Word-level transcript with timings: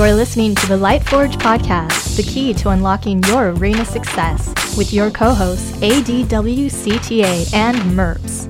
You're 0.00 0.14
listening 0.14 0.54
to 0.54 0.66
the 0.66 0.78
Lightforge 0.78 1.34
podcast, 1.34 2.16
the 2.16 2.22
key 2.22 2.54
to 2.54 2.70
unlocking 2.70 3.22
your 3.24 3.50
arena 3.50 3.84
success, 3.84 4.74
with 4.74 4.94
your 4.94 5.10
co 5.10 5.34
hosts 5.34 5.72
ADWCTA 5.72 7.52
and 7.52 7.76
MERPS. 7.94 8.46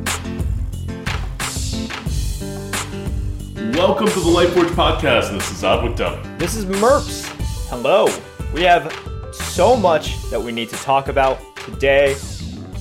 Welcome 3.76 4.06
to 4.06 4.20
the 4.20 4.30
Lightforge 4.30 4.70
podcast. 4.76 5.32
This 5.32 5.50
is 5.50 5.64
Odd 5.64 5.82
with 5.82 5.96
Dumb. 5.96 6.22
This 6.38 6.54
is 6.54 6.66
MERPS. 6.66 7.26
Hello. 7.68 8.06
We 8.54 8.62
have 8.62 8.96
so 9.32 9.74
much 9.74 10.22
that 10.30 10.40
we 10.40 10.52
need 10.52 10.68
to 10.68 10.76
talk 10.76 11.08
about 11.08 11.40
today. 11.56 12.14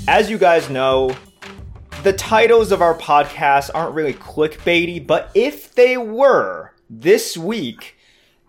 As 0.08 0.30
you 0.30 0.38
guys 0.38 0.70
know, 0.70 1.16
the 2.04 2.14
titles 2.14 2.72
of 2.72 2.84
our 2.84 2.94
podcast 2.94 3.72
aren't 3.74 3.96
really 3.96 4.14
clickbaity, 4.14 5.08
but 5.08 5.32
if 5.34 5.74
they 5.74 5.98
were 5.98 6.72
this 6.88 7.36
week, 7.36 7.96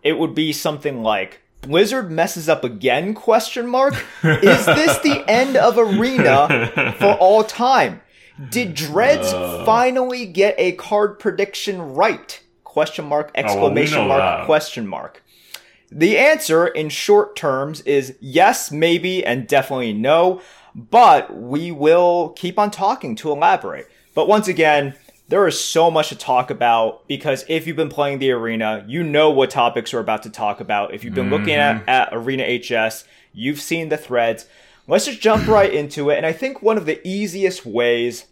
it 0.02 0.18
would 0.18 0.34
be 0.34 0.52
something 0.52 1.02
like 1.02 1.40
Blizzard 1.62 2.10
messes 2.10 2.48
up 2.48 2.64
again? 2.64 3.14
question 3.14 3.66
mark. 3.66 3.94
Is 4.22 4.66
this 4.66 4.98
the 4.98 5.24
end 5.28 5.56
of 5.56 5.78
arena 5.78 6.94
for 6.98 7.14
all 7.14 7.44
time? 7.44 8.00
Did 8.50 8.74
dreads 8.74 9.32
uh. 9.32 9.64
finally 9.66 10.26
get 10.26 10.54
a 10.58 10.72
card 10.72 11.18
prediction 11.18 11.94
right? 11.94 12.42
Question 12.64 13.04
mark 13.04 13.30
exclamation 13.34 13.98
oh, 13.98 14.06
well, 14.06 14.16
we 14.16 14.22
mark 14.22 14.38
that. 14.40 14.46
question 14.46 14.86
mark. 14.86 15.22
The 15.92 16.16
answer 16.16 16.66
in 16.66 16.88
short 16.88 17.36
terms 17.36 17.80
is 17.82 18.16
yes 18.20 18.70
maybe 18.70 19.24
and 19.24 19.46
definitely 19.46 19.92
no 19.92 20.40
but 20.74 21.34
we 21.34 21.70
will 21.70 22.30
keep 22.30 22.58
on 22.58 22.70
talking 22.70 23.16
to 23.16 23.30
elaborate. 23.30 23.86
But 24.14 24.28
once 24.28 24.48
again 24.48 24.94
there 25.30 25.46
is 25.46 25.58
so 25.58 25.92
much 25.92 26.08
to 26.08 26.16
talk 26.16 26.50
about 26.50 27.06
because 27.06 27.44
if 27.48 27.64
you've 27.64 27.76
been 27.76 27.88
playing 27.88 28.18
the 28.18 28.32
arena, 28.32 28.84
you 28.88 29.04
know 29.04 29.30
what 29.30 29.48
topics 29.48 29.92
we're 29.92 30.00
about 30.00 30.24
to 30.24 30.30
talk 30.30 30.58
about. 30.60 30.92
If 30.92 31.04
you've 31.04 31.14
been 31.14 31.26
mm-hmm. 31.26 31.34
looking 31.34 31.54
at, 31.54 31.76
mm-hmm. 31.76 31.88
at 31.88 32.08
Arena 32.12 32.58
HS, 32.58 33.04
you've 33.32 33.60
seen 33.60 33.90
the 33.90 33.96
threads. 33.96 34.46
Let's 34.88 35.06
just 35.06 35.20
jump 35.20 35.46
right 35.46 35.72
into 35.72 36.10
it. 36.10 36.16
And 36.16 36.26
I 36.26 36.32
think 36.32 36.62
one 36.62 36.76
of 36.76 36.84
the 36.84 37.00
easiest 37.06 37.64
ways 37.64 38.26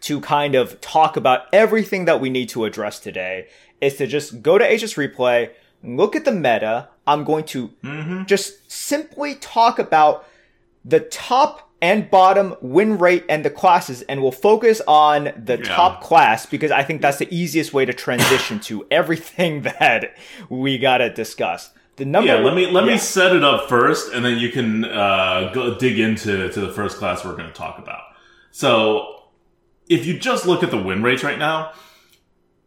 to 0.00 0.18
kind 0.22 0.54
of 0.54 0.80
talk 0.80 1.18
about 1.18 1.42
everything 1.52 2.06
that 2.06 2.22
we 2.22 2.30
need 2.30 2.48
to 2.50 2.64
address 2.64 2.98
today 2.98 3.48
is 3.82 3.96
to 3.96 4.06
just 4.06 4.40
go 4.40 4.56
to 4.56 4.64
HS 4.64 4.94
Replay, 4.94 5.50
look 5.82 6.16
at 6.16 6.24
the 6.24 6.32
meta. 6.32 6.88
I'm 7.06 7.24
going 7.24 7.44
to 7.44 7.68
mm-hmm. 7.82 8.24
just 8.24 8.72
simply 8.72 9.34
talk 9.34 9.78
about 9.78 10.26
the 10.86 11.00
top 11.00 11.70
and 11.84 12.10
bottom 12.10 12.56
win 12.62 12.96
rate 12.96 13.26
and 13.28 13.44
the 13.44 13.50
classes 13.50 14.00
and 14.08 14.22
we'll 14.22 14.32
focus 14.32 14.80
on 14.88 15.24
the 15.36 15.58
yeah. 15.58 15.76
top 15.76 16.00
class 16.00 16.46
because 16.46 16.70
I 16.70 16.82
think 16.82 17.02
that's 17.02 17.18
the 17.18 17.28
easiest 17.30 17.74
way 17.74 17.84
to 17.84 17.92
transition 17.92 18.58
to 18.60 18.86
everything 18.90 19.62
that 19.80 20.14
we 20.48 20.78
got 20.78 20.98
to 20.98 21.12
discuss. 21.12 21.70
The 21.96 22.06
number 22.06 22.34
Yeah, 22.34 22.40
let 22.40 22.54
me 22.54 22.70
let 22.70 22.86
yeah. 22.86 22.92
me 22.92 22.98
set 22.98 23.36
it 23.36 23.44
up 23.44 23.68
first 23.68 24.14
and 24.14 24.24
then 24.24 24.38
you 24.38 24.48
can 24.48 24.86
uh, 24.86 25.50
go 25.52 25.76
dig 25.76 25.98
into 25.98 26.48
to 26.48 26.60
the 26.60 26.72
first 26.72 26.96
class 26.96 27.22
we're 27.22 27.36
going 27.36 27.48
to 27.48 27.54
talk 27.54 27.78
about. 27.78 28.00
So, 28.50 29.24
if 29.86 30.06
you 30.06 30.18
just 30.18 30.46
look 30.46 30.62
at 30.62 30.70
the 30.70 30.82
win 30.82 31.02
rates 31.02 31.22
right 31.22 31.38
now, 31.38 31.72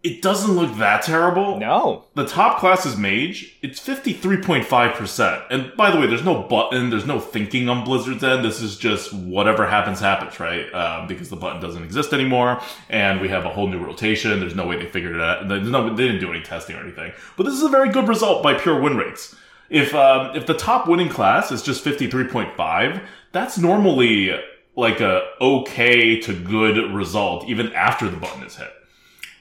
it 0.04 0.22
doesn't 0.22 0.56
look 0.56 0.78
that 0.78 1.02
terrible. 1.02 1.60
No. 1.60 2.06
The 2.14 2.26
top 2.26 2.60
class 2.60 2.86
is 2.86 2.96
Mage. 2.96 3.58
It's 3.64 3.80
53.5%. 3.80 5.46
And 5.50 5.76
by 5.76 5.90
the 5.90 6.00
way, 6.00 6.06
there's 6.06 6.24
no 6.24 6.44
button, 6.44 6.92
there's 6.92 7.06
no 7.06 7.20
thinking 7.20 7.68
on 7.68 7.84
Blizzard's 7.84 8.24
end. 8.24 8.46
This 8.46 8.62
is 8.62 8.78
just 8.78 9.12
whatever 9.12 9.68
happens, 9.68 10.00
happens, 10.00 10.40
right? 10.40 10.72
Um, 10.74 11.08
because 11.08 11.30
the 11.30 11.36
button 11.36 11.62
doesn't 11.62 11.84
exist 11.84 12.14
anymore, 12.14 12.62
and 12.90 13.20
we 13.20 13.28
have 13.30 13.46
a 13.46 13.50
whole 13.50 13.68
new 13.68 13.84
rotation. 13.84 14.40
There's 14.40 14.56
no 14.56 14.68
way 14.68 14.78
they 14.78 14.88
figured 14.88 15.16
it 15.16 15.22
out. 15.22 15.48
There's 15.48 15.68
no, 15.68 15.90
they 15.94 16.06
didn't 16.06 16.22
do 16.22 16.32
any 16.32 16.44
testing 16.44 16.76
or 16.76 16.82
anything. 16.82 17.12
But 17.36 17.44
this 17.44 17.56
is 17.56 17.64
a 17.64 17.70
very 17.70 17.90
good 17.90 18.08
result 18.08 18.44
by 18.44 18.54
pure 18.54 18.80
win 18.80 18.98
rates. 18.98 19.36
If, 19.70 19.96
um, 19.96 20.36
if 20.36 20.46
the 20.46 20.54
top 20.54 20.88
winning 20.88 21.10
class 21.10 21.52
is 21.52 21.62
just 21.64 21.84
53.5, 21.84 23.04
that's 23.32 23.58
normally 23.58 24.40
like 24.76 25.02
a 25.02 25.24
okay 25.42 26.22
to 26.22 26.34
good 26.34 26.94
result 26.94 27.46
even 27.50 27.74
after 27.74 28.08
the 28.10 28.16
button 28.16 28.44
is 28.44 28.56
hit. 28.56 28.72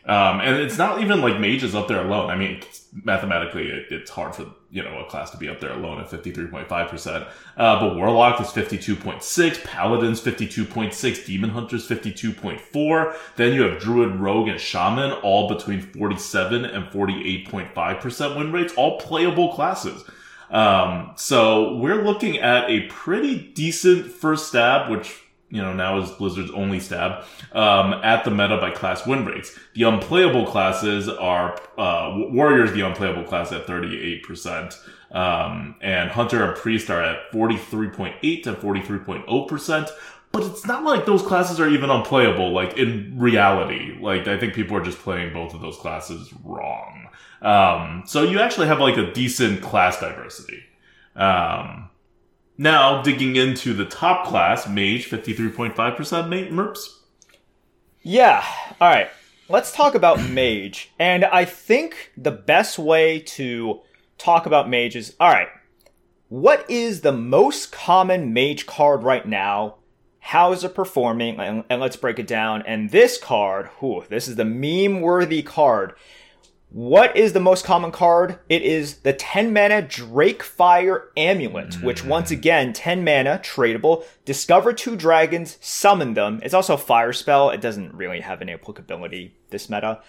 Um, 0.06 0.41
and 0.41 0.56
it's 0.56 0.78
not 0.78 1.00
even 1.00 1.21
like 1.21 1.41
mages 1.41 1.75
up 1.75 1.89
there 1.89 2.00
alone. 2.00 2.31
I 2.31 2.37
mean, 2.37 2.62
mathematically, 3.03 3.69
it, 3.69 3.87
it's 3.91 4.09
hard 4.11 4.37
for 4.37 4.47
you 4.71 4.83
know 4.84 5.00
a 5.00 5.11
class 5.11 5.31
to 5.31 5.37
be 5.37 5.49
up 5.49 5.59
there 5.59 5.72
alone 5.72 6.00
at 6.00 6.09
fifty 6.09 6.31
three 6.31 6.47
point 6.47 6.69
five 6.69 6.89
percent. 6.89 7.27
Uh, 7.56 7.81
but 7.81 7.97
warlock 7.97 8.41
is 8.41 8.53
fifty 8.53 8.78
two 8.78 8.95
point 8.95 9.25
six, 9.25 9.59
paladins 9.65 10.21
fifty 10.21 10.47
two 10.47 10.65
point 10.65 10.95
six, 10.95 11.27
demon 11.27 11.50
hunters 11.50 11.84
fifty 11.84 12.12
two 12.12 12.33
point 12.33 12.61
four. 12.61 13.16
Then 13.34 13.53
you 13.53 13.62
have 13.62 13.81
druid, 13.81 14.15
rogue, 14.15 14.47
and 14.47 14.61
shaman 14.61 15.11
all 15.22 15.49
between 15.49 15.81
forty 15.81 16.19
seven 16.19 16.65
and 16.65 16.89
forty 16.93 17.27
eight 17.27 17.49
point 17.49 17.75
five 17.75 18.00
percent 18.00 18.37
win 18.37 18.53
rates, 18.53 18.75
all 18.77 19.00
playable 19.00 19.55
classes. 19.55 20.05
Um, 20.50 21.15
so 21.16 21.75
we're 21.78 22.05
looking 22.05 22.39
at 22.39 22.71
a 22.71 22.87
pretty 22.87 23.37
decent 23.37 24.06
first 24.06 24.47
stab, 24.47 24.89
which 24.89 25.21
you 25.51 25.62
know, 25.62 25.73
now 25.73 26.01
is 26.01 26.11
Blizzard's 26.11 26.51
only 26.51 26.81
stab, 26.81 27.25
um, 27.53 27.95
at 28.03 28.25
the 28.25 28.31
meta 28.31 28.59
by 28.61 28.71
class 28.71 29.07
win 29.07 29.25
rates. 29.25 29.57
The 29.75 29.84
unplayable 29.84 30.47
classes 30.47 31.09
are, 31.09 31.59
uh, 31.79 32.15
Warriors, 32.31 32.73
the 32.73 32.81
unplayable 32.81 33.25
class 33.25 33.53
at 33.53 33.67
38%, 33.67 34.77
um, 35.12 35.77
and 35.81 36.11
Hunter 36.11 36.45
and 36.45 36.57
Priest 36.57 36.91
are 36.91 37.03
at 37.03 37.31
43.8 37.33 38.43
to 38.43 38.55
43.0%. 38.55 39.91
But 40.33 40.43
it's 40.43 40.67
not 40.67 40.83
like 40.83 41.07
those 41.07 41.23
classes 41.23 41.61
are 41.61 41.69
even 41.69 41.89
unplayable, 41.89 42.51
like 42.53 42.77
in 42.77 43.15
reality. 43.17 43.97
Like, 44.01 44.27
I 44.27 44.39
think 44.39 44.53
people 44.53 44.77
are 44.77 44.84
just 44.84 44.99
playing 44.99 45.33
both 45.33 45.55
of 45.55 45.61
those 45.61 45.77
classes 45.78 46.31
wrong. 46.45 47.09
Um, 47.41 48.03
so 48.05 48.23
you 48.23 48.41
actually 48.41 48.67
have 48.67 48.81
like 48.81 48.97
a 48.97 49.13
decent 49.13 49.63
class 49.63 50.01
diversity. 50.01 50.63
Um, 51.15 51.89
now, 52.59 53.03
digging 53.03 53.37
into 53.37 53.75
the 53.75 53.84
top 53.84 54.27
class, 54.27 54.67
Mage, 54.67 55.09
53.5% 55.11 56.28
mate, 56.28 56.50
Merps. 56.50 56.81
Yeah, 58.03 58.44
alright. 58.81 59.09
Let's 59.49 59.72
talk 59.72 59.94
about 59.94 60.21
Mage. 60.31 60.91
And 60.99 61.25
I 61.25 61.45
think 61.45 62.12
the 62.16 62.31
best 62.31 62.78
way 62.78 63.21
to 63.21 63.81
talk 64.16 64.47
about 64.47 64.71
Mage 64.71 64.97
is 64.97 65.15
alright, 65.21 65.49
what 66.28 66.69
is 66.71 67.03
the 67.03 67.12
most 67.12 67.72
common 67.72 68.33
Mage 68.33 68.66
card 68.66 69.03
right 69.03 69.27
now? 69.27 69.77
How 70.21 70.53
is 70.53 70.65
it 70.65 70.75
performing? 70.75 71.39
And, 71.39 71.62
and 71.69 71.81
let's 71.81 71.97
break 71.97 72.19
it 72.19 72.27
down. 72.27 72.62
And 72.62 72.91
this 72.91 73.19
card, 73.19 73.69
whew, 73.78 74.05
this 74.09 74.27
is 74.27 74.34
the 74.37 74.45
meme 74.45 75.00
worthy 75.00 75.43
card. 75.43 75.95
What 76.76 77.16
is 77.16 77.32
the 77.32 77.41
most 77.41 77.64
common 77.64 77.91
card? 77.91 78.38
It 78.50 78.60
is 78.60 78.97
the 78.98 79.14
10 79.14 79.50
mana 79.50 79.81
Drakefire 79.81 81.04
Amulet, 81.16 81.70
mm. 81.70 81.82
which 81.82 82.04
once 82.04 82.31
again, 82.31 82.75
10 82.75 83.03
mana, 83.03 83.41
tradable. 83.42 84.04
Discover 84.26 84.75
two 84.75 84.94
dragons, 84.94 85.56
summon 85.62 86.12
them. 86.12 86.38
It's 86.42 86.53
also 86.53 86.75
a 86.75 86.76
fire 86.76 87.15
spell. 87.15 87.48
It 87.48 87.62
doesn't 87.62 87.94
really 87.94 88.20
have 88.20 88.42
any 88.42 88.53
applicability 88.53 89.34
this 89.48 89.70
meta. 89.70 90.03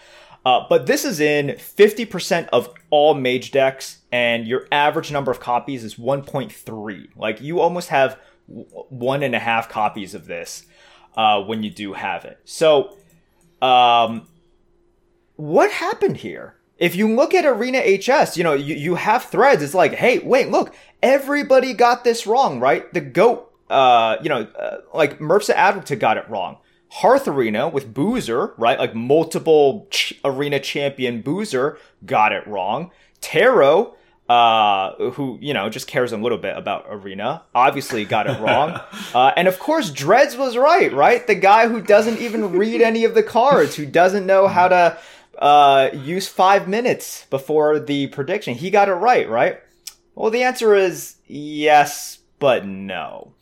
Uh, 0.45 0.65
but 0.67 0.87
this 0.87 1.05
is 1.05 1.21
in 1.21 1.51
50% 1.51 2.49
of 2.51 2.73
all 2.89 3.13
mage 3.13 3.51
decks, 3.51 3.99
and 4.11 4.45
your 4.45 4.67
average 4.69 5.09
number 5.09 5.31
of 5.31 5.39
copies 5.39 5.85
is 5.85 5.95
1.3. 5.95 7.07
Like, 7.15 7.39
you 7.39 7.61
almost 7.61 7.87
have 7.87 8.19
one 8.47 9.23
and 9.23 9.33
a 9.33 9.39
half 9.39 9.69
copies 9.69 10.13
of 10.13 10.25
this 10.25 10.65
uh, 11.15 11.41
when 11.43 11.63
you 11.63 11.69
do 11.69 11.93
have 11.93 12.25
it. 12.25 12.41
So, 12.43 12.97
um, 13.61 14.27
what 15.37 15.71
happened 15.71 16.17
here? 16.17 16.56
If 16.77 16.95
you 16.95 17.13
look 17.15 17.33
at 17.33 17.45
Arena 17.45 17.79
HS, 17.79 18.37
you 18.37 18.43
know, 18.43 18.53
you, 18.53 18.75
you 18.75 18.95
have 18.95 19.23
threads. 19.23 19.63
It's 19.63 19.73
like, 19.73 19.93
hey, 19.93 20.19
wait, 20.19 20.49
look, 20.49 20.75
everybody 21.01 21.73
got 21.73 22.03
this 22.03 22.27
wrong, 22.27 22.59
right? 22.59 22.91
The 22.93 23.01
GOAT, 23.01 23.51
uh, 23.69 24.17
you 24.21 24.29
know, 24.29 24.41
uh, 24.41 24.77
like 24.93 25.19
Merpsa 25.19 25.51
Advocate 25.51 25.99
got 25.99 26.17
it 26.17 26.29
wrong. 26.29 26.57
Hearth 26.89 27.27
Arena 27.27 27.67
with 27.67 27.93
Boozer, 27.93 28.53
right? 28.57 28.79
Like 28.79 28.95
multiple 28.95 29.87
ch- 29.89 30.13
arena 30.23 30.59
champion 30.59 31.21
Boozer 31.21 31.77
got 32.05 32.31
it 32.31 32.47
wrong. 32.47 32.91
Taro, 33.19 33.95
uh, 34.29 34.93
who, 35.11 35.37
you 35.41 35.53
know, 35.53 35.69
just 35.69 35.87
cares 35.87 36.11
a 36.11 36.17
little 36.17 36.37
bit 36.37 36.57
about 36.57 36.85
Arena, 36.89 37.43
obviously 37.55 38.05
got 38.05 38.27
it 38.27 38.39
wrong. 38.39 38.79
uh, 39.13 39.31
and 39.35 39.47
of 39.47 39.59
course, 39.59 39.89
Dreads 39.89 40.37
was 40.37 40.57
right, 40.57 40.91
right? 40.93 41.25
The 41.25 41.35
guy 41.35 41.67
who 41.67 41.81
doesn't 41.81 42.19
even 42.19 42.51
read 42.53 42.81
any 42.81 43.03
of 43.03 43.15
the 43.15 43.23
cards, 43.23 43.75
who 43.75 43.85
doesn't 43.85 44.25
know 44.25 44.47
how 44.47 44.67
to 44.67 44.97
uh, 45.37 45.89
use 45.93 46.27
five 46.27 46.67
minutes 46.67 47.25
before 47.29 47.79
the 47.79 48.07
prediction. 48.07 48.55
He 48.55 48.69
got 48.69 48.89
it 48.89 48.93
right, 48.93 49.29
right? 49.29 49.61
Well, 50.15 50.31
the 50.31 50.43
answer 50.43 50.73
is 50.73 51.17
yes, 51.27 52.19
but 52.39 52.65
no. 52.65 53.33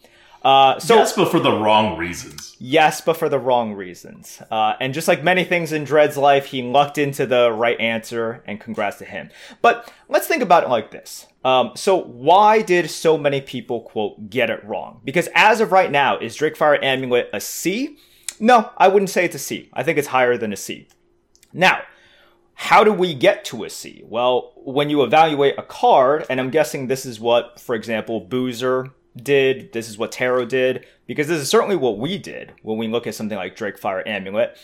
Uh, 0.45 0.77
so 0.77 0.97
yes, 0.97 1.13
but 1.13 1.31
for 1.31 1.39
the 1.39 1.51
wrong 1.51 1.97
reasons. 1.97 2.55
Yes, 2.59 3.01
but 3.01 3.17
for 3.17 3.29
the 3.29 3.39
wrong 3.39 3.73
reasons. 3.73 4.43
Uh, 4.51 4.75
and 4.79 4.93
just 4.93 5.07
like 5.07 5.23
many 5.23 5.43
things 5.43 5.71
in 5.71 5.85
Dred's 5.85 6.17
life, 6.17 6.45
he 6.45 6.61
lucked 6.61 6.99
into 6.99 7.25
the 7.25 7.51
right 7.51 7.79
answer, 7.79 8.43
and 8.45 8.61
congrats 8.61 8.97
to 8.97 9.05
him. 9.05 9.31
But 9.63 9.91
let's 10.07 10.27
think 10.27 10.43
about 10.43 10.63
it 10.63 10.69
like 10.69 10.91
this. 10.91 11.25
Um, 11.43 11.71
so 11.75 11.99
why 11.99 12.61
did 12.61 12.91
so 12.91 13.17
many 13.17 13.41
people 13.41 13.81
quote 13.81 14.29
get 14.29 14.51
it 14.51 14.63
wrong? 14.63 15.01
Because 15.03 15.29
as 15.33 15.61
of 15.61 15.71
right 15.71 15.89
now, 15.89 16.19
is 16.19 16.37
Drakefire 16.37 16.83
Amulet 16.83 17.29
a 17.33 17.39
C? 17.39 17.97
No, 18.39 18.69
I 18.77 18.87
wouldn't 18.87 19.09
say 19.09 19.25
it's 19.25 19.35
a 19.35 19.39
C. 19.39 19.69
I 19.73 19.81
think 19.81 19.97
it's 19.97 20.09
higher 20.09 20.37
than 20.37 20.53
a 20.53 20.57
C. 20.57 20.87
Now, 21.55 21.83
how 22.53 22.83
do 22.83 22.91
we 22.91 23.13
get 23.13 23.45
to 23.45 23.63
a 23.63 23.69
C? 23.69 24.03
Well, 24.05 24.51
when 24.57 24.89
you 24.89 25.03
evaluate 25.03 25.57
a 25.57 25.63
card, 25.63 26.25
and 26.29 26.39
I'm 26.39 26.49
guessing 26.49 26.87
this 26.87 27.05
is 27.05 27.17
what, 27.17 27.61
for 27.61 27.75
example, 27.75 28.19
Boozer 28.19 28.91
did, 29.15 29.71
this 29.71 29.89
is 29.89 29.97
what 29.97 30.11
Tarot 30.11 30.45
did, 30.45 30.85
because 31.07 31.29
this 31.29 31.41
is 31.41 31.49
certainly 31.49 31.77
what 31.77 31.97
we 31.97 32.17
did 32.17 32.53
when 32.61 32.77
we 32.77 32.89
look 32.89 33.07
at 33.07 33.15
something 33.15 33.37
like 33.37 33.55
Drakefire 33.55 34.05
Amulet. 34.05 34.57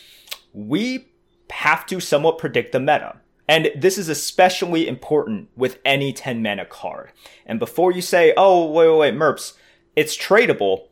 We 0.52 1.08
have 1.50 1.86
to 1.86 2.02
somewhat 2.02 2.38
predict 2.38 2.74
the 2.74 2.80
meta. 2.82 3.22
And 3.48 3.72
this 3.76 3.98
is 3.98 4.10
especially 4.10 4.88
important 4.88 5.48
with 5.56 5.80
any 5.86 6.12
10 6.12 6.42
mana 6.42 6.66
card. 6.66 7.12
And 7.46 7.58
before 7.58 7.94
you 7.94 8.02
say, 8.02 8.34
oh, 8.36 8.70
wait, 8.70 8.90
wait, 8.90 8.98
wait, 8.98 9.14
Merps, 9.14 9.54
it's 9.96 10.18
tradable, 10.18 10.88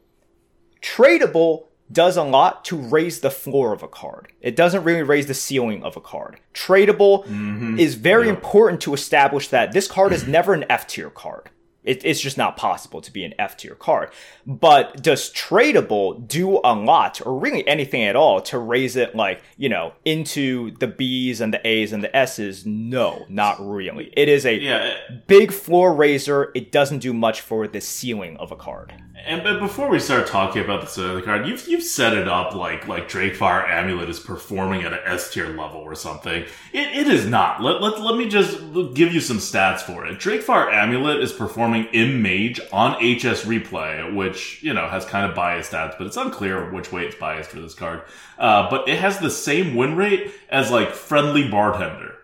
tradable 0.81 1.68
does 1.91 2.17
a 2.17 2.23
lot 2.23 2.65
to 2.65 2.77
raise 2.77 3.19
the 3.19 3.31
floor 3.31 3.73
of 3.73 3.83
a 3.83 3.87
card. 3.87 4.31
It 4.41 4.55
doesn't 4.55 4.83
really 4.83 5.03
raise 5.03 5.27
the 5.27 5.33
ceiling 5.33 5.83
of 5.83 5.97
a 5.97 6.01
card. 6.01 6.39
Tradable 6.53 7.25
mm-hmm. 7.25 7.79
is 7.79 7.95
very 7.95 8.25
yeah. 8.25 8.33
important 8.33 8.81
to 8.81 8.93
establish 8.93 9.47
that 9.49 9.71
this 9.71 9.87
card 9.87 10.13
is 10.13 10.27
never 10.27 10.53
an 10.53 10.65
F 10.69 10.87
tier 10.87 11.09
card. 11.09 11.49
It, 11.81 12.03
it's 12.05 12.19
just 12.19 12.37
not 12.37 12.57
possible 12.57 12.99
to 13.01 13.11
be 13.11 13.23
an 13.23 13.33
F 13.39 13.57
tier 13.57 13.73
card. 13.73 14.11
But 14.45 15.01
does 15.01 15.31
tradable 15.33 16.27
do 16.27 16.59
a 16.63 16.75
lot, 16.75 17.25
or 17.25 17.39
really 17.39 17.67
anything 17.67 18.03
at 18.03 18.15
all, 18.15 18.41
to 18.41 18.59
raise 18.59 18.95
it 18.95 19.15
like, 19.15 19.41
you 19.57 19.69
know, 19.69 19.93
into 20.03 20.71
the 20.77 20.87
Bs 20.87 21.39
and 21.41 21.53
the 21.53 21.65
As 21.65 21.93
and 21.93 22.03
the 22.03 22.15
Ss? 22.15 22.65
No, 22.65 23.25
not 23.29 23.57
really. 23.59 24.13
It 24.15 24.27
is 24.27 24.45
a 24.45 24.59
yeah. 24.59 24.97
big 25.27 25.51
floor 25.51 25.93
raiser. 25.93 26.51
It 26.53 26.71
doesn't 26.71 26.99
do 26.99 27.13
much 27.13 27.41
for 27.41 27.67
the 27.67 27.81
ceiling 27.81 28.37
of 28.37 28.51
a 28.51 28.57
card. 28.57 28.93
And 29.25 29.43
but 29.43 29.59
before 29.59 29.89
we 29.89 29.99
start 29.99 30.27
talking 30.27 30.63
about 30.63 30.87
the 30.89 31.09
other 31.11 31.21
card, 31.21 31.45
you've 31.47 31.67
you've 31.67 31.83
set 31.83 32.13
it 32.13 32.27
up 32.27 32.55
like 32.55 32.87
like 32.87 33.09
Drakefire 33.09 33.67
Amulet 33.67 34.09
is 34.09 34.19
performing 34.19 34.83
at 34.83 34.93
an 34.93 34.99
S 35.05 35.33
tier 35.33 35.49
level 35.49 35.81
or 35.81 35.95
something. 35.95 36.43
It, 36.73 36.97
it 36.97 37.07
is 37.07 37.25
not. 37.25 37.61
Let, 37.61 37.81
let 37.81 37.99
let 37.99 38.17
me 38.17 38.29
just 38.29 38.59
give 38.93 39.13
you 39.13 39.19
some 39.19 39.37
stats 39.37 39.81
for 39.81 40.05
it. 40.05 40.19
Drakefire 40.19 40.71
Amulet 40.71 41.21
is 41.21 41.33
performing 41.33 41.85
in 41.91 42.21
Mage 42.21 42.59
on 42.71 42.93
HS 42.93 43.43
Replay, 43.45 44.15
which 44.15 44.63
you 44.63 44.73
know 44.73 44.87
has 44.87 45.05
kind 45.05 45.29
of 45.29 45.35
biased 45.35 45.71
stats, 45.71 45.97
but 45.97 46.07
it's 46.07 46.17
unclear 46.17 46.71
which 46.71 46.91
way 46.91 47.05
it's 47.05 47.15
biased 47.15 47.49
for 47.49 47.59
this 47.59 47.73
card. 47.73 48.01
Uh, 48.37 48.69
but 48.69 48.87
it 48.87 48.99
has 48.99 49.19
the 49.19 49.31
same 49.31 49.75
win 49.75 49.95
rate 49.95 50.31
as 50.49 50.71
like 50.71 50.91
Friendly 50.91 51.49
Bartender. 51.49 52.15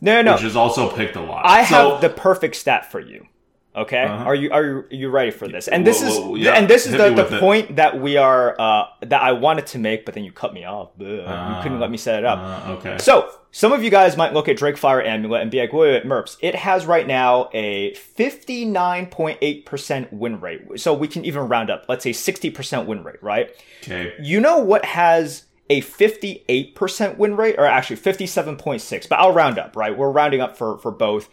No, 0.00 0.16
no, 0.16 0.22
no. 0.22 0.34
Which 0.34 0.44
is 0.44 0.56
also 0.56 0.94
picked 0.94 1.16
a 1.16 1.22
lot. 1.22 1.46
I 1.46 1.64
so, 1.64 1.92
have 1.92 2.00
the 2.00 2.10
perfect 2.10 2.56
stat 2.56 2.90
for 2.90 3.00
you. 3.00 3.26
Okay, 3.74 4.02
uh-huh. 4.02 4.24
are 4.24 4.34
you 4.34 4.50
are 4.50 4.64
you, 4.64 4.78
are 4.78 4.86
you 4.90 5.08
ready 5.10 5.30
for 5.30 5.46
this? 5.46 5.68
And 5.68 5.86
this 5.86 6.02
is 6.02 6.18
yeah. 6.36 6.54
and 6.54 6.68
this 6.68 6.86
is 6.86 6.92
the, 6.92 7.10
the 7.10 7.38
point 7.38 7.70
it. 7.70 7.76
that 7.76 8.00
we 8.00 8.16
are 8.16 8.60
uh, 8.60 8.86
that 9.02 9.22
I 9.22 9.30
wanted 9.30 9.68
to 9.68 9.78
make, 9.78 10.04
but 10.04 10.14
then 10.14 10.24
you 10.24 10.32
cut 10.32 10.52
me 10.52 10.64
off. 10.64 10.88
Uh, 11.00 11.04
you 11.04 11.62
couldn't 11.62 11.78
let 11.78 11.88
me 11.88 11.96
set 11.96 12.18
it 12.18 12.24
up. 12.24 12.40
Uh, 12.40 12.72
okay. 12.72 12.98
So 12.98 13.30
some 13.52 13.72
of 13.72 13.84
you 13.84 13.90
guys 13.90 14.16
might 14.16 14.32
look 14.32 14.48
at 14.48 14.56
Drakefire 14.56 15.06
Amulet 15.06 15.42
and 15.42 15.52
be 15.52 15.60
like, 15.60 15.72
wait, 15.72 15.92
wait, 15.92 16.04
Merps, 16.04 16.36
it 16.40 16.56
has 16.56 16.86
right 16.86 17.06
now 17.06 17.48
a 17.52 17.94
59.8% 17.94 20.12
win 20.12 20.40
rate. 20.40 20.80
So 20.80 20.94
we 20.94 21.06
can 21.06 21.24
even 21.24 21.46
round 21.48 21.70
up. 21.70 21.84
Let's 21.88 22.02
say 22.04 22.10
60% 22.10 22.86
win 22.86 23.04
rate, 23.04 23.22
right? 23.22 23.50
Okay. 23.82 24.14
You 24.20 24.40
know 24.40 24.58
what 24.58 24.84
has 24.84 25.44
a 25.68 25.82
58% 25.82 27.16
win 27.16 27.36
rate, 27.36 27.54
or 27.56 27.64
actually 27.64 27.96
57.6, 27.96 29.08
but 29.08 29.20
I'll 29.20 29.32
round 29.32 29.58
up, 29.58 29.76
right? 29.76 29.96
We're 29.96 30.10
rounding 30.10 30.40
up 30.40 30.56
for, 30.56 30.78
for 30.78 30.90
both. 30.90 31.28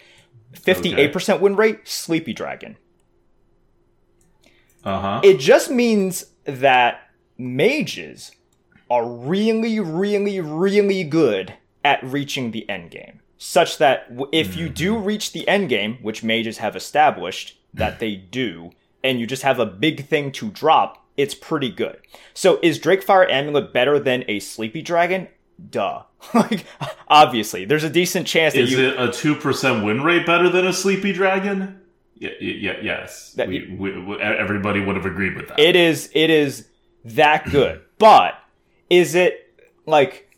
58% 0.54 1.30
okay. 1.30 1.42
win 1.42 1.56
rate, 1.56 1.88
Sleepy 1.88 2.34
Dragon. 2.34 2.78
Uh-huh. 4.84 5.22
It 5.24 5.40
just 5.40 5.70
means 5.70 6.26
that 6.46 7.10
mages 7.38 8.32
are 8.90 9.06
really, 9.06 9.80
really, 9.80 10.40
really 10.40 11.04
good 11.04 11.54
at 11.84 12.04
reaching 12.04 12.52
the 12.52 12.68
end 12.70 12.92
game. 12.92 13.20
Such 13.38 13.78
that 13.78 14.12
if 14.32 14.56
you 14.56 14.70
do 14.70 14.96
mm-hmm. 14.96 15.06
reach 15.06 15.32
the 15.34 15.48
end 15.48 15.70
game, 15.70 15.98
which 16.02 16.24
mages 16.24 16.58
have 16.60 16.76
established 16.76 17.60
that 17.74 18.00
they 18.00 18.16
do, 18.32 18.72
and 19.04 19.20
you 19.20 19.28
just 19.28 19.44
have 19.44 19.60
a 19.60 19.66
big 19.66 20.08
thing 20.08 20.32
to 20.34 20.50
drop, 20.50 21.06
it's 21.18 21.36
pretty 21.36 21.70
good. 21.70 22.00
So 22.34 22.60
is 22.64 22.80
Drakefire 22.80 23.30
Amulet 23.30 23.74
better 23.74 24.00
than 24.00 24.24
a 24.28 24.40
Sleepy 24.40 24.82
Dragon? 24.82 25.28
duh. 25.58 26.04
like, 26.34 26.66
obviously, 27.08 27.66
there's 27.66 27.84
a 27.84 27.90
decent 27.90 28.28
chance 28.28 28.54
that 28.54 28.64
Is 28.64 28.72
you... 28.72 28.90
it 28.90 29.00
a 29.00 29.08
2% 29.08 29.86
win 29.86 30.02
rate 30.04 30.26
better 30.26 30.50
than 30.50 30.68
a 30.68 30.74
Sleepy 30.74 31.14
Dragon? 31.14 31.82
Yeah, 32.16 32.32
yeah, 32.40 32.78
yes. 32.82 33.34
That, 33.34 33.48
we, 33.48 33.68
we, 33.78 34.20
everybody 34.20 34.80
would 34.82 34.96
have 34.96 35.06
agreed 35.06 35.36
with 35.36 35.50
that. 35.50 35.60
It 35.60 35.76
is, 35.76 36.10
it 36.14 36.30
is 36.30 36.68
that 37.06 37.50
good. 37.50 37.82
but 38.00 38.34
is 38.90 39.14
it, 39.14 39.54
like, 39.86 40.36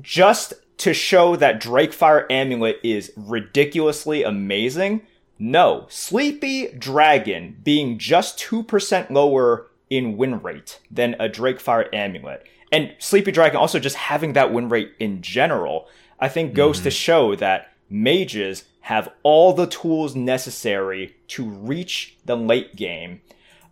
just 0.00 0.52
to 0.78 0.92
show 0.92 1.36
that 1.36 1.60
Drakefire 1.60 2.30
Amulet 2.30 2.78
is 2.82 3.12
ridiculously 3.16 4.22
amazing? 4.22 5.02
No. 5.38 5.86
Sleepy 5.88 6.68
Dragon 6.68 7.56
being 7.62 7.98
just 7.98 8.38
2% 8.38 9.10
lower 9.10 9.68
in 9.90 10.16
win 10.16 10.42
rate 10.42 10.80
than 10.90 11.14
a 11.14 11.28
Drakefire 11.28 11.92
Amulet 11.92 12.46
and 12.74 12.92
Sleepy 12.98 13.30
Dragon 13.30 13.56
also 13.56 13.78
just 13.78 13.94
having 13.94 14.32
that 14.32 14.52
win 14.52 14.68
rate 14.68 14.94
in 14.98 15.22
general, 15.22 15.86
I 16.18 16.28
think 16.28 16.54
goes 16.54 16.78
mm-hmm. 16.78 16.84
to 16.84 16.90
show 16.90 17.36
that 17.36 17.70
mages 17.88 18.64
have 18.80 19.10
all 19.22 19.52
the 19.52 19.68
tools 19.68 20.16
necessary 20.16 21.14
to 21.28 21.44
reach 21.44 22.16
the 22.24 22.36
late 22.36 22.74
game 22.74 23.20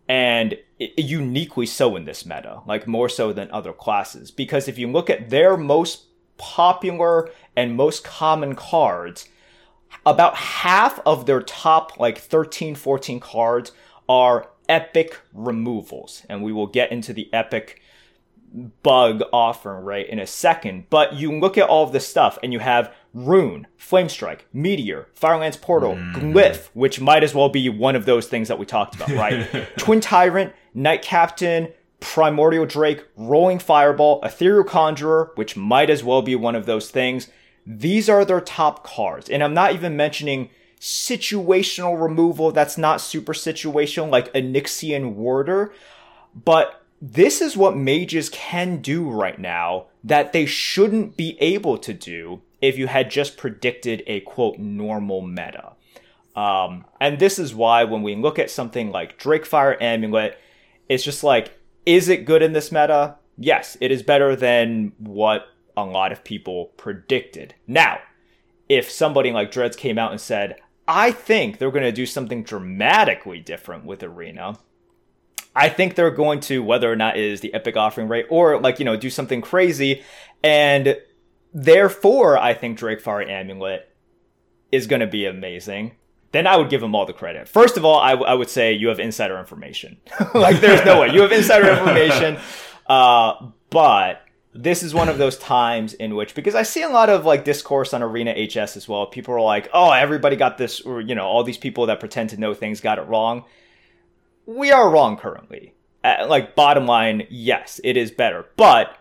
and 0.08 0.56
uniquely 0.78 1.66
so 1.66 1.96
in 1.96 2.04
this 2.04 2.24
meta, 2.24 2.60
like 2.64 2.86
more 2.86 3.08
so 3.08 3.32
than 3.32 3.50
other 3.50 3.72
classes. 3.72 4.30
Because 4.30 4.68
if 4.68 4.78
you 4.78 4.88
look 4.88 5.10
at 5.10 5.30
their 5.30 5.56
most 5.56 6.04
popular 6.38 7.28
and 7.56 7.74
most 7.74 8.04
common 8.04 8.54
cards, 8.54 9.28
about 10.06 10.36
half 10.36 11.00
of 11.04 11.26
their 11.26 11.42
top 11.42 11.98
like 11.98 12.18
13, 12.18 12.76
14 12.76 13.18
cards 13.18 13.72
are 14.08 14.48
epic 14.68 15.18
removals. 15.32 16.24
And 16.28 16.44
we 16.44 16.52
will 16.52 16.68
get 16.68 16.92
into 16.92 17.12
the 17.12 17.28
epic 17.34 17.81
bug 18.82 19.22
offering 19.32 19.84
right 19.84 20.08
in 20.08 20.18
a 20.18 20.26
second. 20.26 20.86
But 20.90 21.14
you 21.14 21.38
look 21.38 21.56
at 21.56 21.68
all 21.68 21.84
of 21.84 21.92
this 21.92 22.06
stuff 22.06 22.38
and 22.42 22.52
you 22.52 22.58
have 22.58 22.92
Rune, 23.14 23.66
Flamestrike, 23.78 24.40
Meteor, 24.52 25.08
Firelands 25.14 25.56
Portal, 25.56 25.94
mm. 25.94 26.14
Glyph, 26.14 26.68
which 26.74 27.00
might 27.00 27.22
as 27.22 27.34
well 27.34 27.48
be 27.48 27.68
one 27.68 27.96
of 27.96 28.04
those 28.04 28.26
things 28.26 28.48
that 28.48 28.58
we 28.58 28.66
talked 28.66 28.94
about, 28.94 29.10
right? 29.10 29.68
Twin 29.78 30.00
Tyrant, 30.00 30.52
Knight 30.74 31.02
Captain, 31.02 31.68
Primordial 32.00 32.66
Drake, 32.66 33.04
Rolling 33.16 33.58
Fireball, 33.58 34.20
Ethereal 34.22 34.64
Conjurer, 34.64 35.32
which 35.36 35.56
might 35.56 35.90
as 35.90 36.02
well 36.02 36.22
be 36.22 36.34
one 36.34 36.54
of 36.56 36.66
those 36.66 36.90
things. 36.90 37.28
These 37.66 38.08
are 38.08 38.24
their 38.24 38.40
top 38.40 38.84
cards. 38.84 39.30
And 39.30 39.42
I'm 39.42 39.54
not 39.54 39.72
even 39.72 39.96
mentioning 39.96 40.50
situational 40.80 42.00
removal 42.02 42.50
that's 42.50 42.76
not 42.76 43.00
super 43.00 43.32
situational, 43.32 44.10
like 44.10 44.32
Onyxian 44.32 45.14
Warder. 45.14 45.72
But 46.34 46.81
this 47.04 47.42
is 47.42 47.56
what 47.56 47.76
mages 47.76 48.28
can 48.28 48.80
do 48.80 49.10
right 49.10 49.38
now 49.38 49.86
that 50.04 50.32
they 50.32 50.46
shouldn't 50.46 51.16
be 51.16 51.36
able 51.40 51.76
to 51.76 51.92
do 51.92 52.42
if 52.60 52.78
you 52.78 52.86
had 52.86 53.10
just 53.10 53.36
predicted 53.36 54.04
a 54.06 54.20
quote 54.20 54.58
normal 54.58 55.20
meta. 55.20 55.72
Um, 56.36 56.84
and 57.00 57.18
this 57.18 57.40
is 57.40 57.56
why 57.56 57.82
when 57.82 58.02
we 58.02 58.14
look 58.14 58.38
at 58.38 58.52
something 58.52 58.92
like 58.92 59.18
Drakefire 59.18 59.76
Amulet, 59.82 60.38
it's 60.88 61.02
just 61.02 61.24
like, 61.24 61.58
is 61.84 62.08
it 62.08 62.24
good 62.24 62.40
in 62.40 62.52
this 62.52 62.70
meta? 62.70 63.16
Yes, 63.36 63.76
it 63.80 63.90
is 63.90 64.04
better 64.04 64.36
than 64.36 64.92
what 64.98 65.48
a 65.76 65.84
lot 65.84 66.12
of 66.12 66.22
people 66.22 66.66
predicted. 66.76 67.56
Now, 67.66 67.98
if 68.68 68.88
somebody 68.88 69.32
like 69.32 69.50
Dreads 69.50 69.76
came 69.76 69.98
out 69.98 70.12
and 70.12 70.20
said, 70.20 70.56
I 70.86 71.10
think 71.10 71.58
they're 71.58 71.72
going 71.72 71.82
to 71.82 71.90
do 71.90 72.06
something 72.06 72.44
dramatically 72.44 73.40
different 73.40 73.84
with 73.84 74.04
Arena, 74.04 74.58
I 75.54 75.68
think 75.68 75.94
they're 75.94 76.10
going 76.10 76.40
to, 76.40 76.62
whether 76.62 76.90
or 76.90 76.96
not 76.96 77.16
it 77.16 77.24
is 77.24 77.40
the 77.40 77.52
epic 77.52 77.76
offering 77.76 78.08
rate 78.08 78.26
or 78.30 78.58
like, 78.58 78.78
you 78.78 78.84
know, 78.84 78.96
do 78.96 79.10
something 79.10 79.42
crazy. 79.42 80.02
And 80.42 80.96
therefore, 81.52 82.38
I 82.38 82.54
think 82.54 82.78
Drakefire 82.78 83.28
Amulet 83.28 83.88
is 84.70 84.86
going 84.86 85.00
to 85.00 85.06
be 85.06 85.26
amazing. 85.26 85.92
Then 86.32 86.46
I 86.46 86.56
would 86.56 86.70
give 86.70 86.80
them 86.80 86.94
all 86.94 87.04
the 87.04 87.12
credit. 87.12 87.46
First 87.46 87.76
of 87.76 87.84
all, 87.84 88.00
I, 88.00 88.12
w- 88.12 88.26
I 88.26 88.32
would 88.32 88.48
say 88.48 88.72
you 88.72 88.88
have 88.88 88.98
insider 88.98 89.38
information. 89.38 89.98
like, 90.34 90.60
there's 90.60 90.84
no 90.86 91.02
way. 91.02 91.10
You 91.12 91.20
have 91.20 91.32
insider 91.32 91.70
information. 91.78 92.38
Uh, 92.86 93.50
but 93.68 94.22
this 94.54 94.82
is 94.82 94.94
one 94.94 95.10
of 95.10 95.18
those 95.18 95.36
times 95.36 95.92
in 95.92 96.14
which, 96.14 96.34
because 96.34 96.54
I 96.54 96.62
see 96.62 96.82
a 96.82 96.88
lot 96.88 97.10
of 97.10 97.26
like 97.26 97.44
discourse 97.44 97.92
on 97.92 98.02
Arena 98.02 98.32
HS 98.32 98.78
as 98.78 98.88
well. 98.88 99.04
People 99.04 99.34
are 99.34 99.42
like, 99.42 99.68
oh, 99.74 99.90
everybody 99.90 100.36
got 100.36 100.56
this, 100.56 100.80
or, 100.80 101.02
you 101.02 101.14
know, 101.14 101.26
all 101.26 101.44
these 101.44 101.58
people 101.58 101.84
that 101.86 102.00
pretend 102.00 102.30
to 102.30 102.38
know 102.38 102.54
things 102.54 102.80
got 102.80 102.98
it 102.98 103.02
wrong 103.02 103.44
we 104.46 104.70
are 104.70 104.90
wrong 104.90 105.16
currently. 105.16 105.74
Uh, 106.04 106.26
like 106.28 106.54
bottom 106.54 106.86
line, 106.86 107.26
yes, 107.30 107.80
it 107.84 107.96
is 107.96 108.10
better, 108.10 108.46
but 108.56 108.98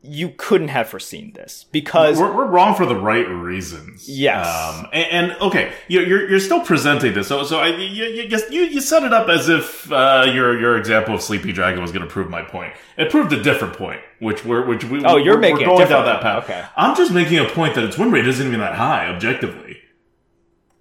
you 0.00 0.32
couldn't 0.36 0.68
have 0.68 0.88
foreseen 0.88 1.32
this 1.32 1.64
because 1.72 2.18
we're, 2.18 2.32
we're 2.32 2.46
wrong 2.46 2.74
for 2.74 2.86
the 2.86 2.94
right 2.94 3.28
reasons. 3.28 4.08
Yes. 4.08 4.46
Um, 4.46 4.86
and, 4.92 5.30
and 5.30 5.40
okay, 5.40 5.72
you're, 5.88 6.06
you're 6.06 6.30
you're 6.30 6.40
still 6.40 6.60
presenting 6.60 7.14
this. 7.14 7.26
So 7.26 7.42
so 7.42 7.58
I 7.58 7.68
you 7.68 8.04
you, 8.04 8.38
you, 8.50 8.60
you 8.62 8.80
set 8.80 9.02
it 9.02 9.12
up 9.12 9.28
as 9.28 9.48
if 9.48 9.90
uh, 9.90 10.30
your 10.32 10.58
your 10.58 10.78
example 10.78 11.14
of 11.14 11.22
Sleepy 11.22 11.52
Dragon 11.52 11.80
was 11.82 11.90
going 11.90 12.04
to 12.04 12.10
prove 12.10 12.30
my 12.30 12.42
point. 12.42 12.74
It 12.96 13.10
proved 13.10 13.32
a 13.32 13.42
different 13.42 13.74
point, 13.76 14.00
which 14.20 14.44
we're 14.44 14.64
which 14.64 14.84
we 14.84 15.04
Oh, 15.04 15.16
you're 15.16 15.34
we're, 15.34 15.40
making 15.40 15.66
we're 15.66 15.74
a 15.74 15.78
going 15.78 15.88
down 15.88 16.04
that 16.04 16.22
path. 16.22 16.44
Okay. 16.44 16.64
I'm 16.76 16.96
just 16.96 17.12
making 17.12 17.38
a 17.38 17.48
point 17.48 17.74
that 17.74 17.84
its 17.84 17.98
win 17.98 18.12
rate 18.12 18.28
isn't 18.28 18.46
even 18.46 18.60
that 18.60 18.76
high 18.76 19.08
objectively. 19.08 19.78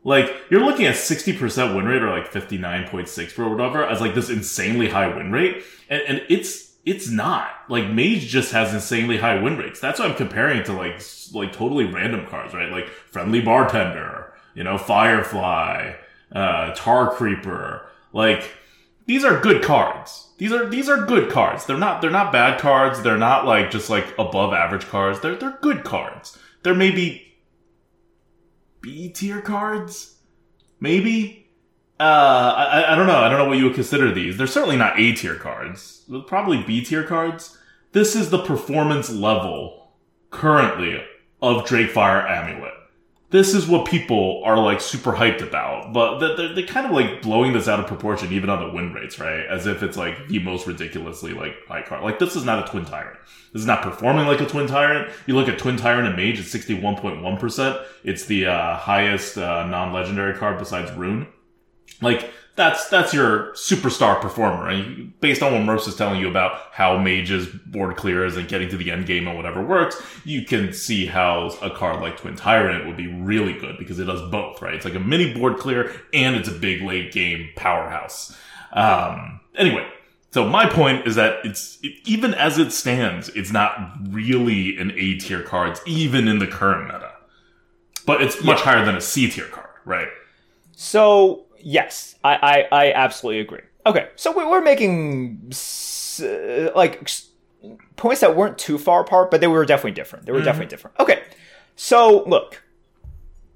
Like 0.06 0.32
you're 0.52 0.64
looking 0.64 0.86
at 0.86 0.96
60% 0.96 1.76
win 1.76 1.86
rate 1.86 2.04
or 2.04 2.12
like 2.12 2.32
59.6 2.32 3.40
or 3.40 3.50
whatever 3.50 3.84
as 3.84 4.00
like 4.00 4.14
this 4.14 4.30
insanely 4.30 4.88
high 4.88 5.14
win 5.14 5.32
rate, 5.32 5.64
and, 5.90 6.02
and 6.04 6.22
it's 6.30 6.74
it's 6.86 7.10
not 7.10 7.50
like 7.68 7.90
Mage 7.90 8.28
just 8.28 8.52
has 8.52 8.72
insanely 8.72 9.18
high 9.18 9.42
win 9.42 9.58
rates. 9.58 9.80
That's 9.80 10.00
what 10.00 10.12
I'm 10.12 10.16
comparing 10.16 10.64
to 10.66 10.74
like 10.74 11.02
like 11.34 11.52
totally 11.52 11.86
random 11.86 12.28
cards, 12.28 12.54
right? 12.54 12.72
Like 12.72 12.88
Friendly 12.88 13.42
Bartender, 13.42 14.32
you 14.54 14.64
know, 14.64 14.78
Firefly, 14.78 15.94
uh, 16.32 16.74
Tar 16.76 17.10
Creeper. 17.16 17.88
Like 18.14 18.52
these 19.08 19.26
are 19.26 19.40
good 19.40 19.64
cards. 19.64 20.28
These 20.38 20.52
are 20.52 20.70
these 20.70 20.88
are 20.88 21.04
good 21.04 21.32
cards. 21.32 21.66
They're 21.66 21.80
not 21.80 22.02
they're 22.02 22.12
not 22.12 22.32
bad 22.32 22.60
cards. 22.60 23.02
They're 23.02 23.18
not 23.18 23.48
like 23.48 23.72
just 23.72 23.90
like 23.90 24.06
above 24.20 24.54
average 24.54 24.86
cards. 24.86 25.20
They're 25.20 25.36
they're 25.36 25.58
good 25.62 25.84
cards. 25.84 26.38
They're 26.62 26.76
maybe 26.76 27.25
B 28.86 29.10
tier 29.10 29.42
cards, 29.42 30.20
maybe. 30.80 31.48
Uh, 32.00 32.04
I, 32.56 32.94
I 32.94 32.96
don't 32.96 33.08
know. 33.08 33.18
I 33.18 33.30
don't 33.30 33.40
know 33.40 33.48
what 33.48 33.58
you 33.58 33.64
would 33.64 33.74
consider 33.74 34.14
these. 34.14 34.38
They're 34.38 34.46
certainly 34.46 34.78
not 34.78 35.00
A 35.00 35.14
tier 35.14 35.34
cards. 35.34 36.04
They're 36.08 36.22
probably 36.22 36.62
B 36.62 36.86
tier 36.86 37.04
cards. 37.04 37.58
This 37.94 38.16
is 38.16 38.30
the 38.30 38.44
performance 38.44 39.10
level 39.10 39.90
currently 40.30 41.04
of 41.42 41.66
Drakefire 41.66 42.30
Amulet. 42.30 42.74
This 43.32 43.54
is 43.54 43.68
what 43.68 43.88
people 43.88 44.44
are 44.46 44.58
like 44.58 44.80
super 44.80 45.12
hyped 45.12 45.42
about, 45.42 45.94
but 45.94 46.20
they're, 46.20 46.54
they're, 46.54 46.66
kind 46.66 46.86
of 46.86 46.92
like 46.92 47.24
blowing 47.24 47.54
this 47.54 47.68
out 47.68 47.80
of 47.80 47.88
proportion, 47.88 48.32
even 48.32 48.50
on 48.50 48.66
the 48.66 48.74
win 48.74 48.94
rates, 48.94 49.20
right? 49.20 49.46
As 49.48 49.66
if 49.66 49.82
it's 49.82 49.98
like 49.98 50.28
the 50.28 50.40
most 50.40 50.68
ridiculously 50.68 51.34
like 51.34 51.56
high 51.68 51.82
card. 51.82 52.04
Like 52.04 52.20
this 52.20 52.36
is 52.36 52.46
not 52.46 52.68
a 52.68 52.72
Twin 52.72 52.86
Tyrant. 52.86 53.18
This 53.52 53.62
is 53.62 53.66
not 53.66 53.82
performing 53.82 54.28
like 54.28 54.42
a 54.42 54.46
Twin 54.46 54.68
Tyrant. 54.68 55.12
You 55.26 55.34
look 55.34 55.50
at 55.50 55.58
Twin 55.58 55.76
Tyrant 55.76 56.08
and 56.08 56.16
Mage, 56.16 56.40
it's 56.40 56.52
sixty 56.52 56.80
one 56.80 56.96
point 56.98 57.24
one 57.24 57.38
percent. 57.38 57.78
It's 58.04 58.26
the 58.26 58.46
uh, 58.46 58.78
highest 58.78 59.38
uh, 59.38 59.66
non 59.66 59.92
legendary 59.92 60.38
card 60.38 60.60
besides 60.60 60.92
Rune. 60.92 61.28
Like 62.02 62.32
that's 62.56 62.88
that's 62.88 63.14
your 63.14 63.52
superstar 63.52 64.20
performer, 64.22 64.70
and 64.70 65.20
based 65.20 65.44
on 65.44 65.52
what 65.52 65.62
Merps 65.62 65.88
is 65.90 65.96
telling 65.96 66.22
you 66.22 66.30
about 66.30 66.54
how 66.72 66.98
mages 66.98 67.48
board 67.48 67.98
clears 67.98 68.38
and 68.38 68.48
getting 68.48 68.70
to 68.70 68.78
the 68.78 68.92
end 68.92 69.06
game 69.06 69.28
and 69.28 69.36
whatever 69.36 69.62
works, 69.62 70.02
you 70.24 70.46
can 70.46 70.72
see 70.72 71.06
how 71.06 71.50
a 71.62 71.70
card 71.70 72.02
like 72.02 72.18
Twin 72.18 72.36
Tyrant 72.36 72.86
would 72.86 72.96
be 72.96 73.08
really 73.08 73.54
good 73.54 73.78
because 73.78 74.00
it 74.00 74.06
does 74.06 74.22
both, 74.32 74.62
right? 74.62 74.74
It's 74.74 74.86
like 74.86 74.96
a 74.96 75.00
mini 75.00 75.34
board 75.34 75.58
clear 75.58 75.94
and 76.14 76.36
it's 76.36 76.48
a 76.48 76.54
big 76.54 76.82
late 76.82 77.12
game 77.12 77.50
powerhouse. 77.58 78.36
Um, 78.72 79.42
anyway, 79.56 79.88
so 80.32 80.48
my 80.48 80.70
point 80.70 81.08
is 81.08 81.16
that 81.16 81.46
it's 81.46 81.78
it, 81.84 81.94
even 82.06 82.34
as 82.34 82.58
it 82.58 82.72
stands, 82.72 83.28
it's 83.30 83.52
not 83.52 83.98
really 84.10 84.78
an 84.78 84.92
A 84.96 85.16
tier 85.16 85.44
cards, 85.44 85.82
even 85.86 86.30
in 86.30 86.40
the 86.40 86.48
current 86.48 86.86
meta, 86.86 87.12
but 88.06 88.22
it's 88.22 88.42
much 88.44 88.62
higher 88.62 88.86
than 88.86 88.96
a 88.96 89.02
C 89.02 89.30
tier 89.30 89.48
card, 89.48 89.70
right? 89.84 90.10
So 90.72 91.45
yes, 91.66 92.16
I 92.24 92.36
I, 92.72 92.86
I 92.88 92.94
absolutely 92.94 93.42
agree. 93.42 93.66
Okay, 93.86 94.08
so 94.16 94.32
we- 94.32 94.46
we're 94.46 94.62
making 94.62 95.52
uh, 96.22 96.72
like 96.76 97.10
points 97.98 98.22
that 98.22 98.36
weren't 98.38 98.58
too 98.58 98.78
far 98.78 99.02
apart, 99.02 99.30
but 99.32 99.42
they 99.42 99.48
were 99.48 99.66
definitely 99.66 99.92
different. 99.92 100.26
They 100.26 100.32
were 100.32 100.42
definitely 100.42 100.70
different. 100.70 100.96
Okay, 101.00 101.22
so 101.76 102.24
look, 102.26 102.64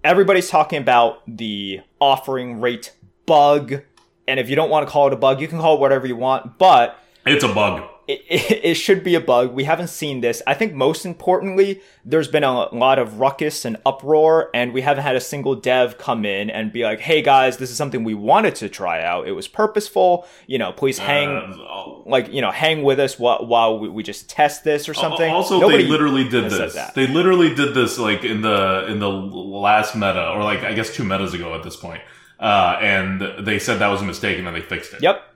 everybody's 0.03 0.49
talking 0.49 0.81
about 0.81 1.21
the 1.27 1.81
offering 2.01 2.59
rate 2.61 2.93
bug, 3.25 3.81
and 4.27 4.39
if 4.39 4.49
you 4.49 4.55
don't 4.55 4.69
want 4.69 4.85
to 4.87 4.91
call 4.91 5.07
it 5.07 5.13
a 5.13 5.17
bug, 5.17 5.39
you 5.41 5.47
can 5.47 5.59
call 5.59 5.75
it 5.75 5.79
whatever 5.79 6.05
you 6.07 6.15
want, 6.15 6.57
but 6.57 6.97
It's 7.25 7.43
a 7.43 7.53
bug. 7.53 7.83
It, 8.09 8.25
it, 8.27 8.61
it 8.63 8.73
should 8.73 9.03
be 9.03 9.13
a 9.13 9.21
bug. 9.21 9.53
We 9.53 9.65
haven't 9.65 9.89
seen 9.89 10.21
this. 10.21 10.41
I 10.47 10.55
think 10.55 10.73
most 10.73 11.05
importantly, 11.05 11.81
there's 12.03 12.27
been 12.27 12.43
a 12.43 12.73
lot 12.73 12.97
of 12.97 13.19
ruckus 13.19 13.65
and 13.65 13.77
uproar, 13.85 14.49
and 14.51 14.73
we 14.73 14.81
haven't 14.81 15.03
had 15.03 15.15
a 15.15 15.21
single 15.21 15.53
dev 15.53 15.99
come 15.99 16.25
in 16.25 16.49
and 16.49 16.73
be 16.73 16.83
like, 16.83 16.99
"Hey 16.99 17.21
guys, 17.21 17.57
this 17.57 17.69
is 17.69 17.77
something 17.77 18.03
we 18.03 18.15
wanted 18.15 18.55
to 18.55 18.69
try 18.69 19.03
out. 19.03 19.27
It 19.27 19.33
was 19.33 19.47
purposeful. 19.47 20.25
You 20.47 20.57
know, 20.57 20.71
please 20.71 20.97
hang." 20.97 21.29
Uh, 21.29 21.99
like 22.07 22.33
you 22.33 22.41
know, 22.41 22.49
hang 22.49 22.81
with 22.81 22.99
us 22.99 23.19
while, 23.19 23.45
while 23.45 23.77
we, 23.77 23.89
we 23.89 24.01
just 24.01 24.27
test 24.27 24.63
this 24.63 24.89
or 24.89 24.95
something. 24.95 25.29
Also, 25.29 25.59
Nobody 25.59 25.83
they 25.83 25.89
literally 25.89 26.27
did 26.27 26.49
this. 26.49 26.75
They 26.95 27.05
literally 27.05 27.53
did 27.53 27.75
this 27.75 27.99
like 27.99 28.23
in 28.23 28.41
the 28.41 28.87
in 28.87 28.99
the 28.99 29.09
last 29.09 29.93
meta, 29.93 30.31
or 30.31 30.43
like 30.43 30.63
I 30.63 30.73
guess 30.73 30.95
two 30.95 31.03
metas 31.03 31.35
ago 31.35 31.53
at 31.53 31.63
this 31.63 31.75
point. 31.75 32.01
Uh, 32.39 32.77
and 32.81 33.45
they 33.45 33.59
said 33.59 33.79
that 33.79 33.89
was 33.89 34.01
a 34.01 34.05
mistake, 34.05 34.37
and 34.39 34.47
then 34.47 34.53
they 34.55 34.61
fixed 34.61 34.93
it. 34.93 35.03
Yep. 35.03 35.28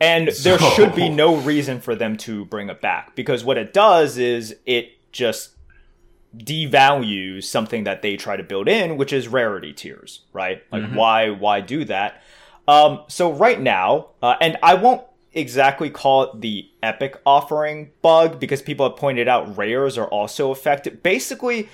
And 0.00 0.28
there 0.28 0.58
So- 0.58 0.70
should 0.70 0.94
be 0.94 1.08
no 1.08 1.36
reason 1.36 1.80
for 1.80 1.94
them 1.94 2.16
to 2.18 2.44
bring 2.46 2.68
it 2.68 2.80
back 2.80 3.14
because 3.14 3.44
what 3.44 3.56
it 3.58 3.72
does 3.72 4.18
is 4.18 4.56
it 4.66 4.90
just 5.12 5.50
devalues 6.36 7.44
something 7.44 7.84
that 7.84 8.02
they 8.02 8.16
try 8.16 8.36
to 8.36 8.42
build 8.42 8.68
in, 8.68 8.96
which 8.96 9.12
is 9.12 9.28
rarity 9.28 9.72
tiers, 9.72 10.22
right? 10.32 10.62
Like 10.72 10.90
why 10.92 11.30
why 11.30 11.60
do 11.60 11.84
that? 11.84 12.22
Um, 12.66 13.02
so 13.08 13.30
right 13.32 13.60
now, 13.60 14.08
uh, 14.22 14.34
and 14.40 14.56
I 14.62 14.74
won't 14.74 15.02
exactly 15.32 15.90
call 15.90 16.22
it 16.24 16.40
the 16.40 16.68
epic 16.82 17.20
offering 17.26 17.90
bug 18.02 18.40
because 18.40 18.62
people 18.62 18.88
have 18.88 18.96
pointed 18.98 19.28
out 19.28 19.56
rares 19.56 19.96
are 19.98 20.06
also 20.08 20.50
affected. 20.50 21.02
Basically, 21.02 21.68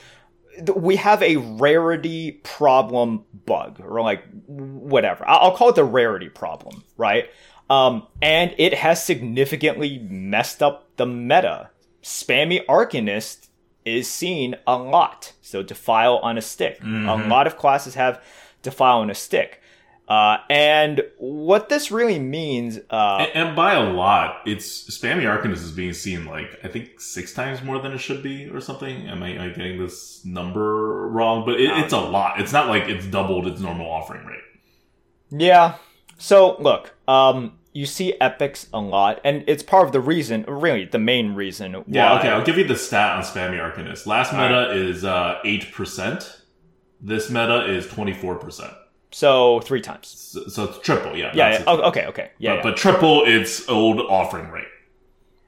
we 0.75 0.97
have 0.97 1.23
a 1.23 1.37
rarity 1.37 2.33
problem 2.43 3.25
bug 3.47 3.81
or 3.81 4.01
like 4.03 4.25
whatever. 4.47 5.27
I- 5.27 5.37
I'll 5.37 5.57
call 5.57 5.71
it 5.71 5.75
the 5.77 5.85
rarity 5.85 6.29
problem, 6.29 6.85
right? 6.97 7.31
Um, 7.71 8.07
and 8.21 8.55
it 8.59 8.75
has 8.75 9.03
significantly 9.03 9.99
messed 10.11 10.63
up 10.63 10.89
the 10.97 11.07
meta. 11.07 11.71
Spammy 12.03 12.67
Arcanist 12.67 13.49
is 13.85 14.09
seen 14.09 14.57
a 14.67 14.77
lot. 14.77 15.33
So 15.41 15.63
defile 15.63 16.19
on 16.19 16.37
a 16.37 16.43
stick. 16.43 16.83
A 16.83 17.17
lot 17.29 17.47
of 17.47 17.57
classes 17.57 17.95
have 17.95 18.23
defile 18.63 18.99
on 18.99 19.09
a 19.11 19.15
stick. 19.15 19.63
Uh, 20.09 20.39
and 20.51 21.03
what 21.19 21.69
this 21.69 21.93
really 21.93 22.19
means, 22.19 22.81
uh, 22.91 23.19
And, 23.33 23.47
and 23.49 23.57
by 23.57 23.75
a 23.75 23.91
lot, 23.93 24.41
it's 24.45 24.67
spammy 24.91 25.23
Arcanist 25.23 25.63
is 25.63 25.71
being 25.71 25.93
seen 25.93 26.25
like 26.27 26.59
I 26.65 26.69
think 26.69 27.01
six 27.01 27.33
times 27.33 27.63
more 27.63 27.79
than 27.81 27.93
it 27.93 27.99
should 27.99 28.21
be, 28.21 28.49
or 28.49 28.61
something. 28.61 29.07
Am 29.07 29.23
I, 29.23 29.29
am 29.29 29.41
I 29.43 29.49
getting 29.51 29.79
this 29.79 30.25
number 30.25 31.09
wrong? 31.09 31.47
But 31.47 31.61
it, 31.61 31.71
it's 31.79 31.93
a 31.93 32.01
lot. 32.01 32.41
It's 32.41 32.53
not 32.53 32.67
like 32.67 32.89
it's 32.89 33.07
doubled 33.07 33.47
its 33.47 33.61
normal 33.61 33.89
offering 33.89 34.27
rate. 34.27 34.43
Yeah. 35.31 35.77
So 36.19 36.57
look, 36.61 36.93
um, 37.07 37.53
you 37.73 37.87
see 37.87 38.15
epics 38.21 38.67
a 38.73 38.81
lot, 38.81 39.21
and 39.25 39.45
it's 39.47 39.63
part 39.63 39.87
of 39.87 39.93
the 39.93 40.01
reason, 40.01 40.45
really 40.49 40.85
the 40.85 40.99
main 40.99 41.35
reason. 41.35 41.75
Why, 41.75 41.85
Yeah, 41.87 42.19
okay, 42.19 42.29
I'll 42.29 42.45
give 42.45 42.59
you 42.59 42.65
the 42.65 42.77
stat 42.77 43.17
on 43.17 43.23
Spammy 43.23 43.59
Arcanist. 43.59 44.07
Last 44.07 44.33
meta 44.33 44.73
is 44.73 45.05
uh, 45.05 45.39
8%. 45.45 46.41
This 47.01 47.31
meta 47.31 47.73
is 47.73 47.87
24%. 47.87 48.75
So 49.13 49.61
three 49.61 49.81
times. 49.81 50.09
So, 50.09 50.47
so 50.49 50.65
it's 50.65 50.79
triple, 50.81 51.17
yeah. 51.17 51.33
Yeah. 51.35 51.53
yeah. 51.53 51.65
Oh, 51.67 51.81
okay. 51.89 52.07
Okay. 52.07 52.31
Yeah. 52.39 52.51
but, 52.51 52.57
yeah. 52.57 52.63
but 52.63 52.77
triple 52.77 53.25
its 53.25 53.69
old 53.69 54.01
offering 54.01 54.51
rate. 54.51 54.69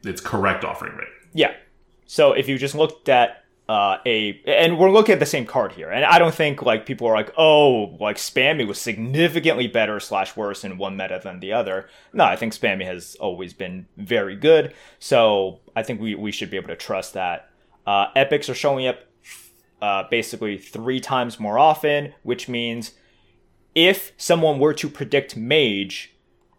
Its 0.05 0.21
correct 0.21 0.65
offering 0.65 0.97
rate. 0.97 1.09
Yeah. 1.33 1.55
So 2.07 2.33
if 2.33 2.49
you 2.49 2.59
just 2.59 2.75
looked 2.75 3.09
at 3.09 3.42
uh, 3.69 3.99
a, 4.05 4.41
and 4.47 4.79
we're 4.79 4.91
looking 4.91 5.13
at 5.13 5.21
the 5.21 5.27
same 5.27 5.47
card 5.47 5.73
here, 5.73 5.91
and 5.91 6.05
I 6.05 6.19
don't 6.19 6.35
think 6.35 6.63
like 6.63 6.85
people 6.85 7.07
are 7.07 7.15
like, 7.15 7.33
oh, 7.37 7.97
like 8.01 8.17
Spammy 8.17 8.67
was 8.67 8.81
significantly 8.81 9.67
better 9.67 10.01
slash 10.01 10.37
worse 10.37 10.65
in 10.65 10.79
one 10.79 10.97
meta 10.97 11.21
than 11.23 11.41
the 11.41 11.53
other. 11.53 11.89
No, 12.13 12.25
I 12.25 12.37
think 12.37 12.53
Spammy 12.53 12.85
has 12.85 13.15
always 13.21 13.53
been 13.53 13.87
very 13.97 14.37
good. 14.37 14.75
So 14.99 15.61
I 15.77 15.83
think 15.83 16.01
we 16.01 16.15
we 16.15 16.33
should 16.33 16.51
be 16.51 16.57
able 16.57 16.69
to 16.69 16.77
trust 16.77 17.15
that. 17.15 17.51
Uh, 17.87 18.07
epics 18.15 18.49
are 18.49 18.55
showing 18.55 18.87
up 18.87 19.01
uh, 19.81 20.05
basically 20.11 20.59
three 20.59 21.01
times 21.01 21.41
more 21.41 21.59
often, 21.59 22.15
which 22.23 22.49
means 22.49 22.93
if 23.75 24.13
someone 24.17 24.59
were 24.59 24.75
to 24.75 24.89
predict 24.89 25.37
Mage 25.37 26.15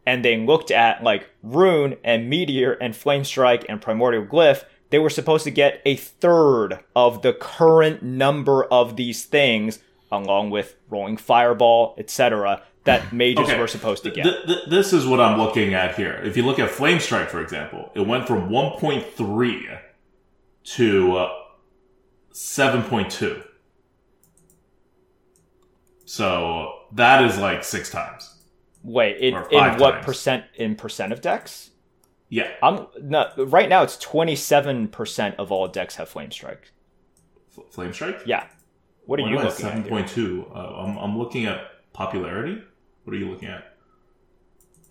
and 0.05 0.23
they 0.23 0.37
looked 0.37 0.71
at 0.71 1.03
like 1.03 1.29
Rune 1.41 1.95
and 2.03 2.29
Meteor 2.29 2.73
and 2.73 2.93
Flamestrike 2.93 3.65
and 3.69 3.81
Primordial 3.81 4.25
Glyph, 4.25 4.65
they 4.93 4.99
were 4.99 5.09
supposed 5.09 5.43
to 5.43 5.49
get 5.49 5.81
a 5.85 5.95
third 5.95 6.77
of 6.95 7.23
the 7.23 7.33
current 7.33 8.03
number 8.03 8.63
of 8.65 8.95
these 8.95 9.25
things, 9.25 9.79
along 10.11 10.51
with 10.51 10.75
Rolling 10.87 11.17
Fireball, 11.17 11.95
etc., 11.97 12.61
that 12.83 13.11
mages 13.21 13.49
Okay. 13.49 13.59
were 13.59 13.65
supposed 13.67 14.03
to 14.03 14.11
get. 14.11 14.21
Th- 14.23 14.45
th- 14.45 14.69
this 14.69 14.93
is 14.93 15.07
what 15.07 15.19
I'm 15.19 15.39
looking 15.39 15.73
at 15.73 15.95
here. 15.95 16.21
If 16.23 16.37
you 16.37 16.45
look 16.45 16.59
at 16.59 16.69
Flamestrike, 16.69 17.29
for 17.29 17.41
example, 17.41 17.91
it 17.95 18.01
went 18.05 18.27
from 18.27 18.49
1.3 18.49 19.79
to 20.75 21.17
uh, 21.17 21.29
7.2. 22.31 23.43
So 26.05 26.71
that 26.91 27.23
is 27.23 27.39
like 27.39 27.63
six 27.63 27.89
times. 27.89 28.29
Wait, 28.83 29.17
in, 29.17 29.33
in 29.33 29.79
what 29.79 29.91
times. 29.93 30.05
percent 30.05 30.45
in 30.53 30.75
percent 30.75 31.11
of 31.13 31.19
decks? 31.19 31.71
Yeah. 32.33 32.49
I'm 32.63 32.87
not 32.99 33.33
right 33.51 33.69
now. 33.69 33.83
It's 33.83 33.95
twenty 33.95 34.35
seven 34.35 34.87
percent 34.87 35.35
of 35.37 35.51
all 35.51 35.67
decks 35.67 35.97
have 35.97 36.11
Flamestrike. 36.11 36.71
F- 37.55 37.71
Flamestrike? 37.71 38.25
Yeah. 38.25 38.47
What 39.05 39.19
are 39.19 39.23
Why 39.23 39.29
you 39.29 39.35
looking 39.35 39.49
at? 39.49 39.53
Seven 39.53 39.83
here? 39.83 39.91
point 39.91 40.07
two. 40.07 40.47
Uh, 40.51 40.57
I'm 40.57 40.97
I'm 40.97 41.15
looking 41.15 41.45
at 41.45 41.93
popularity. 41.93 42.59
What 43.03 43.15
are 43.15 43.19
you 43.19 43.29
looking 43.29 43.49
at? 43.49 43.75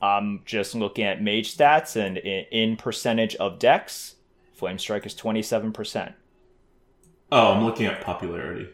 I'm 0.00 0.42
just 0.44 0.76
looking 0.76 1.04
at 1.04 1.20
mage 1.20 1.56
stats 1.56 1.96
and 1.96 2.16
in, 2.16 2.44
in 2.52 2.76
percentage 2.76 3.34
of 3.36 3.58
decks, 3.58 4.14
Flamestrike 4.56 5.04
is 5.04 5.14
twenty 5.14 5.42
seven 5.42 5.72
percent. 5.72 6.14
Oh, 7.32 7.54
I'm 7.54 7.64
looking 7.64 7.86
at 7.86 8.02
popularity. 8.02 8.68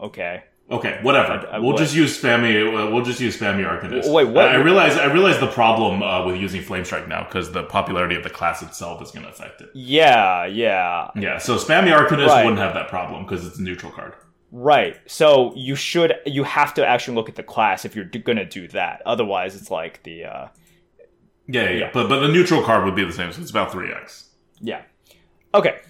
Okay. 0.00 0.44
Okay, 0.70 0.98
whatever. 1.02 1.46
I- 1.46 1.56
I- 1.56 1.58
we'll 1.58 1.76
just 1.76 1.94
use 1.94 2.18
spammy. 2.20 2.72
We'll 2.92 3.04
just 3.04 3.20
use 3.20 3.38
spammy 3.38 3.64
Arcanist. 3.68 4.10
Wait, 4.10 4.24
what- 4.28 4.46
I, 4.48 4.52
I 4.52 4.56
realize. 4.56 4.96
I 4.96 5.06
realize 5.12 5.38
the 5.38 5.46
problem 5.46 6.02
uh, 6.02 6.24
with 6.26 6.36
using 6.36 6.62
Flamestrike 6.62 7.06
now 7.06 7.22
because 7.24 7.52
the 7.52 7.64
popularity 7.64 8.14
of 8.16 8.22
the 8.22 8.30
class 8.30 8.62
itself 8.62 9.02
is 9.02 9.10
going 9.10 9.24
to 9.26 9.30
affect 9.30 9.60
it. 9.60 9.68
Yeah, 9.74 10.46
yeah. 10.46 11.10
Yeah, 11.16 11.36
so 11.38 11.56
spammy 11.56 11.92
Arcanist 11.94 12.28
Right. 12.28 12.44
wouldn't 12.44 12.60
have 12.62 12.72
that 12.74 12.88
problem 12.88 13.24
because 13.24 13.46
it's 13.46 13.58
a 13.58 13.62
neutral 13.62 13.92
card. 13.92 14.14
Right. 14.52 14.96
So 15.06 15.52
you 15.54 15.74
should 15.74 16.14
you 16.24 16.44
have 16.44 16.72
to 16.74 16.86
actually 16.86 17.16
look 17.16 17.28
at 17.28 17.34
the 17.34 17.42
class 17.42 17.84
if 17.84 17.94
you're 17.94 18.04
d- 18.06 18.20
gonna 18.20 18.44
do 18.46 18.66
that. 18.68 19.02
Otherwise, 19.04 19.54
it's 19.56 19.70
like 19.70 20.02
the 20.04 20.24
uh, 20.24 20.48
Yeah, 21.46 21.62
yeah, 21.64 21.68
yeah. 21.70 21.76
Yeah. 21.80 21.90
But 21.92 22.08
but 22.08 22.20
the 22.20 22.28
neutral 22.28 22.62
card 22.62 22.84
would 22.84 22.94
be 22.94 23.04
the 23.04 23.12
same. 23.12 23.30
So 23.32 23.42
it's 23.42 23.50
about 23.50 23.70
three 23.70 23.92
x. 23.92 24.30
yeah. 24.60 24.82
Okay. 25.52 25.80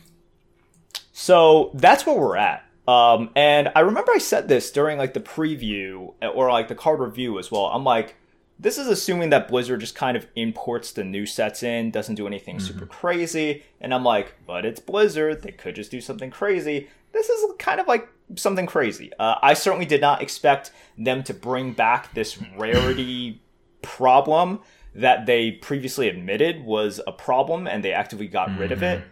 So 1.13 1.71
that's 1.75 2.05
where 2.07 2.17
we're 2.17 2.37
at. 2.37 2.64
Um, 2.87 3.31
and 3.35 3.73
I 3.75 3.81
remember 3.81 4.13
I 4.13 4.19
said 4.19 4.49
this 4.49 4.71
during 4.71 4.99
like 4.99 5.15
the 5.15 5.21
preview 5.21 6.13
or 6.23 6.51
like 6.51 6.69
the 6.69 6.75
card 6.75 7.01
review 7.01 7.39
as 7.39 7.51
well. 7.51 7.67
I'm 7.67 7.85
like, 7.85 8.17
this 8.59 8.79
is 8.79 8.87
assuming 8.87 9.31
that 9.31 9.49
Blizzard 9.49 9.81
just 9.81 9.95
kind 9.95 10.17
of 10.17 10.27
imports 10.37 10.93
the 10.93 11.03
new 11.03 11.27
sets 11.27 11.63
in, 11.63 11.91
doesn't 11.91 12.15
do 12.15 12.27
anything 12.27 12.61
super 12.61 12.87
crazy. 12.87 13.65
And 13.81 13.93
I'm 13.93 14.05
like, 14.05 14.35
but 14.47 14.65
it's 14.65 14.81
Blizzard. 14.81 15.43
They 15.43 15.51
could 15.51 15.75
just 15.75 15.91
do 15.91 16.01
something 16.01 16.31
crazy. 16.31 16.89
This 17.13 17.29
is 17.29 17.51
kind 17.59 17.81
of 17.81 17.89
like 17.89 18.09
something 18.37 18.67
crazy. 18.67 19.11
Uh, 19.19 19.37
I 19.43 19.55
certainly 19.55 19.87
did 19.87 20.01
not 20.01 20.23
expect 20.23 20.71
them 20.97 21.23
to 21.25 21.35
bring 21.35 21.73
back 21.73 22.15
this 22.15 22.39
rarity 22.57 23.41
problem 23.83 24.61
that 24.95 25.27
they 25.27 25.51
previously 25.51 26.09
admitted 26.09 26.65
was 26.65 27.01
a 27.07 27.13
problem 27.13 27.67
and 27.67 27.83
they 27.85 27.93
actively 27.93 28.29
got 28.29 28.57
rid 28.57 28.71
of 28.71 28.83
it. 28.83 29.03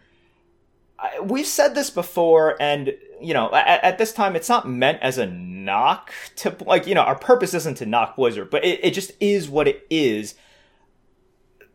We've 1.22 1.46
said 1.46 1.74
this 1.74 1.90
before, 1.90 2.56
and 2.60 2.94
you 3.20 3.34
know, 3.34 3.52
at, 3.52 3.82
at 3.84 3.98
this 3.98 4.12
time, 4.12 4.36
it's 4.36 4.48
not 4.48 4.68
meant 4.68 5.00
as 5.02 5.18
a 5.18 5.26
knock 5.26 6.12
to 6.36 6.56
like 6.66 6.86
you 6.86 6.94
know, 6.94 7.02
our 7.02 7.18
purpose 7.18 7.54
isn't 7.54 7.78
to 7.78 7.86
knock 7.86 8.16
Blizzard, 8.16 8.50
but 8.50 8.64
it, 8.64 8.84
it 8.84 8.90
just 8.92 9.12
is 9.20 9.48
what 9.48 9.68
it 9.68 9.86
is. 9.90 10.34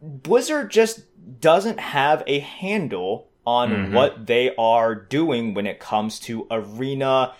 Blizzard 0.02 0.70
just 0.70 1.02
doesn't 1.42 1.80
have 1.80 2.24
a 2.28 2.40
handle 2.40 3.30
on 3.46 3.94
what 3.94 4.28
they 4.28 4.54
are 4.58 4.94
doing 4.94 5.54
when 5.54 5.66
it 5.66 5.80
comes 5.80 6.20
to 6.20 6.46
arena 6.52 7.34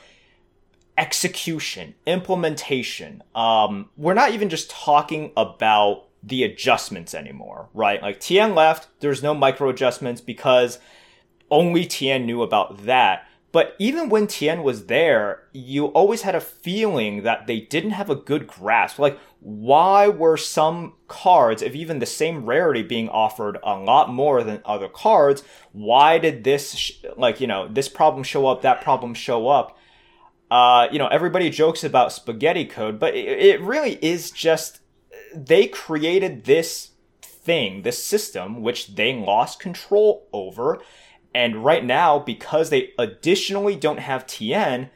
execution, 0.98 1.94
implementation. 2.06 3.22
Um, 3.36 3.90
we're 3.98 4.14
not 4.14 4.32
even 4.32 4.50
just 4.50 4.70
talking 4.70 5.32
about 5.38 6.06
the 6.24 6.44
adjustments 6.44 7.14
anymore, 7.14 7.70
right? 7.74 8.02
Like 8.02 8.20
Tien 8.20 8.56
left, 8.56 8.88
there's 9.02 9.22
no 9.22 9.34
micro 9.34 9.70
adjustments 9.70 10.22
because 10.22 10.80
only 11.50 11.86
Tien 11.86 12.26
knew 12.26 12.42
about 12.42 12.86
that. 12.86 13.26
But 13.52 13.76
even 13.80 14.10
when 14.10 14.28
Tien 14.28 14.62
was 14.62 14.86
there, 14.86 15.44
you 15.54 15.86
always 15.88 16.24
had 16.24 16.36
a 16.36 16.42
feeling 16.42 17.24
that 17.24 17.48
they 17.48 17.62
didn't 17.62 17.92
have 17.92 18.10
a 18.10 18.16
good 18.16 18.46
grasp. 18.46 19.00
Like, 19.00 19.18
why 19.40 20.08
were 20.10 20.38
some 20.38 20.94
cards, 21.08 21.62
if 21.62 21.74
even 21.74 22.00
the 22.00 22.06
same 22.06 22.46
rarity, 22.46 22.84
being 22.84 23.10
offered 23.10 23.58
a 23.64 23.76
lot 23.76 24.12
more 24.12 24.44
than 24.44 24.62
other 24.66 24.90
cards? 24.90 25.44
Why 25.72 26.18
did 26.18 26.44
this, 26.44 26.76
sh- 26.76 27.04
like, 27.16 27.40
you 27.40 27.48
know, 27.48 27.68
this 27.68 27.88
problem 27.88 28.24
show 28.24 28.48
up, 28.48 28.62
that 28.62 28.82
problem 28.82 29.14
show 29.14 29.48
up? 29.48 29.78
uh, 30.50 30.88
you 30.92 31.00
know, 31.00 31.08
everybody 31.08 31.50
jokes 31.50 31.84
about 31.84 32.14
spaghetti 32.14 32.66
code, 32.66 33.00
but 33.00 33.16
it, 33.16 33.28
it 33.28 33.62
really 33.62 33.94
is 34.02 34.32
just 34.32 34.80
they 35.36 35.68
created 35.68 36.46
this 36.46 36.92
thing, 37.22 37.82
this 37.82 38.04
system, 38.04 38.62
which 38.62 38.96
they 38.96 39.14
lost 39.14 39.60
control 39.60 40.28
over. 40.32 40.80
And 41.38 41.64
right 41.64 41.86
now, 41.86 42.18
because 42.18 42.72
they 42.72 42.94
additionally 42.98 43.76
don't 43.76 44.00
have 44.00 44.26
Tien, 44.26 44.90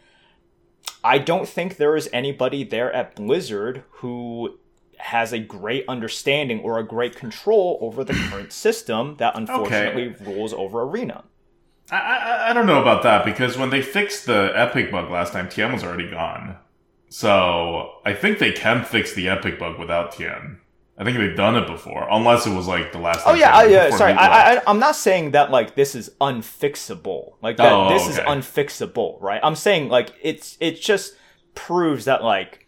I 1.04 1.20
don't 1.20 1.48
think 1.48 1.78
there 1.78 1.96
is 1.96 2.10
anybody 2.12 2.64
there 2.64 2.92
at 2.92 3.16
Blizzard 3.16 3.84
who 3.92 4.58
has 4.98 5.34
a 5.34 5.38
great 5.38 5.86
understanding 5.88 6.60
or 6.62 6.80
a 6.80 6.84
great 6.84 7.16
control 7.16 7.78
over 7.80 8.04
the 8.04 8.14
current 8.14 8.52
system 8.66 9.18
that 9.18 9.36
unfortunately 9.36 10.16
rules 10.20 10.52
over 10.52 10.82
Arena. 10.82 11.26
I, 11.92 11.98
I 11.98 12.50
I 12.50 12.54
don't 12.54 12.66
know 12.66 12.82
about 12.82 13.04
that 13.04 13.24
because 13.24 13.56
when 13.56 13.70
they 13.70 13.84
fixed 13.84 14.26
the 14.26 14.52
epic 14.56 14.90
bug 14.90 15.12
last 15.12 15.34
time, 15.34 15.48
Tien 15.48 15.72
was 15.72 15.84
already 15.84 16.10
gone. 16.10 16.58
So 17.10 18.00
I 18.04 18.16
think 18.16 18.40
they 18.40 18.52
can 18.52 18.84
fix 18.84 19.14
the 19.14 19.30
epic 19.30 19.60
bug 19.60 19.78
without 19.78 20.14
Tien. 20.14 20.61
I 21.02 21.04
think 21.04 21.18
they've 21.18 21.36
done 21.36 21.56
it 21.56 21.66
before, 21.66 22.08
unless 22.12 22.46
it 22.46 22.54
was 22.56 22.68
like 22.68 22.92
the 22.92 23.00
last. 23.00 23.24
Oh 23.26 23.34
yeah, 23.34 23.56
I, 23.56 23.66
oh, 23.66 23.68
yeah. 23.68 23.90
Sorry, 23.90 24.14
I, 24.14 24.58
I, 24.58 24.62
I'm 24.68 24.78
not 24.78 24.96
saying 24.96 25.32
that 25.32 25.50
like 25.50 25.74
this 25.74 25.96
is 25.96 26.12
unfixable. 26.22 27.34
Like 27.42 27.58
that, 27.58 27.74
Oh, 27.74 27.90
this 27.90 28.08
is 28.08 28.18
unfixable, 28.20 29.20
right? 29.20 29.40
I'm 29.42 29.56
saying 29.56 29.90
like 29.90 30.14
it's 30.22 30.58
it 30.60 30.80
just 30.80 31.16
proves 31.56 32.06
that 32.06 32.24
like 32.24 32.68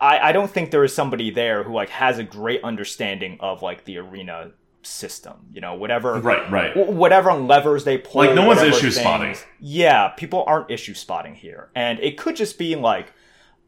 I 0.00 0.30
I 0.30 0.32
don't 0.32 0.50
think 0.50 0.70
there 0.70 0.82
is 0.82 0.94
somebody 0.94 1.30
there 1.30 1.62
who 1.62 1.74
like 1.74 1.90
has 1.90 2.18
a 2.18 2.24
great 2.24 2.64
understanding 2.64 3.36
of 3.40 3.60
like 3.60 3.84
the 3.84 3.98
arena 3.98 4.52
system. 4.80 5.34
You 5.52 5.60
know, 5.60 5.74
whatever 5.74 6.20
Right, 6.20 6.50
right. 6.50 6.72
wh- 6.72 6.88
whatever 6.88 7.34
levers 7.34 7.84
they 7.84 7.98
pull. 7.98 8.24
Like, 8.24 8.34
no 8.34 8.46
one's 8.46 8.62
issue 8.62 8.90
spotting. 8.90 9.36
Yeah, 9.60 10.08
people 10.08 10.42
aren't 10.46 10.70
issue 10.70 10.94
spotting 10.94 11.34
here, 11.34 11.68
and 11.74 11.98
it 12.00 12.16
could 12.16 12.36
just 12.36 12.58
be 12.58 12.76
like, 12.76 13.12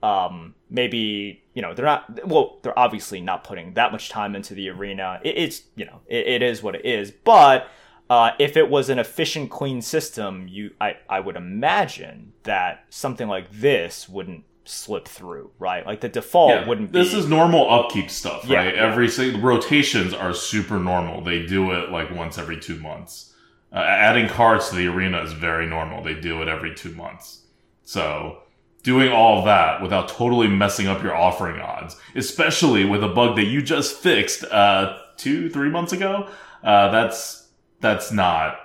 um, 0.07 0.55
maybe 0.71 1.43
you 1.55 1.63
know 1.63 1.75
they're 1.75 1.85
not. 1.85 2.27
Well, 2.27 2.59
they're 2.63 2.79
obviously 2.79 3.21
not 3.21 3.45
putting 3.45 3.75
that 3.75 3.93
much 3.93 4.09
time 4.09 4.37
into 4.37 4.55
the 4.55 4.69
arena. 4.69 5.21
It, 5.25 5.37
it's 5.39 5.63
you 5.75 5.85
know 5.85 6.01
it, 6.07 6.27
it 6.27 6.43
is 6.43 6.63
what 6.63 6.75
it 6.75 6.85
is, 6.85 7.11
but. 7.11 7.69
Uh, 8.09 8.31
if 8.39 8.57
it 8.57 8.71
was 8.71 8.89
an 8.89 9.01
efficient, 9.01 9.51
clean 9.51 9.83
system, 9.83 10.47
you, 10.47 10.71
I, 10.81 10.95
I 11.09 11.19
would 11.19 11.35
imagine 11.35 12.35
that 12.45 12.85
something 12.89 13.27
like 13.27 13.51
this 13.51 14.09
wouldn't 14.09 14.45
slip 14.65 15.09
through, 15.09 15.51
right? 15.59 15.85
Like 15.85 16.03
the 16.03 16.09
default 16.09 16.51
Yeah, 16.51 16.69
wouldn't 16.69 16.93
be. 16.93 17.01
This 17.01 17.13
is 17.13 17.27
normal 17.29 17.69
upkeep 17.69 18.09
stuff, 18.09 18.45
Yeah, 18.45 18.59
right? 18.59 18.75
yeah. 18.77 18.83
Every 18.89 19.09
single 19.09 19.41
rotations 19.41 20.15
are 20.15 20.33
super 20.35 20.79
normal. 20.79 21.21
They 21.23 21.47
do 21.47 21.73
it 21.73 21.91
like 21.91 22.13
once 22.13 22.39
every 22.39 22.61
two 22.61 22.79
months. 22.79 23.35
Uh, 23.73 23.79
adding 23.79 24.29
cards 24.29 24.69
to 24.71 24.77
the 24.77 24.87
arena 24.87 25.21
is 25.23 25.33
very 25.33 25.67
normal. 25.67 26.05
They 26.05 26.15
do 26.15 26.43
it 26.43 26.49
every 26.49 26.77
two 26.77 26.93
months. 26.95 27.43
So 27.83 28.43
doing 28.87 29.11
all 29.11 29.45
that 29.45 29.83
without 29.83 30.07
totally 30.07 30.47
messing 30.47 30.87
up 30.87 31.03
your 31.03 31.13
offering 31.13 31.61
odds, 31.61 31.97
especially 32.15 32.85
with 32.85 33.03
a 33.03 33.09
bug 33.09 33.35
that 33.35 33.47
you 33.47 33.61
just 33.61 33.97
fixed 33.97 34.45
uh, 34.45 34.97
two, 35.17 35.51
three 35.51 35.69
months 35.69 35.93
ago, 35.93 36.29
uh, 36.63 36.89
that's 36.93 37.49
that's 37.81 38.13
not 38.13 38.57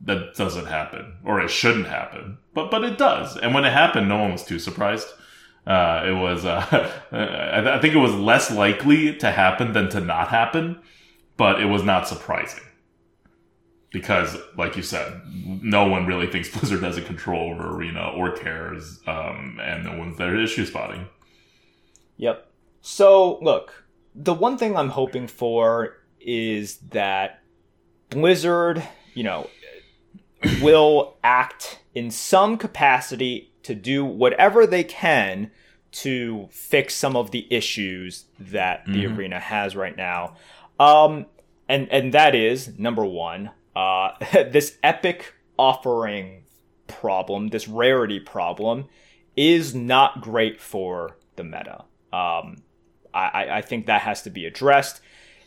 that 0.00 0.34
doesn't 0.34 0.66
happen 0.66 1.14
or 1.24 1.40
it 1.40 1.48
shouldn't 1.48 1.86
happen 1.86 2.36
but 2.52 2.70
but 2.70 2.84
it 2.84 2.98
does 2.98 3.38
and 3.38 3.54
when 3.54 3.64
it 3.64 3.72
happened 3.72 4.06
no 4.06 4.18
one 4.18 4.32
was 4.32 4.44
too 4.44 4.58
surprised. 4.58 5.06
Uh, 5.66 6.02
it 6.06 6.12
was 6.12 6.44
uh, 6.44 6.90
I, 7.12 7.76
I 7.76 7.80
think 7.80 7.94
it 7.94 7.98
was 7.98 8.12
less 8.12 8.50
likely 8.50 9.16
to 9.16 9.30
happen 9.30 9.72
than 9.72 9.88
to 9.90 10.00
not 10.00 10.28
happen 10.28 10.82
but 11.36 11.60
it 11.60 11.66
was 11.66 11.82
not 11.84 12.06
surprising 12.06 12.64
because 13.94 14.36
like 14.58 14.76
you 14.76 14.82
said 14.82 15.22
no 15.62 15.86
one 15.86 16.04
really 16.04 16.26
thinks 16.26 16.50
blizzard 16.54 16.82
has 16.82 16.98
a 16.98 17.02
control 17.02 17.52
over 17.54 17.74
arena 17.74 18.10
or 18.14 18.30
cares 18.36 19.00
um, 19.06 19.58
and 19.62 19.84
no 19.84 19.96
one's 19.96 20.18
there 20.18 20.38
issue 20.38 20.66
spotting 20.66 21.06
Yep. 22.16 22.46
So, 22.80 23.38
look, 23.40 23.84
the 24.14 24.34
one 24.34 24.56
thing 24.58 24.76
I'm 24.76 24.90
hoping 24.90 25.26
for 25.26 25.96
is 26.20 26.76
that 26.90 27.42
Blizzard, 28.10 28.82
you 29.14 29.24
know, 29.24 29.48
will 30.62 31.16
act 31.24 31.80
in 31.94 32.10
some 32.10 32.56
capacity 32.56 33.52
to 33.62 33.74
do 33.74 34.04
whatever 34.04 34.66
they 34.66 34.84
can 34.84 35.50
to 35.92 36.48
fix 36.50 36.94
some 36.94 37.16
of 37.16 37.30
the 37.30 37.46
issues 37.52 38.26
that 38.38 38.84
the 38.86 39.04
Mhm. 39.04 39.16
arena 39.16 39.40
has 39.40 39.74
right 39.74 39.96
now. 39.96 40.36
Um, 40.78 41.26
and 41.68 41.88
and 41.90 42.12
that 42.12 42.34
is 42.34 42.78
number 42.78 43.04
one, 43.04 43.50
uh, 43.76 44.12
this 44.32 44.78
epic 44.82 45.34
offering 45.58 46.44
problem, 46.86 47.48
this 47.48 47.68
rarity 47.68 48.20
problem, 48.20 48.86
is 49.36 49.74
not 49.74 50.20
great 50.20 50.60
for 50.60 51.16
the 51.36 51.44
meta. 51.44 51.84
Um, 52.12 52.62
I, 53.12 53.46
I- 53.50 53.62
think 53.62 53.86
that 53.86 54.02
has 54.02 54.22
to 54.22 54.30
be 54.30 54.44
addressed. 54.46 55.00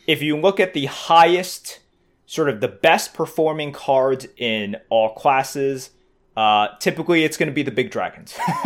If 0.08 0.22
you 0.22 0.38
look 0.38 0.60
at 0.60 0.74
the 0.74 0.86
highest, 0.86 1.80
sort 2.26 2.50
of 2.50 2.62
the 2.62 2.68
best 2.68 3.14
performing 3.14 3.72
cards 3.74 4.26
in 4.38 4.78
all 4.90 5.14
classes, 5.14 5.92
uh, 6.36 6.68
typically 6.80 7.24
it's 7.24 7.36
going 7.38 7.48
to 7.48 7.54
be 7.54 7.64
the 7.64 7.72
big 7.72 7.92
dragons. 7.92 8.38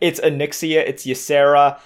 it's 0.00 0.20
Onyxia, 0.20 0.78
it's 0.86 1.04
Ysera. 1.06 1.78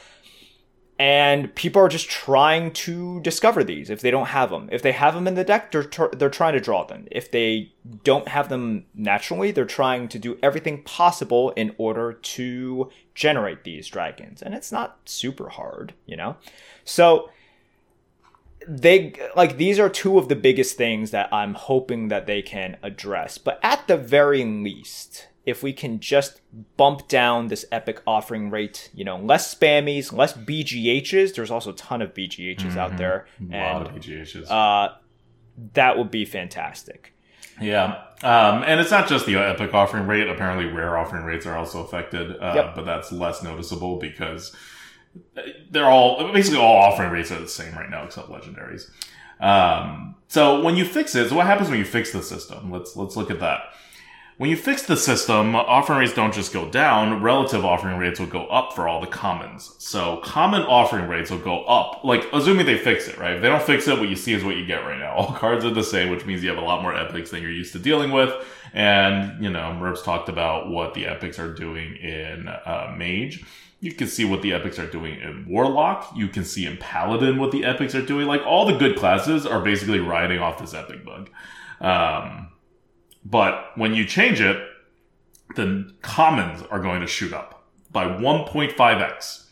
And 0.99 1.53
people 1.57 1.83
are 1.83 1.89
just 1.89 2.09
trying 2.09 2.71
to 2.73 3.21
discover 3.21 3.65
these 3.65 3.91
if 3.91 4.01
they 4.01 4.13
don't 4.13 4.27
have 4.27 4.51
them. 4.51 4.69
If 4.71 4.83
they 4.83 4.93
have 4.93 5.15
them 5.15 5.27
in 5.27 5.35
the 5.35 5.43
deck, 5.43 5.73
they're 5.73 5.89
they're 6.13 6.31
trying 6.31 6.53
to 6.53 6.61
draw 6.61 6.85
them. 6.85 7.09
If 7.11 7.31
they 7.31 7.73
don't 8.05 8.29
have 8.29 8.49
them 8.49 8.85
naturally, 8.95 9.51
they're 9.51 9.65
trying 9.65 10.09
to 10.09 10.19
do 10.19 10.39
everything 10.43 10.83
possible 10.85 11.51
in 11.51 11.75
order 11.79 12.13
to 12.13 12.91
generate 13.15 13.65
these 13.65 13.89
dragons. 13.89 14.41
And 14.41 14.55
it's 14.55 14.71
not 14.71 14.99
super 15.05 15.49
hard, 15.49 15.95
you 16.07 16.17
know. 16.17 16.37
So 16.85 17.31
they 18.69 19.15
like 19.35 19.57
these 19.57 19.81
are 19.81 19.89
two 19.89 20.19
of 20.19 20.29
the 20.29 20.37
biggest 20.37 20.77
things 20.77 21.11
that 21.11 21.33
I'm 21.33 21.55
hoping 21.55 22.09
that 22.09 22.27
they 22.27 22.41
can 22.41 22.77
address. 22.85 23.37
But 23.37 23.59
at 23.65 23.89
the 23.89 23.97
very 23.97 24.45
least, 24.45 25.27
if 25.47 25.63
we 25.63 25.73
can 25.73 26.01
just 26.01 26.41
bump 26.77 27.07
down 27.09 27.49
this 27.49 27.65
epic 27.71 28.01
offering 28.07 28.51
rate, 28.51 28.91
you 28.95 29.05
know, 29.05 29.19
less 29.19 29.55
spammies, 29.55 30.13
less 30.13 30.33
BGHs. 30.33 31.35
There's 31.35 31.51
also 31.51 31.71
a 31.71 31.75
ton 31.75 32.01
of 32.01 32.15
BGHs 32.15 32.57
mm-hmm. 32.57 32.79
out 32.79 32.97
there. 32.97 33.27
A 33.53 33.75
lot 33.75 33.87
of 33.87 33.95
BGHs. 33.95 34.51
Uh, 34.51 34.95
that 35.75 35.99
would 35.99 36.11
be 36.11 36.25
fantastic. 36.25 37.15
Yeah. 37.61 38.03
Um, 38.23 38.65
and 38.67 38.81
it's 38.81 38.91
not 38.91 39.09
just 39.09 39.27
the 39.27 39.37
epic 39.37 39.75
offering 39.75 40.07
rate. 40.07 40.29
Apparently, 40.29 40.67
rare 40.67 40.97
offering 40.97 41.25
rates 41.25 41.47
are 41.47 41.57
also 41.57 41.85
affected, 41.85 42.37
uh, 42.41 42.53
yep. 42.55 42.75
but 42.75 42.85
that's 42.85 43.13
less 43.13 43.43
noticeable 43.43 43.99
because 43.99 44.55
they're 45.71 45.89
all 45.89 46.33
basically 46.33 46.59
all 46.59 46.77
offering 46.77 47.11
rates 47.11 47.31
are 47.31 47.39
the 47.39 47.49
same 47.49 47.75
right 47.75 47.91
now 47.91 48.05
except 48.05 48.29
legendaries. 48.29 48.91
Um, 49.41 50.17
so 50.29 50.63
when 50.63 50.77
you 50.77 50.85
fix 50.85 51.15
it, 51.15 51.29
so 51.29 51.37
what 51.37 51.47
happens 51.47 51.69
when 51.69 51.79
you 51.79 51.85
fix 51.85 52.13
the 52.13 52.23
system? 52.23 52.71
Let's 52.71 52.97
let's 52.97 53.17
look 53.17 53.31
at 53.31 53.41
that. 53.41 53.61
When 54.37 54.51
you 54.51 54.57
fix 54.57 54.83
the 54.83 54.97
system, 54.97 55.55
offering 55.55 56.01
rates 56.01 56.13
don't 56.13 56.35
just 56.35 56.53
go 56.53 56.69
down, 56.69 57.23
relative 57.23 57.65
offering 57.65 57.99
rates 57.99 58.19
will 58.19 58.27
go 58.27 58.47
up 58.49 58.73
for 58.73 58.89
all 58.89 59.01
the 59.01 59.07
commons. 59.07 59.77
So 59.79 60.17
common 60.25 60.63
offering 60.63 61.09
rates 61.09 61.31
will 61.31 61.39
go 61.39 61.63
up, 61.67 62.03
like 62.03 62.27
assuming 62.33 62.67
they 62.67 62.77
fix 62.77 63.07
it, 63.07 63.17
right? 63.17 63.35
If 63.35 63.43
they 63.43 63.49
don't 63.49 63.63
fix 63.63 63.87
it, 63.87 63.97
what 63.97 64.09
you 64.09 64.17
see 64.17 64.33
is 64.33 64.43
what 64.43 64.57
you 64.57 64.67
get 64.67 64.85
right 64.85 64.99
now. 64.99 65.15
All 65.15 65.33
cards 65.33 65.65
are 65.65 65.71
the 65.71 65.85
same, 65.85 66.11
which 66.11 66.27
means 66.27 66.43
you 66.43 66.49
have 66.49 66.59
a 66.59 66.65
lot 66.65 66.83
more 66.83 66.97
epics 66.97 67.31
than 67.31 67.43
you're 67.43 67.53
used 67.53 67.73
to 67.75 67.79
dealing 67.79 68.11
with. 68.11 68.35
And, 68.73 69.41
you 69.43 69.51
know, 69.51 69.79
Merps 69.81 70.03
talked 70.03 70.29
about 70.29 70.69
what 70.69 70.95
the 70.95 71.07
epics 71.07 71.39
are 71.39 71.55
doing 71.55 71.95
in 71.95 72.49
uh, 72.49 72.93
Mage. 72.97 73.45
You 73.79 73.93
can 73.93 74.09
see 74.09 74.25
what 74.25 74.43
the 74.43 74.53
epics 74.53 74.81
are 74.81 74.91
doing 74.91 75.21
in 75.21 75.47
Warlock. 75.49 76.11
You 76.17 76.27
can 76.27 76.45
see 76.45 76.67
in 76.67 76.77
Paladin 76.79 77.39
what 77.39 77.53
the 77.53 77.65
epics 77.65 77.95
are 77.95 78.05
doing. 78.05 78.27
Like 78.27 78.43
all 78.45 78.67
the 78.67 78.79
good 78.79 78.97
classes 78.97 79.47
are 79.47 79.61
basically 79.61 80.01
riding 80.01 80.41
off 80.41 80.59
this 80.59 80.75
epic 80.75 81.05
bug. 81.05 81.31
Um, 81.81 82.49
but 83.25 83.73
when 83.77 83.95
you 83.95 84.05
change 84.05 84.41
it, 84.41 84.63
the 85.57 85.93
commons 86.03 86.63
are 86.71 86.81
going 86.81 87.01
to 87.01 87.07
shoot 87.07 87.33
up 87.33 87.65
by 87.91 88.07
1.5x. 88.07 89.45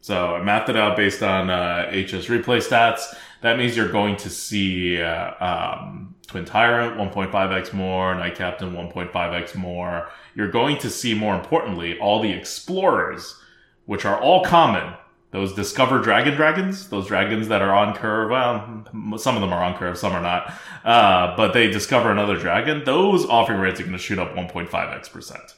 So 0.00 0.34
I 0.34 0.42
mapped 0.42 0.68
it 0.68 0.76
out 0.76 0.96
based 0.96 1.22
on 1.22 1.48
uh, 1.50 1.88
HS 1.90 2.26
replay 2.26 2.58
stats. 2.58 3.14
That 3.42 3.58
means 3.58 3.76
you're 3.76 3.92
going 3.92 4.16
to 4.16 4.30
see 4.30 5.00
uh, 5.00 5.34
um, 5.44 6.14
Twin 6.26 6.44
Tyrant 6.44 6.96
1.5x 6.96 7.72
more, 7.72 8.14
Knight 8.14 8.34
Captain 8.34 8.72
1.5x 8.72 9.54
more. 9.54 10.08
You're 10.34 10.50
going 10.50 10.78
to 10.78 10.90
see, 10.90 11.14
more 11.14 11.34
importantly, 11.34 11.98
all 11.98 12.20
the 12.20 12.32
explorers, 12.32 13.38
which 13.86 14.04
are 14.04 14.18
all 14.18 14.42
common, 14.42 14.94
those 15.32 15.54
discover 15.54 15.98
dragon 15.98 16.34
dragons, 16.34 16.90
those 16.90 17.06
dragons 17.06 17.48
that 17.48 17.62
are 17.62 17.74
on 17.74 17.94
curve. 17.94 18.30
Well, 18.30 19.18
some 19.18 19.34
of 19.34 19.40
them 19.40 19.52
are 19.52 19.64
on 19.64 19.74
curve, 19.76 19.96
some 19.98 20.12
are 20.12 20.20
not. 20.20 20.52
Uh, 20.84 21.34
but 21.36 21.52
they 21.52 21.70
discover 21.70 22.10
another 22.12 22.36
dragon. 22.36 22.84
Those 22.84 23.24
offering 23.24 23.58
rates 23.58 23.80
are 23.80 23.84
going 23.84 23.94
to 23.94 23.98
shoot 23.98 24.18
up 24.18 24.34
1.5x 24.34 25.10
percent, 25.10 25.54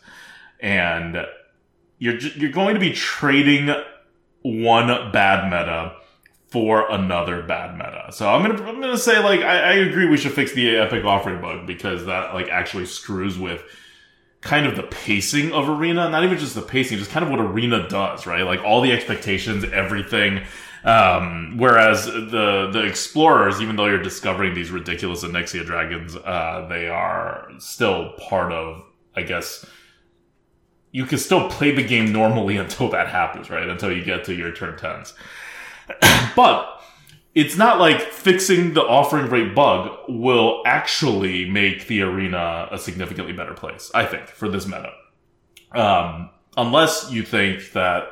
and 0.60 1.26
you're 1.98 2.16
you're 2.18 2.52
going 2.52 2.74
to 2.74 2.80
be 2.80 2.92
trading 2.92 3.74
one 4.42 5.10
bad 5.10 5.50
meta 5.50 5.96
for 6.46 6.88
another 6.88 7.42
bad 7.42 7.76
meta. 7.76 8.12
So 8.12 8.28
I'm 8.28 8.42
gonna 8.42 8.62
I'm 8.68 8.80
gonna 8.80 8.96
say 8.96 9.18
like 9.18 9.40
I, 9.40 9.58
I 9.58 9.72
agree 9.72 10.06
we 10.06 10.16
should 10.16 10.30
fix 10.30 10.52
the 10.52 10.76
epic 10.76 11.04
offering 11.04 11.40
bug 11.40 11.66
because 11.66 12.06
that 12.06 12.32
like 12.32 12.48
actually 12.48 12.86
screws 12.86 13.36
with 13.36 13.64
kind 14.44 14.66
of 14.66 14.76
the 14.76 14.82
pacing 14.82 15.52
of 15.52 15.68
arena 15.68 16.08
not 16.10 16.22
even 16.22 16.38
just 16.38 16.54
the 16.54 16.62
pacing 16.62 16.98
just 16.98 17.10
kind 17.10 17.24
of 17.24 17.30
what 17.30 17.40
arena 17.40 17.88
does 17.88 18.26
right? 18.26 18.42
Like 18.42 18.62
all 18.62 18.80
the 18.80 18.92
expectations 18.92 19.64
everything. 19.64 20.44
Um, 20.84 21.56
whereas 21.56 22.04
the 22.04 22.68
the 22.70 22.82
explorers 22.84 23.62
even 23.62 23.76
though 23.76 23.86
you're 23.86 24.02
discovering 24.02 24.54
these 24.54 24.70
ridiculous 24.70 25.24
Onyxia 25.24 25.64
dragons 25.64 26.14
uh, 26.14 26.66
they 26.68 26.88
are 26.88 27.48
still 27.58 28.12
part 28.18 28.52
of 28.52 28.84
i 29.16 29.22
guess 29.22 29.64
you 30.92 31.06
can 31.06 31.16
still 31.16 31.48
play 31.48 31.74
the 31.74 31.82
game 31.82 32.12
normally 32.12 32.56
until 32.64 32.90
that 32.90 33.08
happens 33.08 33.48
right? 33.48 33.66
Until 33.66 33.90
you 33.90 34.04
get 34.04 34.24
to 34.24 34.34
your 34.34 34.52
turn 34.52 34.76
10s 34.76 35.14
but 36.36 36.83
it's 37.34 37.56
not 37.56 37.80
like 37.80 38.00
fixing 38.00 38.74
the 38.74 38.82
offering 38.82 39.28
rate 39.28 39.54
bug 39.54 39.90
will 40.08 40.62
actually 40.66 41.48
make 41.50 41.88
the 41.88 42.02
arena 42.02 42.68
a 42.70 42.78
significantly 42.78 43.32
better 43.32 43.54
place, 43.54 43.90
I 43.94 44.06
think, 44.06 44.28
for 44.28 44.48
this 44.48 44.66
meta. 44.66 44.92
Um, 45.72 46.30
unless 46.56 47.10
you 47.10 47.24
think 47.24 47.72
that 47.72 48.04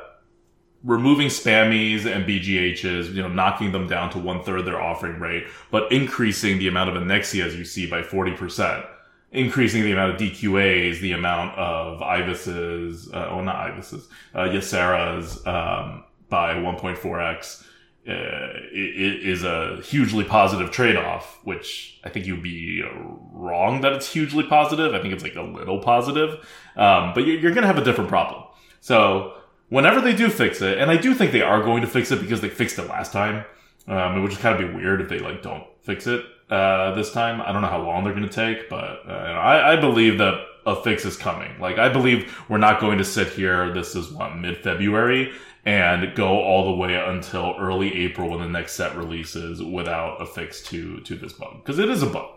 removing 0.83 1.27
spammies 1.27 2.05
and 2.05 2.25
BGHs, 2.25 3.13
you 3.13 3.21
know, 3.21 3.29
knocking 3.29 3.71
them 3.71 3.87
down 3.87 4.09
to 4.11 4.19
one 4.19 4.43
third 4.43 4.65
their 4.65 4.81
offering 4.81 5.19
rate, 5.19 5.45
but 5.71 5.89
increasing 5.91 6.59
the 6.59 6.67
amount 6.67 6.89
of 6.89 7.01
Onyxias 7.01 7.55
you 7.57 7.63
see 7.63 7.87
by 7.89 8.01
40%, 8.01 8.85
increasing 9.31 9.83
the 9.83 9.93
amount 9.93 10.15
of 10.15 10.19
DQAs, 10.19 10.99
the 10.99 11.13
amount 11.13 11.57
of 11.57 12.01
Ibises, 12.01 13.07
uh, 13.13 13.29
well, 13.31 13.43
not 13.43 13.55
Ibises, 13.55 14.09
uh, 14.35 15.49
um, 15.49 16.03
by 16.27 16.55
1.4x, 16.55 17.63
uh, 18.07 18.49
is 18.73 19.43
a 19.43 19.79
hugely 19.81 20.23
positive 20.25 20.71
trade 20.71 20.97
off, 20.97 21.39
which 21.43 21.99
I 22.03 22.09
think 22.09 22.25
you'd 22.25 22.43
be 22.43 22.83
wrong 23.31 23.81
that 23.81 23.93
it's 23.93 24.11
hugely 24.11 24.43
positive. 24.43 24.93
I 24.93 25.01
think 25.01 25.13
it's 25.13 25.23
like 25.23 25.35
a 25.35 25.41
little 25.41 25.79
positive, 25.79 26.31
um, 26.75 27.13
but 27.13 27.25
you're, 27.25 27.39
going 27.39 27.61
to 27.61 27.67
have 27.67 27.77
a 27.77 27.83
different 27.83 28.09
problem. 28.09 28.43
So 28.81 29.35
whenever 29.69 30.01
they 30.01 30.13
do 30.13 30.29
fix 30.29 30.61
it, 30.61 30.79
and 30.79 30.91
I 30.91 30.97
do 30.97 31.13
think 31.13 31.31
they 31.31 31.41
are 31.41 31.61
going 31.63 31.81
to 31.81 31.87
fix 31.87 32.11
it 32.11 32.19
because 32.19 32.41
they 32.41 32.49
fixed 32.49 32.77
it 32.77 32.89
last 32.89 33.13
time, 33.13 33.45
um, 33.87 34.17
it 34.17 34.21
would 34.21 34.31
just 34.31 34.41
kind 34.41 34.61
of 34.61 34.69
be 34.69 34.75
weird 34.75 34.99
if 34.99 35.07
they 35.07 35.19
like 35.19 35.41
don't 35.41 35.63
fix 35.81 36.05
it 36.05 36.25
uh, 36.49 36.93
this 36.95 37.11
time. 37.11 37.41
I 37.41 37.51
don't 37.53 37.61
know 37.61 37.69
how 37.69 37.81
long 37.81 38.03
they're 38.03 38.13
going 38.13 38.27
to 38.27 38.33
take, 38.33 38.69
but 38.69 39.01
uh, 39.07 39.11
I, 39.11 39.73
I 39.73 39.75
believe 39.77 40.17
that 40.17 40.45
a 40.65 40.75
fix 40.75 41.05
is 41.05 41.17
coming. 41.17 41.59
Like 41.59 41.77
I 41.77 41.89
believe 41.89 42.37
we're 42.49 42.57
not 42.57 42.79
going 42.79 42.97
to 42.97 43.05
sit 43.05 43.29
here. 43.29 43.73
This 43.73 43.95
is 43.95 44.11
what 44.11 44.35
mid 44.35 44.57
February 44.57 45.33
and 45.65 46.15
go 46.15 46.27
all 46.27 46.65
the 46.65 46.77
way 46.77 46.95
until 46.95 47.55
early 47.57 47.93
April 48.05 48.29
when 48.29 48.39
the 48.39 48.47
next 48.47 48.73
set 48.73 48.95
releases 48.97 49.63
without 49.63 50.21
a 50.21 50.25
fix 50.25 50.61
to 50.61 50.99
to 51.01 51.15
this 51.15 51.33
bug 51.33 51.57
because 51.57 51.79
it 51.79 51.89
is 51.89 52.03
a 52.03 52.07
bug. 52.07 52.29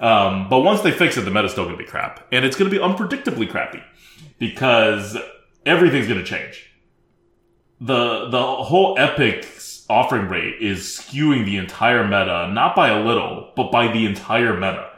Um, 0.00 0.48
but 0.48 0.60
once 0.60 0.80
they 0.80 0.90
fix 0.90 1.16
it, 1.16 1.22
the 1.22 1.30
meta's 1.30 1.52
still 1.52 1.64
going 1.64 1.76
to 1.76 1.82
be 1.82 1.88
crap, 1.88 2.26
and 2.32 2.44
it's 2.44 2.56
going 2.56 2.70
to 2.70 2.76
be 2.76 2.82
unpredictably 2.82 3.48
crappy 3.48 3.82
because 4.38 5.16
everything's 5.64 6.08
going 6.08 6.18
to 6.18 6.26
change. 6.26 6.70
the 7.80 8.28
The 8.28 8.42
whole 8.42 8.96
Epic's 8.98 9.86
offering 9.88 10.28
rate 10.28 10.56
is 10.60 10.80
skewing 10.82 11.44
the 11.44 11.56
entire 11.56 12.04
meta, 12.04 12.50
not 12.52 12.74
by 12.74 12.88
a 12.88 13.04
little, 13.04 13.52
but 13.56 13.70
by 13.70 13.92
the 13.92 14.06
entire 14.06 14.54
meta. 14.54 14.90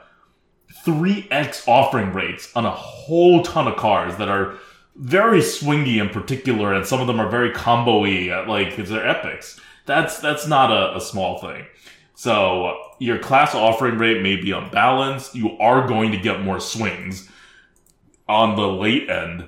3x 0.84 1.66
offering 1.66 2.12
rates 2.12 2.52
on 2.54 2.64
a 2.64 2.70
whole 2.70 3.42
ton 3.42 3.66
of 3.66 3.76
cards 3.76 4.16
that 4.18 4.28
are 4.28 4.56
very 4.98 5.40
swingy 5.40 6.00
in 6.00 6.08
particular, 6.08 6.72
and 6.72 6.86
some 6.86 7.00
of 7.00 7.06
them 7.06 7.20
are 7.20 7.28
very 7.28 7.52
combo-y, 7.52 8.44
like, 8.48 8.70
because 8.70 8.90
they're 8.90 9.06
epics. 9.06 9.60
That's, 9.84 10.18
that's 10.18 10.46
not 10.46 10.70
a, 10.70 10.96
a 10.96 11.00
small 11.00 11.38
thing. 11.38 11.66
So, 12.14 12.78
your 12.98 13.18
class 13.18 13.54
offering 13.54 13.98
rate 13.98 14.22
may 14.22 14.36
be 14.36 14.50
unbalanced. 14.52 15.34
You 15.34 15.58
are 15.58 15.86
going 15.86 16.12
to 16.12 16.18
get 16.18 16.40
more 16.40 16.60
swings 16.60 17.28
on 18.26 18.56
the 18.56 18.66
late 18.66 19.10
end 19.10 19.46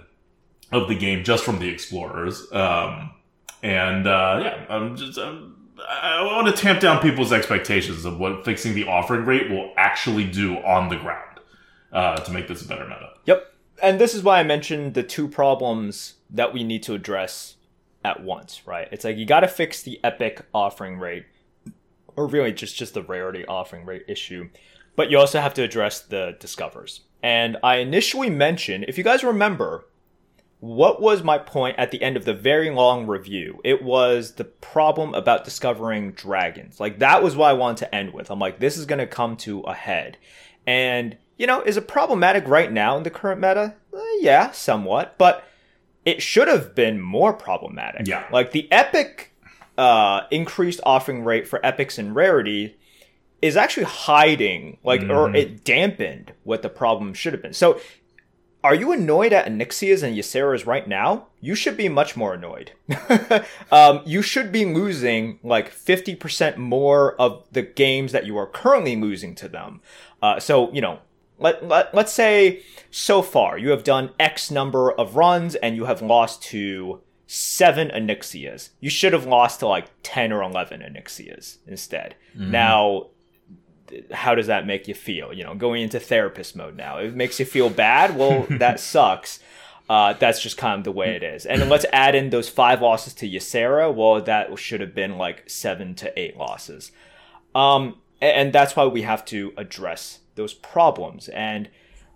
of 0.71 0.87
the 0.87 0.95
game 0.95 1.25
just 1.25 1.45
from 1.45 1.59
the 1.59 1.69
explorers. 1.69 2.47
Um, 2.53 3.13
and, 3.63 4.07
uh, 4.07 4.41
yeah, 4.43 4.67
I'm 4.69 4.97
just, 4.97 5.19
I'm, 5.19 5.57
I 5.89 6.23
want 6.25 6.55
to 6.55 6.63
tamp 6.63 6.81
down 6.81 7.01
people's 7.01 7.33
expectations 7.33 8.05
of 8.05 8.19
what 8.19 8.45
fixing 8.45 8.75
the 8.75 8.87
offering 8.87 9.25
rate 9.25 9.51
will 9.51 9.73
actually 9.79 10.31
do 10.31 10.59
on 10.59 10.91
the 10.91 10.97
ground, 10.97 11.41
uh, 11.91 12.17
to 12.17 12.33
make 12.33 12.49
this 12.49 12.63
a 12.63 12.69
better 12.69 12.85
meta. 12.85 13.11
Yep 13.25 13.55
and 13.83 14.01
this 14.01 14.15
is 14.15 14.23
why 14.23 14.41
I 14.41 14.43
mentioned 14.43 14.95
the 14.95 15.03
two 15.03 15.29
problems 15.29 16.15
that 16.31 16.53
we 16.53 16.65
need 16.65 16.83
to 16.85 16.95
address 16.95 17.57
at 18.05 18.23
once, 18.23 18.67
right? 18.67 18.89
It's 18.93 19.05
like 19.05 19.17
you 19.17 19.27
got 19.27 19.41
to 19.41 19.49
fix 19.49 19.83
the 19.83 20.01
epic 20.05 20.45
offering 20.55 20.99
rate, 20.99 21.27
or 22.17 22.27
really 22.27 22.53
just 22.53 22.77
just 22.77 22.95
the 22.95 23.03
rarity 23.03 23.45
offering 23.47 23.85
rate 23.85 24.05
issue, 24.09 24.49
but 24.97 25.11
you 25.11 25.19
also 25.19 25.41
have 25.41 25.55
to 25.55 25.63
address 25.63 26.01
the 26.01 26.37
discovers. 26.41 27.03
And 27.23 27.57
I 27.63 27.77
initially 27.77 28.31
mentioned, 28.31 28.85
if 28.89 28.99
you 28.99 29.05
guys 29.05 29.25
remember, 29.25 29.87
what 30.61 31.01
was 31.01 31.23
my 31.23 31.39
point 31.39 31.79
at 31.79 31.91
the 31.91 32.03
end 32.03 32.17
of 32.17 32.25
the 32.25 32.35
very 32.35 32.71
long 32.71 33.07
review? 33.07 33.61
It 33.65 33.83
was 33.83 34.35
the 34.35 34.45
problem 34.45 35.15
about 35.15 35.45
discovering 35.45 36.13
dragons. 36.13 36.81
Like 36.81 36.99
that 36.99 37.23
was 37.23 37.37
what 37.37 37.51
I 37.51 37.53
wanted 37.53 37.79
to 37.79 37.95
end 37.95 38.13
with. 38.13 38.31
I'm 38.31 38.41
like, 38.41 38.59
this 38.59 38.77
is 38.77 38.87
going 38.87 38.99
to 38.99 39.07
come 39.07 39.37
to 39.39 39.61
a 39.61 39.75
head, 39.75 40.19
and 40.67 41.17
you 41.39 41.47
know, 41.47 41.63
is 41.63 41.77
it 41.77 41.89
problematic 41.89 42.47
right 42.47 42.71
now 42.71 42.97
in 42.97 43.05
the 43.05 43.11
current 43.11 43.41
meta? 43.41 43.75
Uh, 43.95 44.01
yeah, 44.21 44.51
somewhat, 44.51 45.17
but 45.17 45.45
it 46.05 46.21
should 46.21 46.49
have 46.49 46.75
been 46.75 47.01
more 47.01 47.33
problematic. 47.33 48.07
Yeah. 48.07 48.27
Like 48.31 48.51
the 48.51 48.71
epic 48.73 49.33
uh, 49.79 50.23
increased 50.31 50.81
offering 50.85 51.25
rate 51.25 51.47
for 51.47 51.65
epics 51.65 51.99
and 51.99 52.15
rarity 52.15 52.77
is 53.41 53.57
actually 53.57 53.85
hiding, 53.85 54.79
like, 54.83 55.01
mm-hmm. 55.01 55.13
or 55.13 55.35
it 55.35 55.65
dampened 55.65 56.33
what 56.43 56.63
the 56.63 56.69
problem 56.69 57.15
should 57.15 57.33
have 57.33 57.41
been. 57.41 57.53
So, 57.53 57.81
are 58.65 58.75
you 58.75 58.91
annoyed 58.91 59.33
at 59.33 59.47
Onyxias 59.47 60.03
and 60.03 60.17
Yseras 60.17 60.67
right 60.67 60.89
now? 60.89 61.29
You 61.41 61.55
should 61.55 61.77
be 61.77 61.89
much 61.89 62.17
more 62.17 62.35
annoyed. 62.35 62.73
um, 63.71 64.03
you 64.05 64.21
should 64.21 64.51
be 64.51 64.65
losing 64.65 65.39
like 65.45 65.73
50% 65.73 66.57
more 66.57 67.15
of 67.21 67.47
the 67.53 67.63
games 67.63 68.11
that 68.11 68.27
you 68.27 68.37
are 68.37 68.47
currently 68.47 68.97
losing 68.97 69.37
to 69.37 69.49
them. 69.49 69.81
Uh, 70.21 70.41
so, 70.41 70.73
you 70.73 70.81
know, 70.81 70.99
let, 71.39 71.67
let, 71.67 71.95
let's 71.95 72.13
say 72.13 72.63
so 72.91 73.23
far 73.23 73.59
you 73.59 73.71
have 73.71 73.85
done 73.85 74.11
X 74.19 74.51
number 74.51 74.91
of 74.93 75.17
runs 75.17 75.55
and 75.55 75.77
you 75.77 75.85
have 75.85 76.03
lost 76.03 76.43
to 76.45 77.01
seven 77.27 77.89
Onyxias. 77.89 78.71
You 78.81 78.91
should 78.91 79.13
have 79.13 79.27
lost 79.27 79.61
to 79.61 79.69
like 79.69 79.91
10 80.03 80.33
or 80.33 80.43
11 80.43 80.81
Onyxias 80.81 81.59
instead. 81.67 82.17
Mm-hmm. 82.35 82.51
Now, 82.51 83.07
how 84.13 84.35
does 84.35 84.47
that 84.47 84.67
make 84.67 84.89
you 84.89 84.95
feel? 84.95 85.33
You 85.33 85.45
know, 85.45 85.55
going 85.55 85.83
into 85.83 86.01
therapist 86.01 86.57
mode 86.57 86.77
now. 86.77 86.99
It 86.99 87.15
makes 87.15 87.39
you 87.39 87.47
feel 87.47 87.71
bad. 87.71 88.17
Well, 88.17 88.47
that 88.51 88.81
sucks. 88.81 89.41
Uh, 89.89 90.13
that's 90.15 90.43
just 90.43 90.59
kind 90.59 90.79
of 90.79 90.85
the 90.85 90.93
way 90.93 91.17
it 91.17 91.23
is. 91.23 91.47
And 91.47 91.69
let's 91.71 91.87
add 91.93 92.15
in 92.15 92.31
those 92.31 92.49
five 92.49 92.83
losses 92.83 93.15
to 93.15 93.29
Ysera. 93.29 93.95
Well, 93.95 94.21
that 94.23 94.59
should 94.59 94.81
have 94.81 94.95
been 94.95 95.17
like 95.17 95.49
seven 95.49 95.95
to 95.97 96.19
eight 96.19 96.37
losses. 96.37 96.93
Um, 97.55 97.97
and 98.21 98.53
that's 98.53 98.77
why 98.77 98.87
we 98.87 99.03
have 99.03 99.25
to 99.27 99.53
address 99.57 100.21
those 100.35 100.55
problems. 100.55 101.29
And 101.29 101.69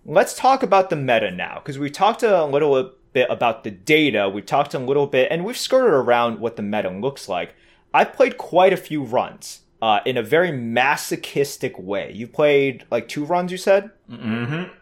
let's 0.05 0.35
talk 0.35 0.63
about 0.63 0.91
the 0.91 0.97
meta 0.97 1.31
now, 1.31 1.57
because 1.57 1.79
we 1.79 1.91
talked 1.91 2.23
a 2.23 2.45
little 2.45 2.93
bit 3.13 3.27
about 3.31 3.65
the 3.65 3.71
data. 3.71 4.29
We 4.29 4.43
talked 4.43 4.75
a 4.75 4.79
little 4.79 5.07
bit, 5.07 5.29
and 5.31 5.45
we've 5.45 5.57
skirted 5.57 5.93
around 5.93 6.41
what 6.41 6.57
the 6.57 6.63
meta 6.63 6.91
looks 6.91 7.29
like. 7.29 7.55
I've 7.95 8.13
played 8.15 8.39
quite 8.39 8.73
a 8.73 8.77
few 8.77 9.03
runs 9.03 9.61
uh, 9.83 10.01
in 10.07 10.17
a 10.17 10.23
very 10.23 10.51
masochistic 10.53 11.79
way. 11.79 12.13
You 12.13 12.27
played 12.27 12.85
like 12.91 13.09
two 13.09 13.25
runs, 13.25 13.53
you 13.53 13.59
said? 13.59 13.91
Mm-hmm. 14.11 14.73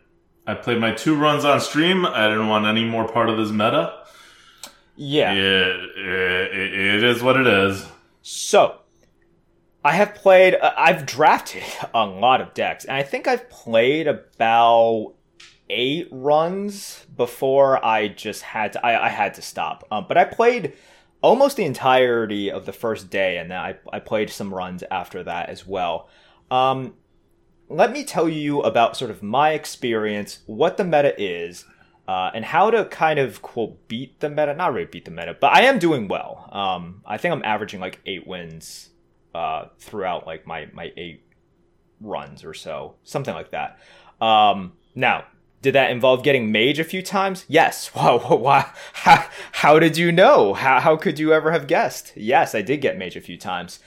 I 0.46 0.54
played 0.54 0.78
my 0.78 0.92
two 0.92 1.16
runs 1.16 1.44
on 1.44 1.60
stream. 1.60 2.06
I 2.06 2.28
didn't 2.28 2.48
want 2.48 2.66
any 2.66 2.84
more 2.84 3.08
part 3.08 3.28
of 3.28 3.36
this 3.36 3.50
meta. 3.50 4.04
Yeah. 4.96 5.32
It, 5.32 5.80
it, 5.96 6.74
it 6.74 7.04
is 7.04 7.22
what 7.22 7.36
it 7.36 7.46
is. 7.46 7.86
So, 8.22 8.79
I 9.82 9.92
have 9.92 10.14
played, 10.14 10.54
uh, 10.54 10.72
I've 10.76 11.06
drafted 11.06 11.62
a 11.94 12.04
lot 12.04 12.40
of 12.40 12.54
decks, 12.54 12.84
and 12.84 12.96
I 12.96 13.02
think 13.02 13.26
I've 13.26 13.48
played 13.48 14.06
about 14.06 15.14
eight 15.70 16.08
runs 16.10 17.06
before 17.16 17.84
I 17.84 18.08
just 18.08 18.42
had 18.42 18.72
to, 18.74 18.84
I, 18.84 19.06
I 19.06 19.08
had 19.08 19.34
to 19.34 19.42
stop. 19.42 19.86
Um, 19.90 20.06
but 20.08 20.18
I 20.18 20.24
played 20.24 20.74
almost 21.22 21.56
the 21.56 21.64
entirety 21.64 22.50
of 22.50 22.66
the 22.66 22.72
first 22.72 23.08
day, 23.08 23.38
and 23.38 23.50
then 23.50 23.58
I, 23.58 23.76
I 23.92 24.00
played 24.00 24.30
some 24.30 24.52
runs 24.52 24.84
after 24.90 25.22
that 25.22 25.48
as 25.48 25.66
well. 25.66 26.08
Um, 26.50 26.94
let 27.68 27.92
me 27.92 28.04
tell 28.04 28.28
you 28.28 28.60
about 28.62 28.96
sort 28.96 29.10
of 29.10 29.22
my 29.22 29.52
experience, 29.52 30.40
what 30.46 30.76
the 30.76 30.84
meta 30.84 31.14
is, 31.20 31.64
uh, 32.08 32.30
and 32.34 32.44
how 32.44 32.70
to 32.70 32.84
kind 32.86 33.20
of 33.20 33.40
quote 33.40 33.86
beat 33.86 34.18
the 34.18 34.28
meta. 34.28 34.52
Not 34.52 34.74
really 34.74 34.86
beat 34.86 35.04
the 35.04 35.12
meta, 35.12 35.36
but 35.40 35.54
I 35.54 35.62
am 35.62 35.78
doing 35.78 36.08
well. 36.08 36.48
Um, 36.50 37.02
I 37.06 37.16
think 37.16 37.32
I'm 37.32 37.44
averaging 37.44 37.78
like 37.78 38.00
eight 38.04 38.26
wins 38.26 38.89
uh, 39.34 39.66
throughout 39.78 40.26
like 40.26 40.46
my 40.46 40.68
my 40.72 40.92
eight 40.96 41.24
runs 42.00 42.44
or 42.44 42.54
so, 42.54 42.94
something 43.02 43.34
like 43.34 43.50
that. 43.50 43.78
Um, 44.20 44.72
now, 44.94 45.24
did 45.62 45.74
that 45.74 45.90
involve 45.90 46.22
getting 46.22 46.50
mage 46.50 46.78
a 46.78 46.84
few 46.84 47.02
times? 47.02 47.44
Yes. 47.48 47.90
Wow. 47.94 48.72
How, 48.92 49.26
how 49.52 49.78
did 49.78 49.96
you 49.96 50.10
know? 50.12 50.54
How, 50.54 50.80
how 50.80 50.96
could 50.96 51.18
you 51.18 51.32
ever 51.32 51.52
have 51.52 51.66
guessed? 51.66 52.12
Yes, 52.16 52.54
I 52.54 52.62
did 52.62 52.80
get 52.80 52.98
mage 52.98 53.16
a 53.16 53.20
few 53.20 53.36
times. 53.36 53.80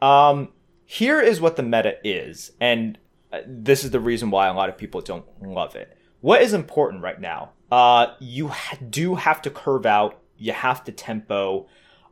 Um, 0.00 0.48
here 0.86 1.20
is 1.20 1.40
what 1.40 1.56
the 1.56 1.62
meta 1.62 1.96
is, 2.02 2.52
and 2.60 2.98
uh, 3.32 3.40
this 3.46 3.84
is 3.84 3.90
the 3.90 4.00
reason 4.00 4.30
why 4.30 4.48
a 4.48 4.54
lot 4.54 4.68
of 4.68 4.78
people 4.78 5.00
don't 5.00 5.24
love 5.42 5.76
it. 5.76 5.96
What 6.20 6.42
is 6.42 6.52
important 6.52 7.02
right 7.02 7.20
now? 7.20 7.52
Uh, 7.70 8.08
you 8.18 8.52
do 8.88 9.14
have 9.14 9.40
to 9.42 9.50
curve 9.50 9.86
out. 9.86 10.20
You 10.36 10.52
have 10.52 10.82
to 10.84 10.92
tempo. 10.92 11.66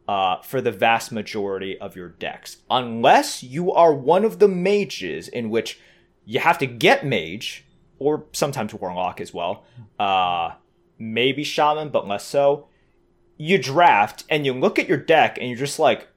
Uh, 0.08 0.40
for 0.40 0.62
the 0.62 0.72
vast 0.72 1.12
majority 1.12 1.78
of 1.78 1.94
your 1.94 2.08
decks, 2.08 2.56
unless 2.70 3.42
you 3.42 3.70
are 3.70 3.92
one 3.92 4.24
of 4.24 4.38
the 4.38 4.48
mages 4.48 5.28
in 5.28 5.50
which 5.50 5.78
you 6.24 6.40
have 6.40 6.56
to 6.56 6.64
get 6.64 7.04
mage 7.04 7.66
or 7.98 8.24
sometimes 8.32 8.74
Warlock 8.74 9.20
as 9.20 9.34
well. 9.34 9.64
Uh, 9.98 10.52
maybe 10.98 11.44
Shaman, 11.44 11.90
but 11.90 12.06
less 12.06 12.24
so. 12.24 12.68
You 13.36 13.58
draft 13.58 14.24
and 14.28 14.44
you 14.44 14.52
look 14.52 14.78
at 14.78 14.88
your 14.88 14.98
deck 14.98 15.38
and 15.38 15.48
you're 15.48 15.58
just 15.58 15.78
like, 15.78 16.08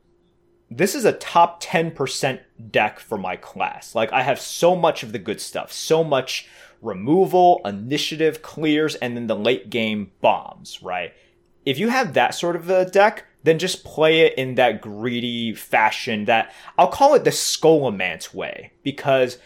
this 0.70 0.96
is 0.96 1.06
a 1.06 1.12
top 1.14 1.62
10% 1.62 2.40
deck 2.72 3.00
for 3.00 3.18
my 3.18 3.36
class. 3.36 3.94
Like, 3.94 4.14
I 4.14 4.22
have 4.24 4.40
so 4.40 4.76
much 4.76 5.04
of 5.04 5.12
the 5.12 5.20
good 5.20 5.42
stuff, 5.42 5.72
so 5.72 6.04
much 6.04 6.48
removal, 6.82 7.62
initiative, 7.66 8.42
clears, 8.42 8.96
and 8.96 9.16
then 9.16 9.28
the 9.28 9.36
late 9.36 9.70
game 9.70 10.12
bombs, 10.22 10.82
right? 10.82 11.14
If 11.66 11.78
you 11.78 11.90
have 11.90 12.14
that 12.14 12.34
sort 12.34 12.56
of 12.56 12.70
a 12.70 12.90
deck, 12.90 13.26
then 13.44 13.60
just 13.60 13.84
play 13.84 14.22
it 14.22 14.38
in 14.38 14.56
that 14.56 14.82
greedy 14.82 15.54
fashion 15.54 16.26
that 16.26 16.54
I'll 16.78 16.88
call 16.88 17.16
it 17.16 17.24
the 17.24 17.32
Scholomance 17.32 18.34
way 18.34 18.72
because 18.84 19.38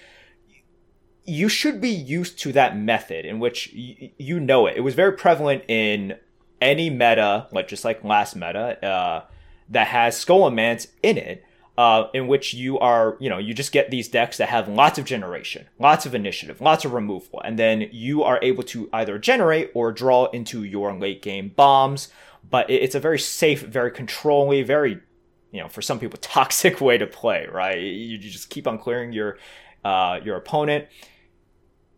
you 1.26 1.50
should 1.50 1.82
be 1.82 1.90
used 1.90 2.40
to 2.40 2.52
that 2.54 2.78
method 2.78 3.26
in 3.26 3.40
which 3.40 3.72
y- 3.76 4.12
you 4.18 4.40
know 4.40 4.68
it. 4.68 4.78
It 4.78 4.82
was 4.82 4.94
very 4.94 5.14
prevalent 5.14 5.64
in 5.68 6.18
any 6.62 6.90
meta, 6.90 7.48
like 7.52 7.68
just 7.68 7.86
like 7.86 8.04
last 8.04 8.36
meta, 8.36 8.86
uh, 8.86 9.24
that 9.70 9.88
has 9.88 10.24
Scholomance 10.24 10.88
in 11.02 11.18
it, 11.18 11.44
uh, 11.78 12.06
in 12.14 12.28
which 12.28 12.54
you 12.54 12.80
are, 12.80 13.18
you 13.20 13.30
know, 13.30 13.38
you 13.38 13.54
just 13.54 13.72
get 13.72 13.92
these 13.92 14.08
decks 14.08 14.38
that 14.38 14.50
have 14.50 14.68
lots 14.68 14.98
of 14.98 15.06
generation, 15.06 15.68
lots 15.80 16.06
of 16.06 16.16
initiative, 16.16 16.62
lots 16.62 16.86
of 16.86 16.94
removal, 16.94 17.42
and 17.44 17.60
then 17.60 17.90
you 17.92 18.24
are 18.24 18.40
able 18.42 18.64
to 18.64 18.90
either 18.94 19.18
generate 19.18 19.72
or 19.74 19.92
draw 19.92 20.26
into 20.28 20.64
your 20.64 20.94
late 20.94 21.22
game 21.22 21.52
bombs. 21.56 22.10
But 22.50 22.70
it's 22.70 22.96
a 22.96 23.00
very 23.00 23.20
safe, 23.20 23.62
very 23.62 23.92
controlling, 23.92 24.66
very, 24.66 25.00
you 25.52 25.62
know, 25.62 25.68
for 25.68 25.82
some 25.82 26.00
people, 26.00 26.20
toxic 26.22 26.80
way 26.80 26.98
to 26.98 27.08
play, 27.08 27.48
right? 27.52 27.80
You 27.80 28.18
just 28.18 28.50
keep 28.50 28.68
on 28.68 28.78
clearing 28.78 29.14
your, 29.14 29.38
uh, 29.84 30.20
your 30.24 30.36
opponent 30.38 30.88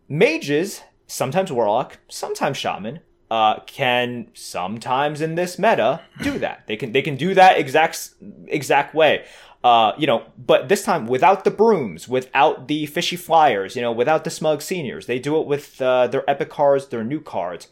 mages, 0.08 0.82
sometimes 1.06 1.52
warlock, 1.52 1.98
sometimes 2.08 2.56
shaman, 2.56 3.00
uh, 3.30 3.60
can 3.66 4.28
sometimes 4.32 5.20
in 5.20 5.34
this 5.34 5.58
meta 5.58 6.00
do 6.22 6.38
that. 6.38 6.66
They 6.66 6.76
can 6.76 6.92
they 6.92 7.02
can 7.02 7.16
do 7.16 7.34
that 7.34 7.58
exact 7.58 8.10
exact 8.46 8.94
way. 8.94 9.26
Uh, 9.62 9.92
you 9.98 10.06
know, 10.06 10.24
but 10.38 10.68
this 10.68 10.84
time 10.84 11.06
without 11.06 11.44
the 11.44 11.50
brooms, 11.50 12.08
without 12.08 12.68
the 12.68 12.86
fishy 12.86 13.16
flyers, 13.16 13.76
you 13.76 13.82
know, 13.82 13.92
without 13.92 14.24
the 14.24 14.30
smug 14.30 14.62
seniors. 14.62 15.06
They 15.06 15.18
do 15.18 15.38
it 15.40 15.46
with 15.46 15.80
uh, 15.82 16.06
their 16.06 16.28
epic 16.30 16.48
cards, 16.48 16.86
their 16.86 17.04
new 17.04 17.20
cards. 17.20 17.68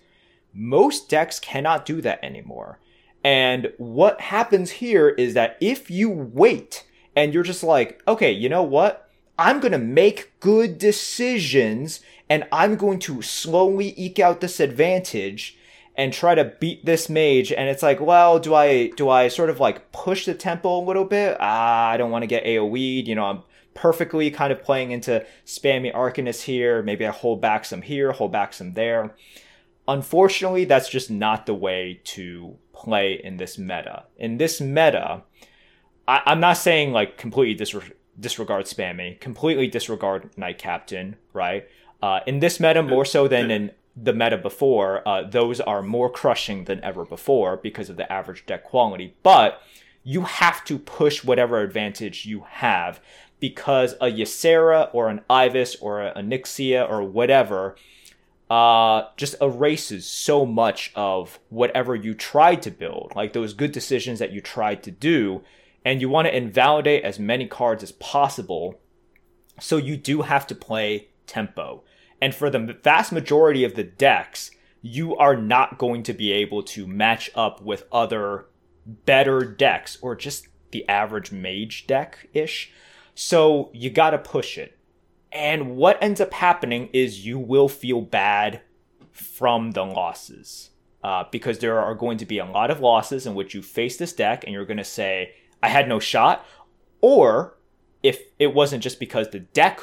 Most 0.57 1.09
decks 1.09 1.39
cannot 1.39 1.85
do 1.85 2.01
that 2.01 2.25
anymore. 2.25 2.79
And 3.23 3.73
what 3.77 4.21
happens 4.21 4.71
here 4.71 5.09
is 5.09 5.35
that 5.35 5.57
if 5.61 5.91
you 5.91 6.11
wait 6.11 6.87
and 7.15 7.35
you're 7.35 7.43
just 7.43 7.63
like, 7.63 8.03
okay, 8.09 8.31
you 8.31 8.49
know 8.49 8.63
what? 8.63 9.11
I'm 9.39 9.61
going 9.61 9.73
to 9.73 9.79
make 9.79 10.39
good 10.41 10.79
decisions 10.79 12.01
and 12.31 12.47
I'm 12.51 12.77
going 12.77 12.99
to 13.01 13.23
slowly 13.23 13.95
eke 13.97 14.19
out 14.19 14.41
this 14.41 14.61
advantage 14.61 15.59
and 15.97 16.13
try 16.13 16.35
to 16.35 16.45
beat 16.45 16.85
this 16.85 17.09
mage 17.09 17.51
and 17.51 17.69
it's 17.69 17.83
like 17.83 18.01
well 18.01 18.39
do 18.39 18.55
i 18.55 18.89
do 18.97 19.09
i 19.09 19.29
sort 19.29 19.49
of 19.49 19.61
like 19.61 19.91
push 19.93 20.27
the 20.27 20.35
tempo 20.35 20.79
a 20.79 20.85
little 20.85 21.07
bit 21.07 21.37
ah 21.41 21.89
i 21.89 21.97
don't 21.97 22.11
want 22.11 22.23
to 22.23 22.27
get 22.27 22.45
aoe'd 22.45 23.07
you 23.07 23.15
know 23.15 23.25
i'm 23.25 23.43
perfectly 23.73 24.31
kind 24.31 24.53
of 24.53 24.63
playing 24.63 24.91
into 24.91 25.25
spammy 25.47 25.93
arcanist 25.95 26.43
here 26.43 26.83
maybe 26.83 27.07
i 27.07 27.11
hold 27.11 27.41
back 27.41 27.65
some 27.65 27.83
here 27.83 28.13
hold 28.13 28.31
back 28.31 28.53
some 28.53 28.75
there 28.75 29.15
unfortunately 29.89 30.65
that's 30.65 30.89
just 30.89 31.11
not 31.11 31.47
the 31.47 31.55
way 31.55 32.01
to 32.05 32.57
play 32.73 33.21
in 33.23 33.37
this 33.37 33.59
meta 33.59 34.05
in 34.19 34.39
this 34.39 34.61
meta 34.61 35.23
I, 36.09 36.23
am 36.27 36.41
not 36.41 36.57
saying 36.59 36.93
like 36.93 37.17
completely 37.17 37.65
disre- 37.65 37.93
disregard 38.19 38.67
spammy 38.67 39.19
completely 39.21 39.69
disregard 39.69 40.37
knight 40.37 40.59
captain 40.59 41.17
right 41.33 41.69
uh, 42.03 42.21
in 42.27 42.41
this 42.41 42.61
meta, 42.61 42.83
more 42.83 43.05
so 43.05 43.27
than 43.27 43.51
in 43.51 43.73
the 43.97 44.13
meta 44.13 44.37
before, 44.37 45.07
uh, 45.09 45.23
those 45.23 45.61
are 45.61 45.83
more 45.83 46.11
crushing 46.11 46.65
than 46.65 46.83
ever 46.85 47.05
before 47.05 47.57
because 47.57 47.89
of 47.89 47.97
the 47.97 48.11
average 48.13 48.45
deck 48.47 48.65
quality. 48.65 49.15
But 49.23 49.61
you 50.05 50.23
have 50.23 50.65
to 50.67 50.79
push 50.79 51.25
whatever 51.25 51.61
advantage 51.61 52.27
you 52.27 52.45
have 52.49 53.01
because 53.41 53.95
a 53.95 54.07
Ysera 54.07 54.91
or 54.93 55.09
an 55.09 55.23
Ivis 55.29 55.77
or 55.81 56.03
a 56.03 56.15
Onyxia 56.15 56.89
or 56.89 57.03
whatever 57.03 57.77
uh, 58.49 59.03
just 59.17 59.35
erases 59.41 60.07
so 60.07 60.47
much 60.47 60.93
of 60.95 61.41
whatever 61.49 61.95
you 61.95 62.15
tried 62.15 62.63
to 62.63 62.71
build, 62.71 63.13
like 63.17 63.33
those 63.33 63.55
good 63.55 63.73
decisions 63.73 64.19
that 64.19 64.33
you 64.33 64.41
tried 64.41 64.83
to 64.85 64.91
do. 64.91 65.43
And 65.85 66.01
you 66.01 66.09
want 66.09 66.27
to 66.27 66.37
invalidate 66.37 67.05
as 67.05 67.19
many 67.19 67.47
cards 67.47 67.83
as 67.83 67.93
possible. 67.93 68.81
So 69.61 69.77
you 69.77 69.97
do 69.97 70.23
have 70.23 70.47
to 70.49 70.55
play 70.55 71.09
tempo. 71.27 71.85
And 72.21 72.35
for 72.35 72.51
the 72.51 72.79
vast 72.83 73.13
majority 73.13 73.63
of 73.63 73.75
the 73.75 73.85
decks, 73.85 74.51
you 74.83 75.17
are 75.17 75.37
not 75.37 75.79
going 75.79 76.03
to 76.05 76.13
be 76.13 76.33
able 76.33 76.63
to 76.63 76.87
match 76.87 77.31
up 77.35 77.63
with 77.63 77.85
other 77.93 78.47
better 78.87 79.41
decks 79.41 79.99
or 80.01 80.15
just 80.15 80.49
the 80.71 80.89
average 80.89 81.33
mage 81.33 81.87
deck 81.87 82.29
ish. 82.33 82.73
So 83.15 83.71
you 83.73 83.91
gotta 83.91 84.19
push 84.19 84.59
it. 84.59 84.76
And 85.37 85.77
what 85.77 86.03
ends 86.03 86.21
up 86.21 86.33
happening 86.33 86.89
is 86.93 87.27
you 87.27 87.39
will 87.39 87.69
feel 87.69 88.01
bad 88.01 88.63
from 89.13 89.73
the 89.73 89.85
losses. 89.85 90.71
Uh, 91.05 91.25
because 91.31 91.61
there 91.61 91.79
are 91.79 91.95
going 91.95 92.19
to 92.19 92.27
be 92.27 92.39
a 92.39 92.45
lot 92.45 92.71
of 92.71 92.81
losses 92.81 93.27
in 93.27 93.35
which 93.35 93.55
you 93.55 93.63
face 93.63 93.97
this 93.97 94.13
deck 94.13 94.43
and 94.43 94.53
you're 94.53 94.65
going 94.65 94.77
to 94.77 94.83
say, 94.83 95.35
I 95.63 95.69
had 95.69 95.89
no 95.89 96.01
shot. 96.01 96.45
Or 97.01 97.59
if 98.03 98.23
it 98.41 98.55
wasn't 98.55 98.83
just 98.83 98.99
because 98.99 99.29
the 99.29 99.39
deck 99.39 99.81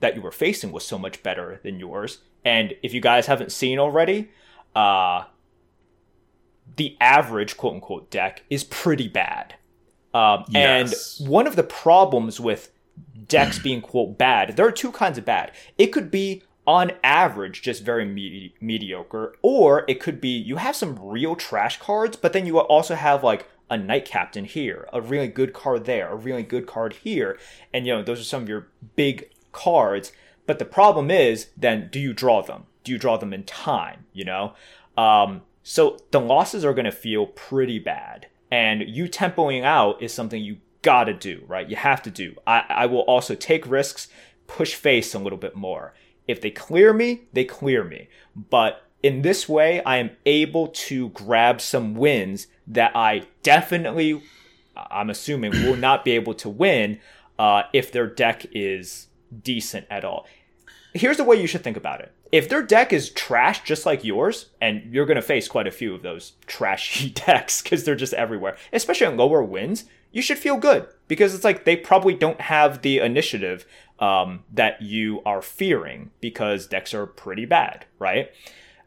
that 0.00 0.14
you 0.14 0.20
were 0.20 0.32
facing 0.32 0.70
was 0.70 0.84
so 0.84 0.98
much 0.98 1.22
better 1.22 1.60
than 1.62 1.78
yours. 1.78 2.18
And 2.44 2.74
if 2.82 2.92
you 2.92 3.00
guys 3.00 3.26
haven't 3.26 3.52
seen 3.52 3.78
already, 3.78 4.30
uh, 4.76 5.24
the 6.76 6.96
average 7.00 7.56
quote 7.56 7.74
unquote 7.74 8.10
deck 8.10 8.42
is 8.50 8.64
pretty 8.64 9.08
bad. 9.08 9.54
Um, 10.12 10.44
yes. 10.48 11.20
And 11.20 11.28
one 11.28 11.46
of 11.46 11.56
the 11.56 11.62
problems 11.62 12.40
with 12.40 12.70
decks 13.28 13.58
being 13.58 13.80
quote 13.80 14.18
bad, 14.18 14.56
there 14.56 14.66
are 14.66 14.72
two 14.72 14.92
kinds 14.92 15.18
of 15.18 15.24
bad. 15.24 15.52
It 15.76 15.88
could 15.88 16.10
be 16.10 16.42
on 16.66 16.92
average 17.02 17.62
just 17.62 17.82
very 17.82 18.04
me- 18.04 18.54
mediocre, 18.60 19.34
or 19.40 19.84
it 19.88 20.00
could 20.00 20.20
be 20.20 20.28
you 20.28 20.56
have 20.56 20.76
some 20.76 20.98
real 21.00 21.34
trash 21.34 21.78
cards, 21.78 22.16
but 22.16 22.32
then 22.32 22.44
you 22.44 22.58
also 22.58 22.94
have 22.94 23.24
like 23.24 23.46
a 23.70 23.76
Knight 23.76 24.04
Captain 24.04 24.44
here, 24.44 24.88
a 24.92 25.00
really 25.00 25.28
good 25.28 25.52
card 25.52 25.84
there, 25.84 26.10
a 26.10 26.16
really 26.16 26.42
good 26.42 26.66
card 26.66 26.92
here, 26.94 27.38
and 27.72 27.86
you 27.86 27.94
know 27.94 28.02
those 28.02 28.20
are 28.20 28.24
some 28.24 28.42
of 28.42 28.48
your 28.48 28.68
big 28.96 29.30
cards. 29.52 30.12
But 30.46 30.58
the 30.58 30.64
problem 30.64 31.10
is, 31.10 31.48
then 31.56 31.88
do 31.90 31.98
you 31.98 32.12
draw 32.12 32.42
them? 32.42 32.64
Do 32.84 32.92
you 32.92 32.98
draw 32.98 33.16
them 33.16 33.32
in 33.32 33.44
time? 33.44 34.06
You 34.12 34.24
know, 34.24 34.54
um, 34.96 35.42
so 35.62 35.98
the 36.10 36.20
losses 36.20 36.64
are 36.64 36.74
going 36.74 36.84
to 36.84 36.92
feel 36.92 37.26
pretty 37.26 37.78
bad, 37.78 38.26
and 38.50 38.82
you 38.82 39.08
tempoing 39.08 39.64
out 39.64 40.02
is 40.02 40.12
something 40.12 40.42
you 40.42 40.58
gotta 40.82 41.14
do, 41.14 41.44
right? 41.46 41.68
You 41.68 41.76
have 41.76 42.02
to 42.02 42.10
do. 42.10 42.36
I, 42.46 42.64
I 42.68 42.86
will 42.86 43.00
also 43.00 43.34
take 43.34 43.66
risks, 43.66 44.08
push 44.46 44.74
face 44.74 45.14
a 45.14 45.18
little 45.18 45.38
bit 45.38 45.56
more. 45.56 45.94
If 46.26 46.40
they 46.40 46.50
clear 46.50 46.92
me, 46.92 47.22
they 47.32 47.44
clear 47.44 47.84
me. 47.84 48.08
But 48.36 48.82
in 49.02 49.22
this 49.22 49.48
way, 49.48 49.82
I 49.84 49.96
am 49.96 50.10
able 50.26 50.68
to 50.68 51.08
grab 51.10 51.60
some 51.60 51.94
wins 51.94 52.48
that 52.66 52.92
I 52.94 53.22
definitely, 53.42 54.22
I'm 54.76 55.10
assuming, 55.10 55.52
will 55.52 55.76
not 55.76 56.04
be 56.04 56.12
able 56.12 56.34
to 56.34 56.48
win 56.48 57.00
uh, 57.38 57.62
if 57.72 57.92
their 57.92 58.06
deck 58.06 58.46
is 58.52 59.08
decent 59.42 59.86
at 59.90 60.04
all. 60.04 60.26
Here's 60.94 61.16
the 61.16 61.24
way 61.24 61.40
you 61.40 61.46
should 61.46 61.62
think 61.62 61.76
about 61.76 62.00
it. 62.00 62.12
If 62.30 62.48
their 62.48 62.62
deck 62.62 62.92
is 62.92 63.10
trash 63.10 63.62
just 63.62 63.86
like 63.86 64.04
yours, 64.04 64.50
and 64.60 64.92
you're 64.92 65.06
going 65.06 65.16
to 65.16 65.22
face 65.22 65.48
quite 65.48 65.66
a 65.66 65.72
few 65.72 65.94
of 65.94 66.02
those 66.02 66.32
trashy 66.46 67.10
decks 67.26 67.62
because 67.62 67.84
they're 67.84 67.94
just 67.96 68.14
everywhere, 68.14 68.56
especially 68.72 69.06
on 69.06 69.16
lower 69.16 69.42
wins, 69.42 69.84
you 70.12 70.22
should 70.22 70.38
feel 70.38 70.56
good 70.56 70.86
because 71.06 71.34
it's 71.34 71.44
like 71.44 71.64
they 71.64 71.76
probably 71.76 72.14
don't 72.14 72.40
have 72.40 72.82
the 72.82 72.98
initiative 72.98 73.66
um, 73.98 74.44
that 74.52 74.80
you 74.80 75.22
are 75.24 75.42
fearing 75.42 76.10
because 76.20 76.66
decks 76.66 76.94
are 76.94 77.06
pretty 77.06 77.44
bad, 77.44 77.86
right? 77.98 78.30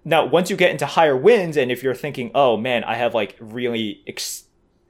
Now, 0.04 0.26
once 0.26 0.50
you 0.50 0.56
get 0.56 0.72
into 0.72 0.86
higher 0.86 1.18
wins, 1.18 1.58
and 1.58 1.72
if 1.72 1.84
you're 1.84 1.94
thinking, 1.94 2.32
oh 2.34 2.58
man, 2.58 2.84
I 2.84 2.96
have 2.96 3.14
like 3.14 3.36
really 3.40 4.04
ex- 4.08 4.46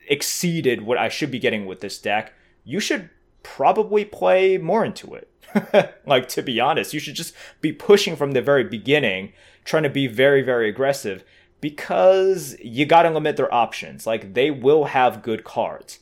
exceeded 0.07 0.83
what 0.83 0.97
I 0.97 1.09
should 1.09 1.31
be 1.31 1.39
getting 1.39 1.65
with 1.65 1.81
this 1.81 1.99
deck, 1.99 2.33
you 2.63 2.79
should 2.79 3.09
probably 3.43 4.05
play 4.05 4.57
more 4.57 4.85
into 4.85 5.13
it. 5.13 5.27
like, 6.05 6.27
to 6.29 6.41
be 6.41 6.59
honest, 6.59 6.93
you 6.93 6.99
should 6.99 7.15
just 7.15 7.33
be 7.61 7.71
pushing 7.71 8.15
from 8.15 8.31
the 8.31 8.41
very 8.41 8.63
beginning, 8.63 9.33
trying 9.65 9.83
to 9.83 9.89
be 9.89 10.07
very, 10.07 10.41
very 10.41 10.69
aggressive 10.69 11.23
because 11.59 12.57
you 12.63 12.85
gotta 12.85 13.09
limit 13.09 13.37
their 13.37 13.53
options. 13.53 14.07
Like, 14.07 14.33
they 14.33 14.51
will 14.51 14.85
have 14.85 15.21
good 15.21 15.43
cards. 15.43 15.99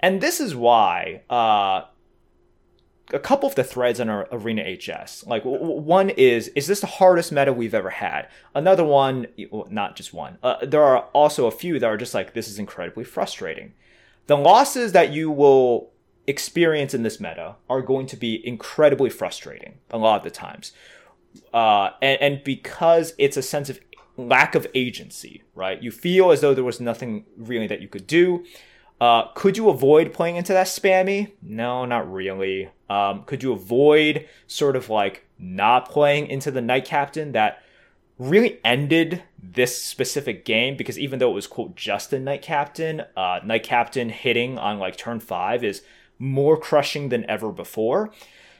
And 0.00 0.20
this 0.20 0.40
is 0.40 0.54
why 0.54 1.22
uh, 1.28 1.82
a 3.12 3.18
couple 3.18 3.48
of 3.48 3.54
the 3.54 3.64
threads 3.64 4.00
in 4.00 4.08
our 4.08 4.28
Arena 4.32 4.62
HS. 4.76 5.26
Like 5.26 5.42
one 5.44 6.10
is, 6.10 6.48
is 6.48 6.66
this 6.66 6.80
the 6.80 6.86
hardest 6.86 7.32
meta 7.32 7.52
we've 7.52 7.74
ever 7.74 7.90
had? 7.90 8.28
Another 8.54 8.84
one, 8.84 9.26
well, 9.50 9.66
not 9.70 9.96
just 9.96 10.12
one. 10.12 10.38
Uh, 10.42 10.56
there 10.62 10.82
are 10.82 11.00
also 11.12 11.46
a 11.46 11.50
few 11.50 11.78
that 11.78 11.86
are 11.86 11.96
just 11.96 12.14
like, 12.14 12.34
this 12.34 12.48
is 12.48 12.58
incredibly 12.58 13.04
frustrating. 13.04 13.74
The 14.26 14.36
losses 14.36 14.92
that 14.92 15.12
you 15.12 15.30
will 15.30 15.90
experience 16.26 16.94
in 16.94 17.02
this 17.02 17.20
meta 17.20 17.56
are 17.68 17.82
going 17.82 18.06
to 18.06 18.16
be 18.16 18.46
incredibly 18.46 19.10
frustrating 19.10 19.78
a 19.90 19.98
lot 19.98 20.18
of 20.18 20.24
the 20.24 20.30
times. 20.30 20.72
Uh, 21.52 21.90
and, 22.02 22.20
and 22.20 22.44
because 22.44 23.14
it's 23.18 23.36
a 23.36 23.42
sense 23.42 23.70
of 23.70 23.80
lack 24.16 24.54
of 24.54 24.66
agency, 24.74 25.42
right? 25.54 25.82
You 25.82 25.90
feel 25.90 26.30
as 26.30 26.40
though 26.40 26.54
there 26.54 26.64
was 26.64 26.80
nothing 26.80 27.24
really 27.36 27.66
that 27.66 27.80
you 27.80 27.88
could 27.88 28.06
do. 28.06 28.44
Uh, 29.00 29.28
could 29.34 29.56
you 29.56 29.70
avoid 29.70 30.12
playing 30.12 30.36
into 30.36 30.52
that 30.52 30.66
spammy? 30.66 31.32
No, 31.40 31.86
not 31.86 32.10
really. 32.12 32.68
Um, 32.90 33.22
could 33.24 33.42
you 33.42 33.52
avoid 33.52 34.28
sort 34.46 34.76
of 34.76 34.90
like 34.90 35.26
not 35.38 35.88
playing 35.88 36.26
into 36.26 36.50
the 36.50 36.60
Knight 36.60 36.84
Captain 36.84 37.32
that 37.32 37.62
really 38.18 38.60
ended 38.62 39.22
this 39.42 39.82
specific 39.82 40.44
game? 40.44 40.76
Because 40.76 40.98
even 40.98 41.18
though 41.18 41.30
it 41.30 41.34
was 41.34 41.46
quote 41.46 41.76
just 41.76 42.12
a 42.12 42.18
Knight 42.18 42.42
Captain, 42.42 43.02
uh, 43.16 43.40
Knight 43.42 43.62
Captain 43.62 44.10
hitting 44.10 44.58
on 44.58 44.78
like 44.78 44.96
turn 44.96 45.18
five 45.18 45.64
is 45.64 45.82
more 46.20 46.56
crushing 46.56 47.08
than 47.08 47.28
ever 47.28 47.50
before. 47.50 48.12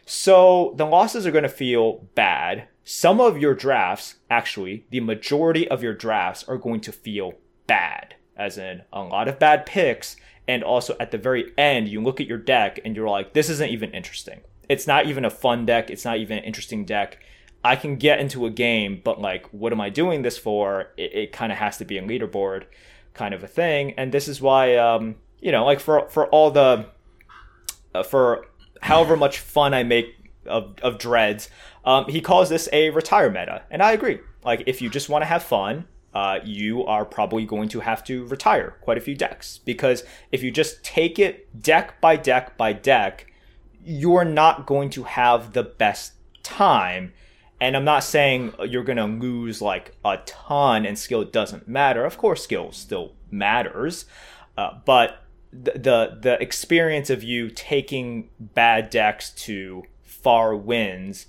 So 0.05 0.75
the 0.77 0.87
losses 0.87 1.25
are 1.25 1.31
going 1.31 1.45
to 1.45 1.49
feel 1.49 2.09
bad. 2.17 2.67
Some 2.83 3.21
of 3.21 3.39
your 3.39 3.55
drafts, 3.55 4.17
actually, 4.29 4.87
the 4.91 4.99
majority 4.99 5.69
of 5.69 5.85
your 5.85 5.95
drafts 5.95 6.43
are 6.49 6.59
going 6.59 6.81
to 6.81 6.91
feel 6.91 7.35
bad, 7.69 8.17
as 8.37 8.59
in 8.59 8.83
a 8.93 9.03
lot 9.03 9.29
of 9.29 9.39
bad 9.39 9.67
picks 9.67 10.17
and 10.51 10.65
also 10.65 10.97
at 10.99 11.13
the 11.13 11.19
very 11.19 11.53
end 11.57 11.89
you 11.89 12.01
look 12.01 12.21
at 12.21 12.27
your 12.27 12.37
deck 12.37 12.81
and 12.85 12.97
you're 12.97 13.09
like 13.09 13.33
this 13.35 13.49
isn't 13.49 13.71
even 13.71 13.93
interesting. 13.93 14.41
It's 14.69 14.87
not 14.87 15.07
even 15.07 15.25
a 15.25 15.31
fun 15.31 15.65
deck. 15.65 15.91
It's 15.91 16.05
not 16.05 16.19
even 16.19 16.39
an 16.39 16.45
interesting 16.45 16.85
deck. 16.85 17.23
I 17.63 17.77
can 17.77 17.95
get 17.95 18.19
into 18.19 18.47
a 18.47 18.51
game 18.51 19.01
but 19.05 19.21
like 19.21 19.47
what 19.53 19.73
am 19.73 19.81
i 19.81 19.91
doing 19.91 20.23
this 20.23 20.39
for? 20.39 20.91
It, 20.97 21.15
it 21.15 21.33
kind 21.33 21.53
of 21.53 21.59
has 21.59 21.77
to 21.79 21.85
be 21.85 21.99
a 21.99 22.03
leaderboard 22.03 22.65
kind 23.15 23.33
of 23.33 23.45
a 23.45 23.47
thing. 23.47 23.95
And 23.97 24.11
this 24.11 24.27
is 24.27 24.41
why 24.41 24.77
um 24.77 25.15
you 25.39 25.53
know 25.53 25.65
like 25.65 25.79
for 25.79 26.09
for 26.09 26.27
all 26.29 26.51
the 26.51 26.87
for 28.05 28.47
however 28.83 29.17
much 29.17 29.39
fun 29.39 29.75
i 29.75 29.83
make 29.83 30.15
of, 30.47 30.75
of 30.83 30.99
dreads 30.99 31.49
um, 31.85 32.05
he 32.09 32.21
calls 32.21 32.49
this 32.49 32.69
a 32.73 32.91
retire 32.91 33.31
meta 33.31 33.63
and 33.71 33.83
i 33.83 33.93
agree 33.93 34.19
like 34.45 34.63
if 34.67 34.81
you 34.81 34.89
just 34.89 35.09
want 35.09 35.23
to 35.23 35.27
have 35.27 35.43
fun 35.43 35.87
uh, 36.13 36.41
you 36.45 36.85
are 36.85 37.05
probably 37.05 37.45
going 37.45 37.69
to 37.69 37.81
have 37.81 38.03
to 38.05 38.27
retire 38.27 38.77
quite 38.81 38.99
a 38.99 39.01
few 39.01 39.15
decks 39.15 39.59
because 39.59 40.03
if 40.33 40.43
you 40.43 40.51
just 40.51 40.83
take 40.83 41.19
it 41.19 41.63
deck 41.63 42.01
by 42.01 42.17
deck 42.17 42.57
by 42.57 42.73
deck, 42.73 43.33
you're 43.85 44.25
not 44.25 44.67
going 44.67 44.91
to 44.91 45.05
have 45.05 45.53
the 45.53 45.63
best 45.63 46.15
time. 46.43 47.13
And 47.61 47.77
I'm 47.77 47.85
not 47.85 48.03
saying 48.03 48.55
you're 48.67 48.85
going 48.85 48.97
to 48.97 49.05
lose 49.05 49.63
like 49.63 49.95
a 50.05 50.19
ton 50.27 50.85
and 50.85 50.99
skill 50.99 51.25
doesn't 51.25 51.69
matter. 51.69 52.05
Of 52.05 52.19
course, 52.19 52.43
skill 52.43 52.73
still 52.73 53.13
matters. 53.31 54.07
Uh, 54.59 54.79
but 54.85 55.25
the, 55.53 55.73
the, 55.73 56.19
the 56.21 56.43
experience 56.43 57.11
of 57.11 57.23
you 57.23 57.51
taking 57.51 58.31
bad 58.39 58.91
decks 58.91 59.31
to 59.31 59.85
far 60.03 60.55
wins, 60.55 61.27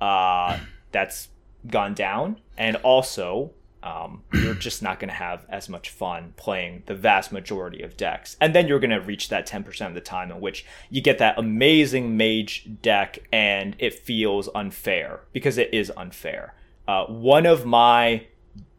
uh, 0.00 0.58
that's 0.92 1.28
gone 1.66 1.94
down. 1.94 2.40
And 2.56 2.76
also, 2.76 3.52
um, 3.84 4.22
you're 4.32 4.54
just 4.54 4.82
not 4.82 4.98
going 4.98 5.10
to 5.10 5.14
have 5.14 5.44
as 5.50 5.68
much 5.68 5.90
fun 5.90 6.32
playing 6.36 6.82
the 6.86 6.94
vast 6.94 7.32
majority 7.32 7.82
of 7.82 7.96
decks. 7.96 8.36
And 8.40 8.54
then 8.54 8.66
you're 8.66 8.80
going 8.80 8.90
to 8.90 9.00
reach 9.00 9.28
that 9.28 9.46
10% 9.46 9.86
of 9.86 9.94
the 9.94 10.00
time 10.00 10.30
in 10.30 10.40
which 10.40 10.64
you 10.88 11.02
get 11.02 11.18
that 11.18 11.38
amazing 11.38 12.16
mage 12.16 12.66
deck 12.80 13.18
and 13.30 13.76
it 13.78 13.92
feels 13.92 14.48
unfair 14.54 15.20
because 15.32 15.58
it 15.58 15.72
is 15.72 15.92
unfair. 15.96 16.54
Uh, 16.88 17.04
one 17.04 17.44
of 17.44 17.66
my 17.66 18.26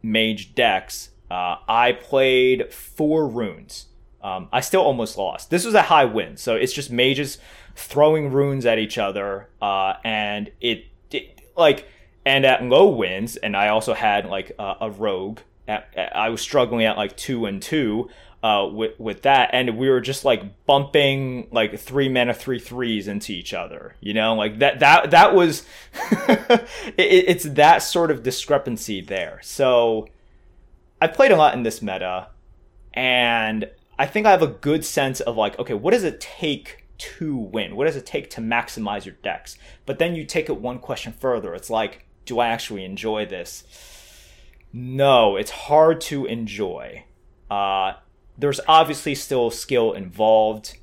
mage 0.02 0.54
decks, 0.56 1.10
uh, 1.30 1.56
I 1.68 1.92
played 1.92 2.72
four 2.72 3.28
runes. 3.28 3.86
Um, 4.26 4.48
I 4.52 4.60
still 4.60 4.82
almost 4.82 5.16
lost. 5.16 5.50
This 5.50 5.64
was 5.64 5.74
a 5.74 5.82
high 5.82 6.04
win, 6.04 6.36
so 6.36 6.56
it's 6.56 6.72
just 6.72 6.90
mages 6.90 7.38
throwing 7.76 8.32
runes 8.32 8.66
at 8.66 8.76
each 8.76 8.98
other, 8.98 9.48
uh, 9.62 9.94
and 10.02 10.50
it, 10.60 10.86
it 11.12 11.42
like 11.56 11.86
and 12.24 12.44
at 12.44 12.64
low 12.64 12.88
wins, 12.88 13.36
and 13.36 13.56
I 13.56 13.68
also 13.68 13.94
had 13.94 14.26
like 14.26 14.50
uh, 14.58 14.74
a 14.80 14.90
rogue. 14.90 15.38
At, 15.68 15.86
at, 15.94 16.16
I 16.16 16.30
was 16.30 16.40
struggling 16.40 16.84
at 16.84 16.96
like 16.96 17.16
two 17.16 17.46
and 17.46 17.62
two 17.62 18.10
uh, 18.42 18.68
with 18.68 18.98
with 18.98 19.22
that, 19.22 19.50
and 19.52 19.78
we 19.78 19.88
were 19.88 20.00
just 20.00 20.24
like 20.24 20.66
bumping 20.66 21.46
like 21.52 21.78
three 21.78 22.08
mana 22.08 22.34
three 22.34 22.58
threes 22.58 23.06
into 23.06 23.30
each 23.30 23.54
other. 23.54 23.94
You 24.00 24.14
know, 24.14 24.34
like 24.34 24.58
that 24.58 24.80
that 24.80 25.12
that 25.12 25.36
was 25.36 25.64
it, 26.28 26.66
it's 26.96 27.44
that 27.44 27.78
sort 27.78 28.10
of 28.10 28.24
discrepancy 28.24 29.00
there. 29.00 29.38
So 29.44 30.08
I 31.00 31.06
played 31.06 31.30
a 31.30 31.36
lot 31.36 31.54
in 31.54 31.62
this 31.62 31.80
meta, 31.80 32.26
and 32.92 33.70
I 33.98 34.06
think 34.06 34.26
I 34.26 34.30
have 34.30 34.42
a 34.42 34.48
good 34.48 34.84
sense 34.84 35.20
of 35.20 35.36
like, 35.36 35.58
okay, 35.58 35.74
what 35.74 35.92
does 35.92 36.04
it 36.04 36.20
take? 36.20 36.86
to 36.98 37.36
win? 37.36 37.76
What 37.76 37.86
does 37.86 37.96
it 37.96 38.06
take 38.06 38.30
to 38.30 38.40
maximize 38.40 39.04
your 39.04 39.16
decks? 39.22 39.58
But 39.84 39.98
then 39.98 40.14
you 40.14 40.24
take 40.24 40.48
it 40.48 40.60
one 40.60 40.78
question 40.78 41.12
further. 41.12 41.54
It's 41.54 41.70
like, 41.70 42.06
do 42.24 42.38
I 42.38 42.48
actually 42.48 42.84
enjoy 42.84 43.26
this? 43.26 43.64
No, 44.72 45.36
it's 45.36 45.50
hard 45.50 46.00
to 46.02 46.26
enjoy. 46.26 47.04
Uh, 47.50 47.94
there's 48.36 48.60
obviously 48.68 49.14
still 49.14 49.50
skill 49.50 49.92
involved. 49.92 50.76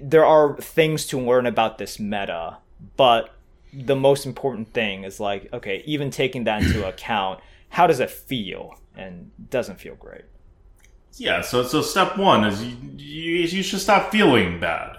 There 0.00 0.24
are 0.24 0.56
things 0.56 1.06
to 1.06 1.20
learn 1.20 1.46
about 1.46 1.78
this 1.78 1.98
meta, 1.98 2.58
but 2.96 3.34
the 3.72 3.96
most 3.96 4.26
important 4.26 4.72
thing 4.72 5.04
is 5.04 5.18
like, 5.18 5.52
okay, 5.52 5.82
even 5.86 6.10
taking 6.10 6.44
that 6.44 6.62
into 6.62 6.86
account, 6.88 7.40
how 7.70 7.86
does 7.86 8.00
it 8.00 8.10
feel? 8.10 8.78
And 8.96 9.30
it 9.38 9.50
doesn't 9.50 9.80
feel 9.80 9.96
great. 9.96 10.24
Yeah, 11.16 11.42
so 11.42 11.62
so 11.64 11.80
step 11.82 12.16
one 12.16 12.44
is 12.44 12.62
you, 12.62 12.76
you, 12.96 13.32
you 13.46 13.62
should 13.62 13.80
stop 13.80 14.10
feeling 14.10 14.58
bad. 14.58 14.96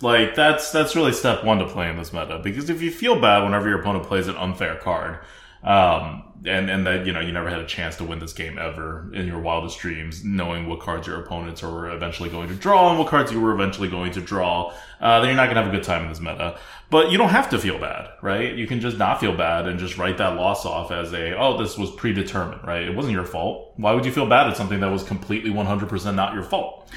Like 0.00 0.34
that's 0.34 0.70
that's 0.70 0.96
really 0.96 1.12
step 1.12 1.44
one 1.44 1.58
to 1.58 1.66
playing 1.66 1.96
this 1.96 2.12
meta 2.12 2.38
because 2.42 2.70
if 2.70 2.82
you 2.82 2.90
feel 2.90 3.20
bad 3.20 3.44
whenever 3.44 3.68
your 3.68 3.80
opponent 3.80 4.06
plays 4.06 4.28
an 4.28 4.36
unfair 4.36 4.76
card, 4.76 5.18
um, 5.66 6.22
and 6.44 6.70
and 6.70 6.86
that 6.86 7.06
you 7.06 7.12
know 7.12 7.20
you 7.20 7.32
never 7.32 7.50
had 7.50 7.60
a 7.60 7.66
chance 7.66 7.96
to 7.96 8.04
win 8.04 8.20
this 8.20 8.32
game 8.32 8.56
ever 8.56 9.12
in 9.12 9.26
your 9.26 9.40
wildest 9.40 9.78
dreams, 9.80 10.24
knowing 10.24 10.68
what 10.68 10.78
cards 10.80 11.06
your 11.06 11.20
opponents 11.20 11.62
are 11.62 11.90
eventually 11.90 12.30
going 12.30 12.48
to 12.48 12.54
draw 12.54 12.90
and 12.90 12.98
what 12.98 13.08
cards 13.08 13.32
you 13.32 13.40
were 13.40 13.52
eventually 13.52 13.88
going 13.88 14.12
to 14.12 14.20
draw, 14.20 14.72
uh, 15.00 15.18
then 15.18 15.28
you're 15.28 15.36
not 15.36 15.48
gonna 15.48 15.62
have 15.62 15.72
a 15.72 15.76
good 15.76 15.84
time 15.84 16.02
in 16.02 16.08
this 16.08 16.20
meta. 16.20 16.58
But 16.88 17.10
you 17.10 17.18
don't 17.18 17.30
have 17.30 17.50
to 17.50 17.58
feel 17.58 17.80
bad, 17.80 18.10
right? 18.22 18.54
You 18.54 18.68
can 18.68 18.80
just 18.80 18.96
not 18.96 19.18
feel 19.18 19.36
bad 19.36 19.66
and 19.66 19.76
just 19.76 19.98
write 19.98 20.18
that 20.18 20.36
loss 20.36 20.64
off 20.64 20.92
as 20.92 21.12
a 21.12 21.36
oh 21.36 21.58
this 21.58 21.76
was 21.76 21.90
predetermined, 21.90 22.64
right? 22.64 22.82
It 22.82 22.94
wasn't 22.94 23.14
your 23.14 23.24
fault. 23.24 23.72
Why 23.76 23.92
would 23.92 24.04
you 24.04 24.12
feel 24.12 24.28
bad 24.28 24.46
at 24.46 24.56
something 24.56 24.78
that 24.80 24.92
was 24.92 25.02
completely 25.02 25.50
100% 25.50 26.14
not 26.14 26.32
your 26.32 26.44
fault? 26.44 26.88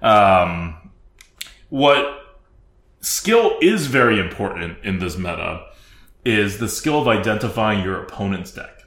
Um, 0.00 0.90
what 1.68 2.06
skill 3.00 3.58
is 3.60 3.86
very 3.86 4.18
important 4.18 4.78
in 4.82 4.98
this 4.98 5.18
meta 5.18 5.66
is 6.24 6.58
the 6.58 6.68
skill 6.68 7.00
of 7.00 7.08
identifying 7.08 7.84
your 7.84 8.02
opponent's 8.02 8.52
deck. 8.52 8.84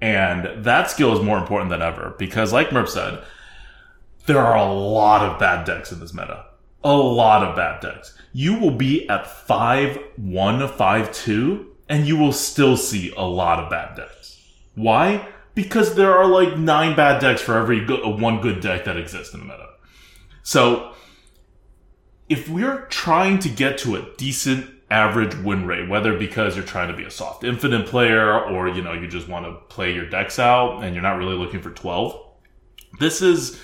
And 0.00 0.64
that 0.64 0.90
skill 0.90 1.16
is 1.16 1.24
more 1.24 1.38
important 1.38 1.70
than 1.70 1.82
ever 1.82 2.14
because, 2.18 2.52
like 2.52 2.68
Merp 2.70 2.88
said, 2.88 3.22
there 4.26 4.38
are 4.38 4.56
a 4.56 4.72
lot 4.72 5.22
of 5.22 5.38
bad 5.38 5.64
decks 5.64 5.90
in 5.90 6.00
this 6.00 6.14
meta. 6.14 6.44
A 6.84 6.96
lot 6.96 7.42
of 7.42 7.56
bad 7.56 7.80
decks. 7.80 8.16
You 8.32 8.58
will 8.58 8.70
be 8.70 9.08
at 9.08 9.26
5 9.26 9.98
1, 10.16 10.68
5 10.68 11.12
2, 11.12 11.66
and 11.88 12.06
you 12.06 12.16
will 12.16 12.32
still 12.32 12.76
see 12.76 13.12
a 13.16 13.24
lot 13.24 13.58
of 13.58 13.70
bad 13.70 13.96
decks. 13.96 14.40
Why? 14.74 15.26
Because 15.54 15.96
there 15.96 16.16
are 16.16 16.26
like 16.26 16.56
nine 16.56 16.94
bad 16.94 17.20
decks 17.20 17.40
for 17.40 17.58
every 17.58 17.84
one 17.84 18.40
good 18.40 18.60
deck 18.60 18.84
that 18.84 18.96
exists 18.96 19.34
in 19.34 19.40
the 19.40 19.46
meta. 19.46 19.66
So, 20.44 20.92
if 22.28 22.48
we're 22.48 22.82
trying 22.86 23.38
to 23.40 23.48
get 23.48 23.78
to 23.78 23.96
a 23.96 24.06
decent 24.16 24.70
average 24.90 25.34
win 25.36 25.66
rate, 25.66 25.88
whether 25.88 26.18
because 26.18 26.56
you're 26.56 26.64
trying 26.64 26.88
to 26.88 26.96
be 26.96 27.04
a 27.04 27.10
soft 27.10 27.44
infinite 27.44 27.86
player 27.86 28.40
or, 28.40 28.68
you 28.68 28.82
know, 28.82 28.92
you 28.92 29.06
just 29.06 29.28
want 29.28 29.44
to 29.44 29.52
play 29.74 29.92
your 29.92 30.08
decks 30.08 30.38
out 30.38 30.82
and 30.82 30.94
you're 30.94 31.02
not 31.02 31.18
really 31.18 31.36
looking 31.36 31.60
for 31.60 31.70
12. 31.70 32.18
This 32.98 33.20
is 33.20 33.60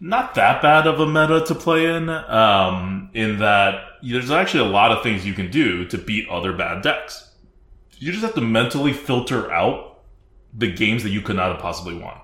not 0.00 0.34
that 0.34 0.62
bad 0.62 0.86
of 0.86 1.00
a 1.00 1.06
meta 1.06 1.44
to 1.46 1.54
play 1.54 1.94
in, 1.94 2.08
um, 2.08 3.10
in 3.12 3.38
that 3.38 3.82
there's 4.02 4.30
actually 4.30 4.68
a 4.68 4.72
lot 4.72 4.92
of 4.92 5.02
things 5.02 5.26
you 5.26 5.34
can 5.34 5.50
do 5.50 5.84
to 5.86 5.98
beat 5.98 6.28
other 6.28 6.52
bad 6.52 6.82
decks. 6.82 7.34
You 7.98 8.12
just 8.12 8.24
have 8.24 8.34
to 8.34 8.40
mentally 8.40 8.92
filter 8.92 9.50
out 9.52 10.00
the 10.54 10.72
games 10.72 11.02
that 11.02 11.10
you 11.10 11.20
could 11.20 11.36
not 11.36 11.52
have 11.52 11.60
possibly 11.60 11.96
won. 11.96 12.18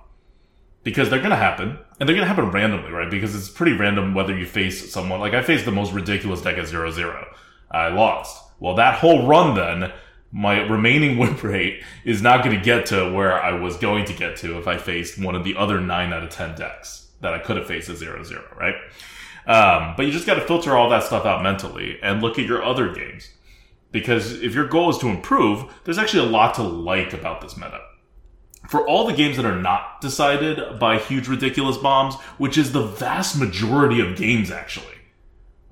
Because 0.85 1.11
they're 1.11 1.23
gonna 1.23 1.37
happen, 1.37 1.79
and 2.01 2.09
they're 2.09 2.17
gonna 2.17 2.27
happen 2.27 2.51
randomly, 2.51 2.91
right? 2.91 3.11
Because 3.11 3.35
it's 3.35 3.49
pretty 3.49 3.73
random 3.73 4.15
whether 4.15 4.37
you 4.37 4.47
face 4.47 4.91
someone, 4.91 5.21
like 5.21 5.35
I 5.35 5.43
faced 5.43 5.65
the 5.65 5.71
most 5.71 5.93
ridiculous 5.93 6.43
deck 6.43 6.59
at 6.59 6.65
0-0 6.65 7.27
I 7.73 7.89
lost. 7.89 8.43
Well, 8.61 8.77
that 8.77 8.99
whole 8.99 9.27
run 9.27 9.57
then, 9.57 9.93
my 10.31 10.61
remaining 10.61 11.19
win 11.19 11.37
rate 11.39 11.83
is 12.05 12.23
not 12.23 12.45
going 12.45 12.57
to 12.57 12.65
get 12.65 12.87
to 12.87 13.13
where 13.13 13.43
I 13.43 13.53
was 13.53 13.77
going 13.77 14.05
to 14.07 14.13
get 14.13 14.37
to 14.39 14.59
if 14.59 14.69
I 14.69 14.77
faced 14.77 15.19
one 15.19 15.35
of 15.35 15.45
the 15.45 15.57
other 15.57 15.81
9 15.81 16.13
out 16.13 16.23
of 16.23 16.31
10 16.31 16.55
decks 16.55 17.09
that 17.21 17.35
I 17.35 17.39
could 17.39 17.57
have 17.57 17.67
faced 17.67 17.89
at 17.89 17.97
0 17.97 18.23
0, 18.23 18.45
right? 18.57 18.75
Um, 19.47 19.95
but 19.97 20.07
you 20.07 20.13
just 20.13 20.27
got 20.27 20.35
to 20.35 20.47
filter 20.47 20.77
all 20.77 20.91
that 20.91 21.03
stuff 21.03 21.27
out 21.27 21.43
mentally 21.43 21.99
and 22.03 22.23
look 22.23 22.39
at 22.39 22.47
your 22.47 22.63
other 22.63 22.95
games. 22.95 23.31
Because 23.91 24.41
if 24.43 24.55
your 24.55 24.69
goal 24.69 24.91
is 24.91 24.99
to 24.99 25.09
improve, 25.09 25.65
there's 25.85 25.99
actually 25.99 26.27
a 26.27 26.31
lot 26.31 26.55
to 26.55 26.63
like 26.63 27.13
about 27.13 27.41
this 27.41 27.57
meta. 27.57 27.81
For 28.69 28.87
all 28.87 29.07
the 29.07 29.13
games 29.13 29.37
that 29.37 29.45
are 29.45 29.61
not 29.61 30.01
decided 30.01 30.79
by 30.79 30.99
huge 30.99 31.27
ridiculous 31.27 31.77
bombs, 31.77 32.15
which 32.39 32.57
is 32.57 32.73
the 32.73 32.87
vast 32.87 33.39
majority 33.39 34.01
of 34.01 34.17
games 34.17 34.51
actually, 34.51 34.87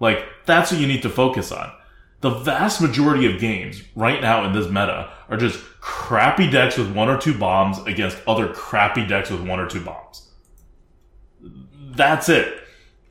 like 0.01 0.24
that's 0.44 0.72
what 0.72 0.80
you 0.80 0.88
need 0.88 1.03
to 1.03 1.09
focus 1.09 1.53
on 1.53 1.70
the 2.21 2.31
vast 2.31 2.81
majority 2.81 3.33
of 3.33 3.41
games 3.41 3.83
right 3.95 4.21
now 4.21 4.45
in 4.45 4.53
this 4.53 4.68
meta 4.68 5.11
are 5.29 5.37
just 5.37 5.59
crappy 5.81 6.51
decks 6.51 6.77
with 6.77 6.95
one 6.95 7.09
or 7.09 7.18
two 7.18 7.37
bombs 7.37 7.79
against 7.87 8.18
other 8.27 8.49
crappy 8.53 9.07
decks 9.07 9.31
with 9.31 9.47
one 9.47 9.59
or 9.59 9.66
two 9.66 9.81
bombs. 9.81 10.31
That's 11.41 12.29
it. 12.29 12.62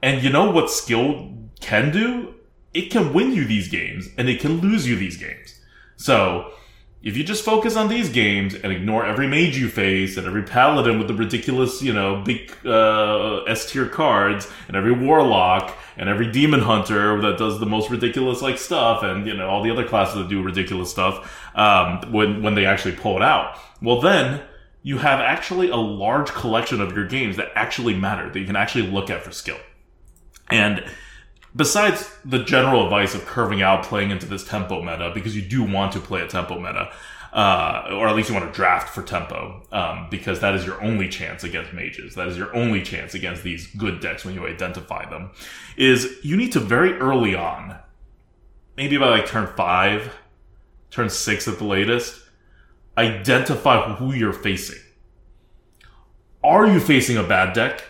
And 0.01 0.23
you 0.23 0.29
know 0.29 0.51
what 0.51 0.69
skill 0.69 1.33
can 1.59 1.91
do? 1.91 2.35
It 2.73 2.91
can 2.91 3.13
win 3.13 3.33
you 3.33 3.45
these 3.45 3.67
games 3.67 4.09
and 4.17 4.29
it 4.29 4.39
can 4.39 4.59
lose 4.59 4.87
you 4.87 4.95
these 4.95 5.17
games. 5.17 5.59
So, 5.97 6.53
if 7.01 7.15
you 7.15 7.23
just 7.23 7.45
focus 7.45 7.77
on 7.77 7.87
these 7.87 8.09
games 8.09 8.55
and 8.55 8.73
ignore 8.73 9.05
every 9.05 9.25
mage 9.25 9.57
you 9.57 9.69
face 9.69 10.17
and 10.17 10.27
every 10.27 10.43
paladin 10.43 10.97
with 10.97 11.07
the 11.07 11.13
ridiculous, 11.13 11.81
you 11.81 11.93
know, 11.93 12.21
big 12.25 12.51
uh, 12.65 13.43
S 13.43 13.71
tier 13.71 13.87
cards 13.87 14.51
and 14.67 14.75
every 14.75 14.91
warlock 14.91 15.75
and 15.99 16.07
every 16.07 16.31
demon 16.31 16.61
hunter 16.61 17.21
that 17.21 17.37
does 17.37 17.59
the 17.59 17.65
most 17.65 17.89
ridiculous 17.89 18.41
like 18.41 18.57
stuff 18.57 19.03
and 19.03 19.27
you 19.27 19.35
know 19.35 19.47
all 19.47 19.61
the 19.61 19.69
other 19.69 19.85
classes 19.85 20.15
that 20.15 20.29
do 20.29 20.41
ridiculous 20.41 20.89
stuff 20.89 21.49
um, 21.55 22.01
when 22.11 22.41
when 22.41 22.55
they 22.55 22.65
actually 22.65 22.95
pull 22.95 23.17
it 23.17 23.21
out, 23.21 23.59
well 23.81 24.01
then 24.01 24.41
you 24.81 24.97
have 24.97 25.19
actually 25.19 25.69
a 25.69 25.75
large 25.75 26.29
collection 26.31 26.79
of 26.79 26.95
your 26.95 27.05
games 27.05 27.35
that 27.35 27.51
actually 27.53 27.93
matter 27.93 28.29
that 28.31 28.39
you 28.39 28.45
can 28.45 28.55
actually 28.55 28.87
look 28.87 29.09
at 29.09 29.21
for 29.21 29.31
skill. 29.31 29.57
And 30.49 30.85
besides 31.53 32.09
the 32.23 32.43
general 32.43 32.85
advice 32.85 33.13
of 33.13 33.25
curving 33.25 33.61
out 33.61 33.83
playing 33.83 34.11
into 34.11 34.25
this 34.25 34.45
tempo 34.45 34.81
meta, 34.81 35.11
because 35.13 35.35
you 35.35 35.41
do 35.41 35.63
want 35.63 35.91
to 35.93 35.99
play 35.99 36.21
a 36.21 36.27
tempo 36.27 36.57
meta, 36.57 36.91
uh, 37.33 37.89
or 37.91 38.07
at 38.07 38.15
least 38.15 38.29
you 38.29 38.35
want 38.35 38.47
to 38.47 38.55
draft 38.55 38.89
for 38.89 39.01
tempo, 39.01 39.63
um, 39.71 40.07
because 40.09 40.39
that 40.39 40.55
is 40.55 40.65
your 40.65 40.81
only 40.83 41.07
chance 41.09 41.43
against 41.43 41.73
mages. 41.73 42.15
That 42.15 42.27
is 42.27 42.37
your 42.37 42.55
only 42.55 42.81
chance 42.81 43.13
against 43.13 43.43
these 43.43 43.67
good 43.75 43.99
decks 43.99 44.25
when 44.25 44.33
you 44.33 44.47
identify 44.47 45.09
them. 45.09 45.31
Is 45.77 46.17
you 46.23 46.35
need 46.37 46.51
to 46.53 46.59
very 46.59 46.93
early 46.93 47.35
on, 47.35 47.77
maybe 48.77 48.97
by 48.97 49.09
like 49.09 49.27
turn 49.27 49.47
five, 49.55 50.13
turn 50.91 51.09
six 51.09 51.47
at 51.47 51.57
the 51.57 51.65
latest, 51.65 52.21
identify 52.97 53.95
who 53.95 54.13
you're 54.13 54.33
facing. 54.33 54.79
Are 56.43 56.67
you 56.67 56.79
facing 56.79 57.17
a 57.17 57.23
bad 57.23 57.53
deck? 57.53 57.83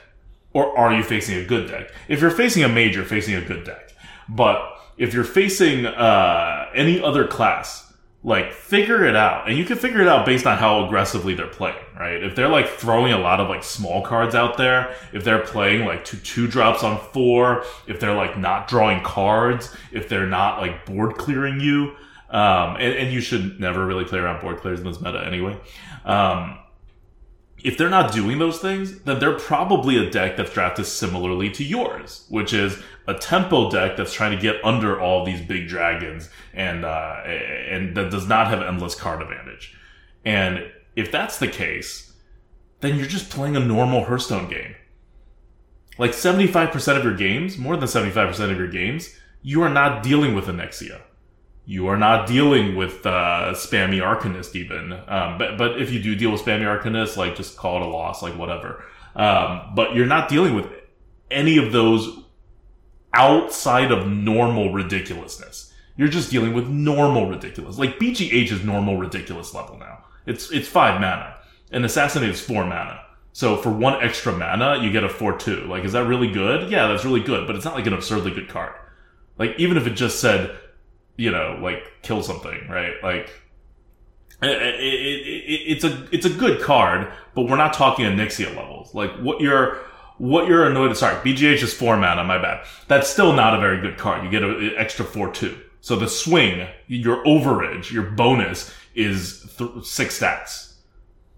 or 0.53 0.77
are 0.77 0.93
you 0.93 1.03
facing 1.03 1.37
a 1.37 1.45
good 1.45 1.69
deck? 1.69 1.91
If 2.07 2.21
you're 2.21 2.31
facing 2.31 2.63
a 2.63 2.69
mage, 2.69 2.95
you're 2.95 3.05
facing 3.05 3.35
a 3.35 3.41
good 3.41 3.63
deck. 3.63 3.93
But 4.27 4.61
if 4.97 5.13
you're 5.13 5.23
facing 5.23 5.85
uh, 5.85 6.69
any 6.73 7.01
other 7.01 7.27
class, 7.27 7.88
like 8.22 8.51
figure 8.51 9.05
it 9.05 9.15
out, 9.15 9.47
and 9.47 9.57
you 9.57 9.63
can 9.63 9.78
figure 9.78 10.01
it 10.01 10.07
out 10.07 10.26
based 10.26 10.45
on 10.45 10.57
how 10.57 10.86
aggressively 10.86 11.34
they're 11.34 11.47
playing, 11.47 11.78
right? 11.97 12.22
If 12.22 12.36
they're 12.36 12.49
like 12.49 12.67
throwing 12.67 13.13
a 13.13 13.17
lot 13.17 13.39
of 13.39 13.47
like 13.47 13.63
small 13.63 14.01
cards 14.01 14.36
out 14.36 14.57
there, 14.57 14.93
if 15.13 15.24
they're 15.24 15.39
playing 15.39 15.86
like 15.86 16.03
two 16.03 16.17
two 16.17 16.47
drops 16.47 16.84
on 16.84 16.99
four, 17.13 17.63
if 17.88 17.99
they're 17.99 18.15
like 18.15 18.38
not 18.38 18.67
drawing 18.67 19.01
cards, 19.03 19.76
if 19.91 20.09
they're 20.09 20.28
not 20.28 20.59
like 20.59 20.86
board 20.86 21.15
clearing 21.17 21.61
you, 21.61 21.95
um, 22.30 22.76
and, 22.76 22.93
and 22.95 23.13
you 23.13 23.22
should 23.22 23.59
never 23.59 23.86
really 23.86 24.03
play 24.03 24.20
around 24.20 24.41
board 24.41 24.57
clears 24.57 24.80
in 24.80 24.86
this 24.86 24.99
meta 24.99 25.26
anyway. 25.26 25.57
Um, 26.03 26.59
if 27.64 27.78
they're 27.78 27.89
not 27.89 28.14
doing 28.14 28.39
those 28.39 28.60
things, 28.60 28.99
then 29.01 29.20
they're 29.20 29.38
probably 29.38 29.97
a 29.97 30.10
deck 30.10 30.38
that's 30.38 30.53
drafted 30.53 30.86
similarly 30.86 31.49
to 31.51 31.64
yours, 31.64 32.26
which 32.30 32.53
is 32.53 32.82
a 33.07 33.14
tempo 33.14 33.70
deck 33.70 33.97
that's 33.97 34.14
trying 34.14 34.36
to 34.36 34.41
get 34.41 34.64
under 34.64 34.99
all 34.99 35.26
these 35.26 35.41
big 35.41 35.68
dragons 35.68 36.30
and 36.53 36.86
uh, 36.86 37.16
and 37.26 37.95
that 37.97 38.12
does 38.12 38.28
not 38.28 38.47
have 38.47 38.62
endless 38.62 38.95
card 38.95 39.22
advantage. 39.22 39.76
And 40.24 40.72
if 40.95 41.12
that's 41.12 41.38
the 41.39 41.47
case, 41.47 42.14
then 42.82 42.97
you're 42.97 43.07
just 43.07 43.30
playing 43.30 43.55
a 43.55 43.60
normal 43.60 44.05
Hearthstone 44.05 44.49
game. 44.49 44.76
Like 45.97 46.12
75% 46.12 46.97
of 46.97 47.03
your 47.03 47.16
games, 47.16 47.57
more 47.57 47.76
than 47.76 47.89
75% 47.89 48.51
of 48.51 48.57
your 48.57 48.70
games, 48.70 49.16
you 49.41 49.62
are 49.62 49.70
not 49.70 50.01
dealing 50.01 50.34
with 50.34 50.45
Onyxia 50.45 51.01
you 51.70 51.86
are 51.86 51.97
not 51.97 52.26
dealing 52.26 52.76
with 52.76 53.05
uh, 53.05 53.51
spammy 53.53 54.01
Arcanist 54.01 54.55
even. 54.55 54.91
Um, 55.07 55.38
but 55.38 55.55
but 55.55 55.80
if 55.80 55.91
you 55.91 56.01
do 56.01 56.15
deal 56.15 56.32
with 56.32 56.41
spammy 56.41 56.63
Arcanist, 56.63 57.15
like 57.15 57.36
just 57.36 57.57
call 57.57 57.76
it 57.76 57.84
a 57.84 57.88
loss, 57.88 58.24
like 58.24 58.36
whatever. 58.36 58.84
Um, 59.15 59.74
but 59.76 59.93
you're 59.93 60.07
not 60.07 60.30
dealing 60.30 60.55
with 60.55 60.65
any 61.30 61.59
of 61.59 61.72
those 61.72 62.24
outside 63.13 63.91
of 63.91 64.07
normal 64.07 64.74
ridiculousness. 64.74 65.72
You're 65.95 66.07
just 66.07 66.32
dealing 66.32 66.55
with 66.55 66.67
normal 66.67 67.30
ridiculous. 67.30 67.78
Like 67.78 67.99
BGH 67.99 68.51
is 68.51 68.63
normal 68.63 68.97
ridiculous 68.97 69.53
level 69.53 69.78
now. 69.78 70.05
It's 70.26 70.49
it's 70.49 70.67
five 70.67 70.99
mana, 70.99 71.36
and 71.72 71.86
Assassinate 71.86 72.32
is 72.32 72.41
four 72.41 72.65
mana. 72.65 72.99
So 73.32 73.55
for 73.57 73.70
one 73.70 74.01
extra 74.01 74.36
mana, 74.36 74.80
you 74.82 74.91
get 74.91 75.03
a 75.03 75.09
four 75.09 75.38
two. 75.38 75.65
Like, 75.65 75.84
is 75.84 75.91
that 75.91 76.07
really 76.07 76.32
good? 76.32 76.72
Yeah, 76.72 76.88
that's 76.88 77.05
really 77.05 77.22
good, 77.22 77.45
but 77.45 77.55
it's 77.55 77.65
not 77.65 77.76
like 77.76 77.86
an 77.86 77.93
absurdly 77.93 78.32
good 78.32 78.49
card. 78.49 78.74
Like 79.38 79.53
even 79.59 79.78
if 79.78 79.86
it 79.86 79.91
just 79.91 80.20
said 80.20 80.57
you 81.20 81.32
know, 81.32 81.59
like 81.61 81.84
kill 82.01 82.24
something, 82.24 82.65
right? 82.70 82.93
Like 83.03 83.30
it, 84.41 84.49
it, 84.49 84.80
it, 84.80 85.61
it's 85.67 85.84
a 85.84 86.07
it's 86.13 86.26
a 86.26 86.30
good 86.30 86.61
card, 86.61 87.11
but 87.36 87.43
we're 87.43 87.57
not 87.57 87.74
talking 87.74 88.05
Onyxia 88.05 88.55
levels. 88.55 88.95
Like 88.95 89.11
what 89.17 89.41
you're 89.41 89.80
what 90.17 90.47
you're 90.47 90.65
annoyed. 90.65 90.95
Sorry, 90.95 91.15
BGH 91.15 91.61
is 91.61 91.74
four 91.74 91.97
mana. 91.97 92.24
My 92.24 92.38
bad. 92.38 92.65
That's 92.88 93.09
still 93.09 93.34
not 93.34 93.53
a 93.53 93.59
very 93.59 93.82
good 93.82 93.97
card. 93.97 94.24
You 94.24 94.30
get 94.30 94.43
an 94.43 94.72
extra 94.78 95.03
four 95.03 95.30
two. 95.30 95.59
So 95.82 95.97
the 95.97 96.07
swing, 96.07 96.65
your 96.88 97.24
overage, 97.26 97.91
your 97.91 98.03
bonus 98.03 98.74
is 98.95 99.53
th- 99.57 99.84
six 99.84 100.17
stats. 100.17 100.76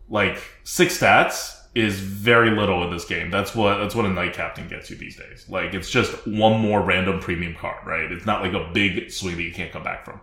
Like 0.10 0.44
six 0.64 1.00
stats 1.00 1.60
is 1.74 2.00
very 2.00 2.52
little 2.52 2.84
in 2.84 2.92
this 2.92 3.06
game. 3.06 3.32
That's 3.32 3.56
what 3.56 3.78
that's 3.78 3.96
what 3.96 4.06
a 4.06 4.10
Knight 4.10 4.34
Captain 4.34 4.68
gets 4.68 4.90
you 4.90 4.98
these 4.98 5.16
days. 5.16 5.46
Like 5.48 5.74
it's 5.74 5.90
just 5.90 6.28
one 6.28 6.60
more 6.60 6.82
random 6.82 7.20
premium 7.20 7.56
card, 7.56 7.86
right? 7.86 8.12
It's 8.12 8.26
not 8.26 8.42
like 8.42 8.54
a 8.54 8.70
big 8.74 9.12
swing 9.12 9.38
that 9.38 9.44
you 9.44 9.54
can't 9.54 9.72
come 9.72 9.84
back 9.84 10.04
from. 10.04 10.20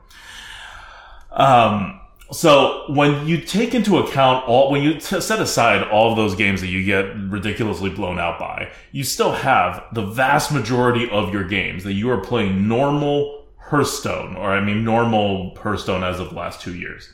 Um, 1.30 2.00
so 2.30 2.84
when 2.88 3.26
you 3.26 3.40
take 3.40 3.74
into 3.74 3.96
account 3.96 4.46
all, 4.46 4.70
when 4.70 4.82
you 4.82 4.94
t- 4.94 5.20
set 5.20 5.40
aside 5.40 5.82
all 5.88 6.10
of 6.10 6.16
those 6.16 6.34
games 6.34 6.60
that 6.60 6.66
you 6.66 6.84
get 6.84 7.16
ridiculously 7.16 7.88
blown 7.88 8.18
out 8.18 8.38
by, 8.38 8.70
you 8.92 9.02
still 9.02 9.32
have 9.32 9.82
the 9.94 10.04
vast 10.04 10.52
majority 10.52 11.08
of 11.10 11.32
your 11.32 11.44
games 11.44 11.84
that 11.84 11.94
you 11.94 12.10
are 12.10 12.20
playing 12.20 12.68
normal 12.68 13.46
Hearthstone, 13.56 14.36
or 14.36 14.50
I 14.50 14.62
mean 14.62 14.84
normal 14.84 15.54
Hearthstone 15.56 16.02
as 16.02 16.20
of 16.20 16.30
the 16.30 16.34
last 16.34 16.60
two 16.60 16.74
years. 16.74 17.10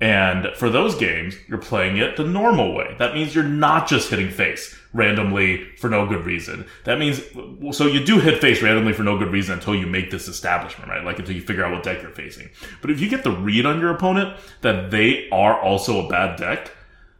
And 0.00 0.48
for 0.56 0.68
those 0.68 0.94
games, 0.94 1.36
you're 1.48 1.58
playing 1.58 1.96
it 1.96 2.16
the 2.16 2.24
normal 2.24 2.74
way. 2.74 2.94
That 2.98 3.14
means 3.14 3.34
you're 3.34 3.44
not 3.44 3.88
just 3.88 4.10
hitting 4.10 4.30
face 4.30 4.78
randomly 4.92 5.64
for 5.76 5.88
no 5.88 6.06
good 6.06 6.26
reason. 6.26 6.66
That 6.84 6.98
means, 6.98 7.22
so 7.76 7.86
you 7.86 8.04
do 8.04 8.18
hit 8.18 8.40
face 8.40 8.60
randomly 8.60 8.92
for 8.92 9.02
no 9.04 9.18
good 9.18 9.32
reason 9.32 9.54
until 9.54 9.74
you 9.74 9.86
make 9.86 10.10
this 10.10 10.28
establishment, 10.28 10.90
right? 10.90 11.04
Like 11.04 11.18
until 11.18 11.34
you 11.34 11.40
figure 11.40 11.64
out 11.64 11.72
what 11.72 11.82
deck 11.82 12.02
you're 12.02 12.10
facing. 12.10 12.50
But 12.82 12.90
if 12.90 13.00
you 13.00 13.08
get 13.08 13.24
the 13.24 13.30
read 13.30 13.64
on 13.64 13.80
your 13.80 13.90
opponent 13.90 14.38
that 14.60 14.90
they 14.90 15.30
are 15.30 15.58
also 15.58 16.04
a 16.04 16.08
bad 16.08 16.38
deck, 16.38 16.72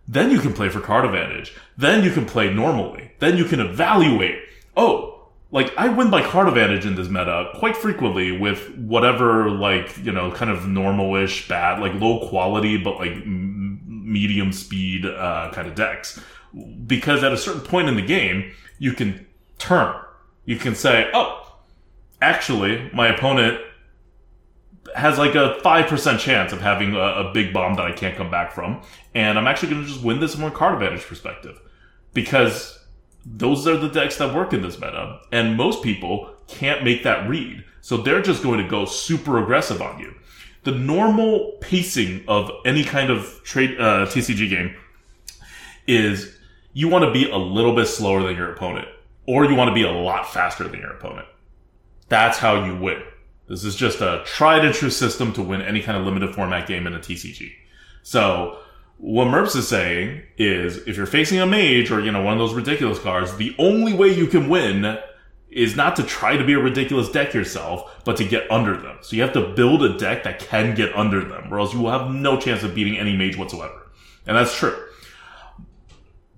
then 0.07 0.31
you 0.31 0.39
can 0.39 0.53
play 0.53 0.68
for 0.68 0.81
card 0.81 1.05
advantage. 1.05 1.55
Then 1.79 2.05
you 2.05 2.11
can 2.11 2.27
play 2.27 2.53
normally. 2.53 3.12
Then 3.18 3.39
you 3.39 3.45
can 3.47 3.61
evaluate, 3.61 4.39
oh, 4.77 5.15
like 5.51 5.76
I 5.76 5.88
win 5.88 6.11
by 6.11 6.22
card 6.22 6.49
advantage 6.49 6.84
in 6.84 6.97
this 6.97 7.09
meta 7.09 7.51
quite 7.55 7.76
frequently 7.76 8.36
with 8.36 8.76
whatever 8.76 9.51
like 9.51 9.97
you 9.99 10.12
know 10.12 10.30
kind 10.32 10.51
of 10.51 10.61
normalish 10.61 11.49
bad 11.49 11.80
like 11.80 11.94
low 11.94 12.28
quality 12.28 12.76
but 12.76 12.99
like 12.99 13.12
m- 13.12 13.80
medium 13.86 14.53
speed 14.53 15.05
uh, 15.05 15.51
kind 15.53 15.68
of 15.68 15.74
decks. 15.74 16.20
Because 16.86 17.22
at 17.22 17.32
a 17.32 17.36
certain 17.36 17.61
point 17.61 17.88
in 17.88 17.97
the 17.97 18.03
game 18.03 18.53
you 18.78 18.92
can 18.92 19.26
turn. 19.59 19.94
You 20.44 20.57
can 20.57 20.74
say 20.74 21.11
oh 21.14 21.59
actually 22.20 22.90
my 22.92 23.09
opponent 23.09 23.61
has 24.94 25.18
like 25.18 25.34
a 25.34 25.59
5% 25.62 26.18
chance 26.18 26.53
of 26.53 26.61
having 26.61 26.94
a, 26.94 26.99
a 26.99 27.32
big 27.34 27.53
bomb 27.53 27.74
that 27.74 27.84
I 27.84 27.92
can't 27.92 28.16
come 28.16 28.30
back 28.30 28.53
from 28.53 28.82
and 29.14 29.38
I'm 29.38 29.47
actually 29.47 29.70
going 29.70 29.82
to 29.82 29.88
just 29.88 30.03
win 30.03 30.20
this 30.20 30.34
from 30.34 30.44
a 30.44 30.51
card 30.51 30.74
advantage 30.74 31.05
perspective. 31.05 31.61
Because 32.14 32.78
those 33.27 33.66
are 33.66 33.77
the 33.77 33.89
decks 33.89 34.16
that 34.18 34.35
work 34.35 34.53
in 34.53 34.62
this 34.62 34.77
meta. 34.77 35.20
And 35.33 35.57
most 35.57 35.83
people 35.83 36.31
can't 36.47 36.85
make 36.85 37.03
that 37.03 37.29
read. 37.29 37.64
So 37.81 37.97
they're 37.97 38.22
just 38.22 38.43
going 38.43 38.62
to 38.62 38.68
go 38.68 38.85
super 38.85 39.43
aggressive 39.43 39.83
on 39.83 39.99
you. 39.99 40.14
The 40.62 40.72
normal 40.72 41.57
pacing 41.61 42.24
of 42.29 42.51
any 42.64 42.85
kind 42.85 43.11
of 43.11 43.41
trade, 43.45 43.81
uh, 43.81 44.07
TCG 44.07 44.49
game 44.49 44.74
is 45.87 46.37
you 46.72 46.89
want 46.89 47.05
to 47.05 47.12
be 47.12 47.31
a 47.31 47.37
little 47.37 47.74
bit 47.74 47.87
slower 47.87 48.22
than 48.22 48.37
your 48.37 48.53
opponent, 48.53 48.89
or 49.27 49.45
you 49.45 49.55
want 49.55 49.68
to 49.68 49.74
be 49.74 49.83
a 49.83 49.91
lot 49.91 50.33
faster 50.33 50.66
than 50.66 50.81
your 50.81 50.91
opponent. 50.91 51.27
That's 52.09 52.39
how 52.39 52.64
you 52.64 52.77
win. 52.77 53.03
This 53.49 53.64
is 53.64 53.77
just 53.77 54.01
a 54.01 54.22
tried 54.24 54.64
and 54.64 54.74
true 54.74 54.91
system 54.91 55.33
to 55.35 55.43
win 55.43 55.62
any 55.62 55.81
kind 55.81 55.97
of 55.97 56.05
limited 56.05 56.35
format 56.35 56.66
game 56.66 56.87
in 56.87 56.95
a 56.95 56.99
TCG. 56.99 57.53
So 58.03 58.59
what 58.99 59.28
Merps 59.28 59.57
is 59.57 59.68
saying 59.68 60.22
is 60.38 60.78
if 60.88 60.97
you're 60.97 61.07
facing 61.07 61.38
a 61.38 61.47
mage 61.47 61.90
or, 61.90 62.01
you 62.01 62.11
know, 62.11 62.22
one 62.22 62.32
of 62.32 62.38
those 62.38 62.55
ridiculous 62.55 62.99
cards, 62.99 63.36
the 63.36 63.55
only 63.59 63.92
way 63.92 64.09
you 64.09 64.26
can 64.26 64.49
win 64.49 64.99
is 65.51 65.76
not 65.76 65.97
to 65.97 66.03
try 66.03 66.36
to 66.36 66.44
be 66.44 66.55
a 66.55 66.59
ridiculous 66.59 67.11
deck 67.11 67.34
yourself, 67.34 68.05
but 68.05 68.16
to 68.16 68.24
get 68.24 68.51
under 68.51 68.76
them. 68.76 68.99
So 69.03 69.16
you 69.16 69.22
have 69.22 69.32
to 69.34 69.55
build 69.55 69.82
a 69.82 69.99
deck 69.99 70.24
that 70.24 70.38
can 70.38 70.74
get 70.74 70.94
under 70.97 71.22
them, 71.22 71.53
or 71.53 71.61
else 71.61 71.72
you 71.72 71.80
will 71.80 71.90
have 71.90 72.11
no 72.11 72.38
chance 72.38 72.62
of 72.62 72.74
beating 72.74 72.99
any 72.99 73.16
mage 73.16 73.36
whatsoever. 73.36 73.90
And 74.26 74.36
that's 74.36 74.57
true. 74.57 74.76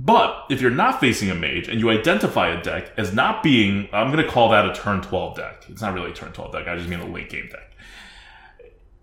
But 0.01 0.47
if 0.51 0.61
you're 0.61 0.71
not 0.71 1.01
facing 1.01 1.31
a 1.31 1.35
mage 1.35 1.69
and 1.69 1.81
you 1.81 1.91
identify 1.91 2.49
a 2.49 2.63
deck 2.63 2.93
as 2.97 3.13
not 3.13 3.43
being, 3.43 3.89
I'm 3.93 4.13
going 4.13 4.25
to 4.25 4.31
call 4.31 4.51
that 4.51 4.67
a 4.67 4.75
turn 4.75 5.01
12 5.01 5.37
deck. 5.37 5.65
It's 5.69 5.83
not 5.83 5.95
really 5.95 6.11
a 6.11 6.15
turn 6.15 6.33
12 6.33 6.53
deck. 6.53 6.69
I 6.69 6.77
just 6.77 6.89
mean 6.89 7.01
a 7.01 7.07
late 7.07 7.31
game 7.31 7.49
deck 7.51 7.68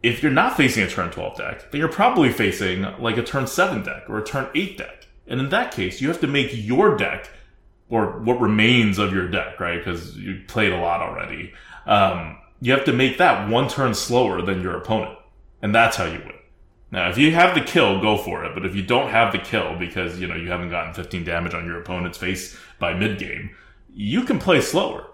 if 0.03 0.21
you're 0.21 0.31
not 0.31 0.57
facing 0.57 0.83
a 0.83 0.89
turn 0.89 1.11
12 1.11 1.37
deck, 1.37 1.71
then 1.71 1.79
you're 1.79 1.87
probably 1.87 2.31
facing 2.31 2.83
like 2.99 3.17
a 3.17 3.23
turn 3.23 3.47
7 3.47 3.83
deck 3.83 4.03
or 4.07 4.19
a 4.19 4.23
turn 4.23 4.49
8 4.53 4.77
deck. 4.77 5.07
And 5.27 5.39
in 5.39 5.49
that 5.49 5.73
case, 5.73 6.01
you 6.01 6.07
have 6.07 6.21
to 6.21 6.27
make 6.27 6.49
your 6.51 6.95
deck, 6.95 7.29
or 7.89 8.19
what 8.19 8.39
remains 8.39 8.97
of 8.97 9.13
your 9.13 9.27
deck, 9.27 9.59
right? 9.59 9.77
Because 9.77 10.17
you 10.17 10.41
played 10.47 10.71
a 10.71 10.77
lot 10.79 11.01
already. 11.01 11.53
Um, 11.85 12.37
you 12.61 12.71
have 12.73 12.85
to 12.85 12.93
make 12.93 13.17
that 13.17 13.49
one 13.49 13.67
turn 13.67 13.93
slower 13.93 14.41
than 14.41 14.61
your 14.61 14.77
opponent. 14.77 15.17
And 15.61 15.73
that's 15.73 15.97
how 15.97 16.05
you 16.05 16.19
win. 16.19 16.31
Now, 16.91 17.09
if 17.09 17.17
you 17.17 17.31
have 17.31 17.55
the 17.55 17.61
kill, 17.61 17.99
go 17.99 18.17
for 18.17 18.45
it. 18.45 18.53
But 18.53 18.65
if 18.65 18.75
you 18.75 18.83
don't 18.83 19.09
have 19.09 19.31
the 19.31 19.39
kill 19.39 19.75
because, 19.77 20.19
you 20.19 20.27
know, 20.27 20.35
you 20.35 20.49
haven't 20.49 20.69
gotten 20.69 20.93
15 20.93 21.23
damage 21.23 21.53
on 21.53 21.65
your 21.65 21.79
opponent's 21.79 22.17
face 22.17 22.57
by 22.79 22.93
mid 22.93 23.19
game, 23.19 23.55
you 23.93 24.23
can 24.23 24.39
play 24.39 24.61
slower. 24.61 25.07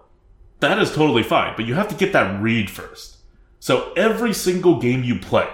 That 0.59 0.77
is 0.79 0.93
totally 0.93 1.23
fine. 1.23 1.53
But 1.55 1.65
you 1.65 1.73
have 1.73 1.87
to 1.87 1.95
get 1.95 2.13
that 2.13 2.41
read 2.41 2.69
first. 2.69 3.17
So 3.61 3.93
every 3.93 4.33
single 4.33 4.79
game 4.79 5.03
you 5.03 5.19
play 5.19 5.47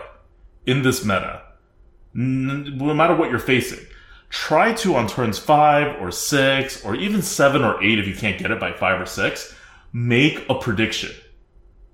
in 0.66 0.82
this 0.82 1.04
meta, 1.04 1.42
no 2.14 2.94
matter 2.94 3.14
what 3.14 3.30
you're 3.30 3.38
facing, 3.38 3.86
try 4.30 4.72
to 4.76 4.96
on 4.96 5.08
turns 5.08 5.38
five 5.38 6.02
or 6.02 6.10
six 6.10 6.86
or 6.86 6.96
even 6.96 7.22
seven 7.22 7.66
or 7.66 7.84
eight 7.84 8.00
if 8.00 8.08
you 8.08 8.16
can't 8.16 8.40
get 8.40 8.50
it 8.50 8.62
by 8.62 8.72
five 8.72 9.02
or 9.02 9.06
six, 9.06 9.54
make 9.92 10.50
a 10.50 10.56
prediction. 10.56 11.12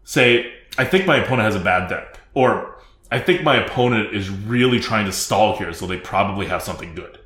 Say, 0.03 0.53
I 0.78 0.86
think 0.86 1.07
my 1.07 1.18
opponent 1.18 1.51
has 1.51 1.55
a 1.55 1.64
bad 1.64 1.89
deck, 1.89 2.20
or 2.36 2.80
I 3.11 3.18
think 3.18 3.41
my 3.41 3.55
opponent 3.66 4.14
is 4.14 4.30
really 4.30 4.80
trying 4.80 5.07
to 5.07 5.11
stall 5.11 5.57
here, 5.57 5.74
so 5.74 5.88
they 5.88 5.97
probably 5.97 6.45
have 6.45 6.61
something 6.61 6.93
good. 6.93 7.18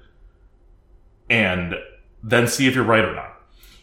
And 1.30 1.76
then 2.24 2.48
see 2.48 2.68
if 2.68 2.76
you're 2.76 2.86
right 2.86 3.04
or 3.04 3.14
not. 3.14 3.34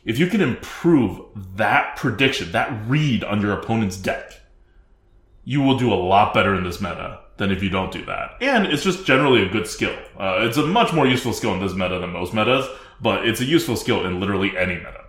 If 0.06 0.18
you 0.18 0.28
can 0.28 0.40
improve 0.40 1.20
that 1.56 1.96
prediction, 1.96 2.52
that 2.52 2.88
read 2.88 3.22
on 3.22 3.42
your 3.42 3.52
opponent's 3.52 3.98
deck, 3.98 4.40
you 5.44 5.60
will 5.60 5.78
do 5.78 5.92
a 5.92 5.96
lot 5.96 6.34
better 6.34 6.54
in 6.54 6.64
this 6.64 6.80
meta 6.80 7.20
than 7.36 7.50
if 7.50 7.62
you 7.62 7.68
don't 7.68 7.92
do 7.92 8.04
that. 8.06 8.36
And 8.40 8.66
it's 8.66 8.82
just 8.82 9.04
generally 9.04 9.42
a 9.42 9.48
good 9.48 9.66
skill. 9.66 9.96
Uh, 10.18 10.38
it's 10.40 10.56
a 10.56 10.66
much 10.66 10.92
more 10.92 11.06
useful 11.06 11.32
skill 11.32 11.54
in 11.54 11.60
this 11.60 11.74
meta 11.74 11.98
than 11.98 12.10
most 12.10 12.32
metas, 12.32 12.66
but 13.00 13.26
it's 13.26 13.40
a 13.40 13.44
useful 13.44 13.76
skill 13.76 14.06
in 14.06 14.20
literally 14.20 14.56
any 14.56 14.76
meta. 14.76 15.04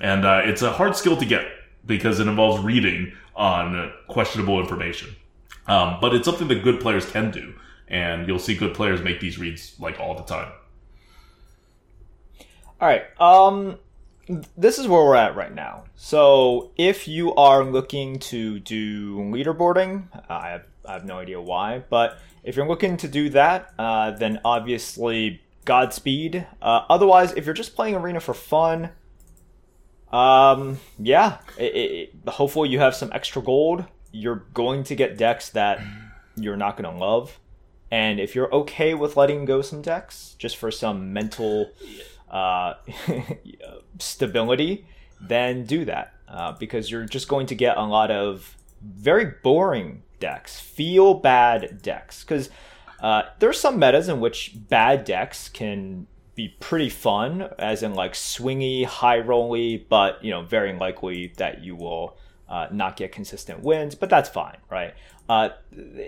And 0.00 0.24
uh, 0.24 0.42
it's 0.44 0.62
a 0.62 0.72
hard 0.72 0.96
skill 0.96 1.16
to 1.16 1.24
get 1.24 1.46
because 1.84 2.18
it 2.18 2.26
involves 2.26 2.62
reading 2.62 3.12
on 3.34 3.92
questionable 4.08 4.60
information. 4.60 5.14
Um, 5.66 5.98
but 6.00 6.14
it's 6.14 6.24
something 6.24 6.48
that 6.48 6.62
good 6.62 6.80
players 6.80 7.10
can 7.10 7.30
do, 7.30 7.54
and 7.88 8.26
you'll 8.26 8.38
see 8.38 8.56
good 8.56 8.74
players 8.74 9.02
make 9.02 9.20
these 9.20 9.38
reads 9.38 9.74
like 9.78 9.98
all 10.00 10.14
the 10.14 10.22
time. 10.22 10.52
All 12.80 12.88
right. 12.88 13.04
Um, 13.20 13.78
this 14.56 14.78
is 14.78 14.88
where 14.88 15.04
we're 15.04 15.14
at 15.16 15.36
right 15.36 15.54
now. 15.54 15.84
So 15.94 16.72
if 16.76 17.06
you 17.06 17.34
are 17.34 17.64
looking 17.64 18.18
to 18.20 18.58
do 18.58 19.16
leaderboarding, 19.16 20.08
I 20.28 20.50
have, 20.50 20.66
I 20.84 20.92
have 20.94 21.04
no 21.04 21.18
idea 21.18 21.40
why, 21.40 21.84
but 21.88 22.18
if 22.42 22.56
you're 22.56 22.68
looking 22.68 22.96
to 22.98 23.08
do 23.08 23.30
that, 23.30 23.72
uh, 23.78 24.12
then 24.12 24.40
obviously 24.44 25.42
Godspeed. 25.64 26.46
Uh, 26.62 26.82
otherwise, 26.88 27.32
if 27.32 27.44
you're 27.44 27.54
just 27.54 27.74
playing 27.74 27.96
Arena 27.96 28.20
for 28.20 28.34
fun, 28.34 28.90
um, 30.12 30.78
yeah, 30.98 31.38
it, 31.58 31.74
it, 32.24 32.30
hopefully 32.30 32.68
you 32.68 32.78
have 32.78 32.94
some 32.94 33.10
extra 33.12 33.42
gold. 33.42 33.84
You're 34.12 34.44
going 34.54 34.84
to 34.84 34.94
get 34.94 35.18
decks 35.18 35.50
that 35.50 35.80
you're 36.36 36.56
not 36.56 36.76
going 36.76 36.90
to 36.92 36.98
love. 36.98 37.38
And 37.90 38.18
if 38.18 38.34
you're 38.34 38.52
okay 38.52 38.94
with 38.94 39.16
letting 39.16 39.44
go 39.44 39.62
some 39.62 39.82
decks 39.82 40.34
just 40.38 40.56
for 40.56 40.70
some 40.70 41.12
mental 41.12 41.70
uh, 42.30 42.74
stability, 43.98 44.86
then 45.20 45.64
do 45.64 45.84
that 45.84 46.14
uh, 46.28 46.52
because 46.52 46.90
you're 46.90 47.04
just 47.04 47.28
going 47.28 47.46
to 47.46 47.54
get 47.54 47.76
a 47.76 47.84
lot 47.84 48.10
of 48.10 48.56
very 48.82 49.34
boring 49.42 50.02
decks, 50.20 50.60
feel 50.60 51.14
bad 51.14 51.80
decks. 51.82 52.24
Because 52.24 52.50
uh, 53.00 53.22
there 53.38 53.48
are 53.48 53.54
some 53.54 53.78
metas 53.78 54.08
in 54.08 54.20
which 54.20 54.54
bad 54.68 55.04
decks 55.04 55.48
can 55.48 56.06
be 56.34 56.48
pretty 56.60 56.90
fun, 56.90 57.48
as 57.58 57.82
in 57.82 57.94
like 57.94 58.12
swingy, 58.12 58.84
high 58.84 59.18
rolly, 59.18 59.78
but 59.88 60.22
you 60.22 60.30
know, 60.30 60.42
very 60.42 60.72
likely 60.74 61.32
that 61.38 61.62
you 61.62 61.74
will 61.74 62.16
uh, 62.48 62.68
not 62.70 62.96
get 62.96 63.10
consistent 63.10 63.60
wins, 63.62 63.94
but 63.94 64.10
that's 64.10 64.28
fine, 64.28 64.58
right? 64.70 64.94
Uh, 65.28 65.48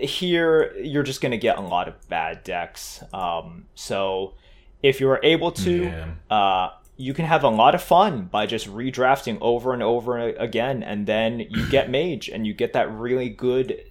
here, 0.01 0.73
you're 0.77 1.03
just 1.03 1.19
going 1.19 1.31
to 1.31 1.37
get 1.37 1.57
a 1.57 1.61
lot 1.61 1.87
of 1.87 2.07
bad 2.07 2.43
decks. 2.43 3.03
Um, 3.11 3.65
so 3.75 4.35
if 4.81 4.99
you're 4.99 5.19
able 5.23 5.51
to, 5.51 5.83
yeah. 5.83 6.07
uh, 6.29 6.71
you 6.97 7.13
can 7.13 7.25
have 7.25 7.43
a 7.43 7.49
lot 7.49 7.75
of 7.75 7.81
fun 7.81 8.23
by 8.31 8.45
just 8.45 8.67
redrafting 8.67 9.37
over 9.41 9.73
and 9.73 9.81
over 9.83 10.19
again, 10.19 10.83
and 10.83 11.05
then 11.07 11.39
you 11.39 11.67
get 11.69 11.89
mage 11.91 12.29
and 12.29 12.45
you 12.45 12.53
get 12.53 12.73
that 12.73 12.91
really 12.91 13.29
good 13.29 13.83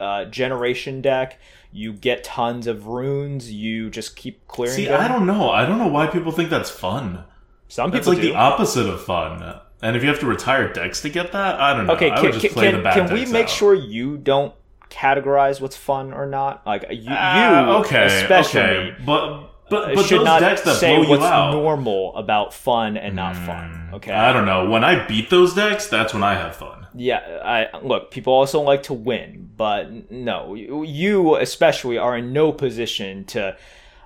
uh, 0.00 0.24
generation 0.26 1.00
deck. 1.00 1.38
You 1.72 1.92
get 1.92 2.22
tons 2.24 2.66
of 2.66 2.86
runes. 2.86 3.50
You 3.50 3.90
just 3.90 4.14
keep 4.16 4.46
clearing. 4.46 4.76
See, 4.76 4.84
them. 4.86 5.00
I 5.00 5.08
don't 5.08 5.26
know. 5.26 5.50
I 5.50 5.66
don't 5.66 5.78
know 5.78 5.88
why 5.88 6.06
people 6.06 6.30
think 6.32 6.50
that's 6.50 6.70
fun. 6.70 7.24
Some 7.68 7.90
That's 7.90 8.06
people 8.06 8.12
like 8.14 8.22
do. 8.22 8.28
the 8.28 8.36
opposite 8.36 8.86
of 8.86 9.02
fun. 9.02 9.58
And 9.82 9.96
if 9.96 10.02
you 10.02 10.08
have 10.08 10.20
to 10.20 10.26
retire 10.26 10.72
decks 10.72 11.00
to 11.02 11.08
get 11.08 11.32
that, 11.32 11.60
I 11.60 11.74
don't 11.76 11.86
know. 11.86 11.94
okay, 11.94 12.10
can, 12.10 12.26
just 12.32 12.40
can, 12.40 12.50
play 12.50 12.70
can, 12.70 12.76
the 12.76 12.82
bad 12.82 12.94
can 12.94 13.12
we 13.12 13.26
make 13.26 13.44
out. 13.44 13.50
sure 13.50 13.74
you 13.74 14.16
don't 14.16 14.54
categorize 14.90 15.60
what's 15.60 15.76
fun 15.76 16.12
or 16.12 16.26
not? 16.26 16.64
Like 16.66 16.86
you, 16.90 17.08
Ah, 17.10 17.72
you 17.72 17.78
okay, 17.84 18.06
especially. 18.22 18.60
okay, 18.60 18.96
but 19.04 19.50
but 19.70 19.94
but 19.94 20.04
should 20.04 20.24
not 20.24 20.40
say 20.78 20.98
what's 21.08 21.22
out. 21.22 21.52
Normal 21.52 22.14
about 22.16 22.52
fun 22.54 22.96
and 22.96 23.16
not 23.16 23.36
fun. 23.36 23.90
Okay, 23.94 24.12
I 24.12 24.32
don't 24.32 24.46
know. 24.46 24.68
When 24.70 24.84
I 24.84 25.06
beat 25.06 25.30
those 25.30 25.54
decks, 25.54 25.86
that's 25.88 26.12
when 26.14 26.22
I 26.22 26.34
have 26.34 26.56
fun. 26.56 26.86
Yeah, 26.94 27.40
I 27.44 27.78
look. 27.82 28.10
People 28.10 28.32
also 28.32 28.60
like 28.60 28.84
to 28.84 28.94
win, 28.94 29.50
but 29.56 30.10
no, 30.10 30.54
you- 30.54 30.84
you 30.84 31.36
especially 31.36 31.98
are 31.98 32.16
in 32.16 32.32
no 32.32 32.52
position 32.52 33.24
to 33.26 33.56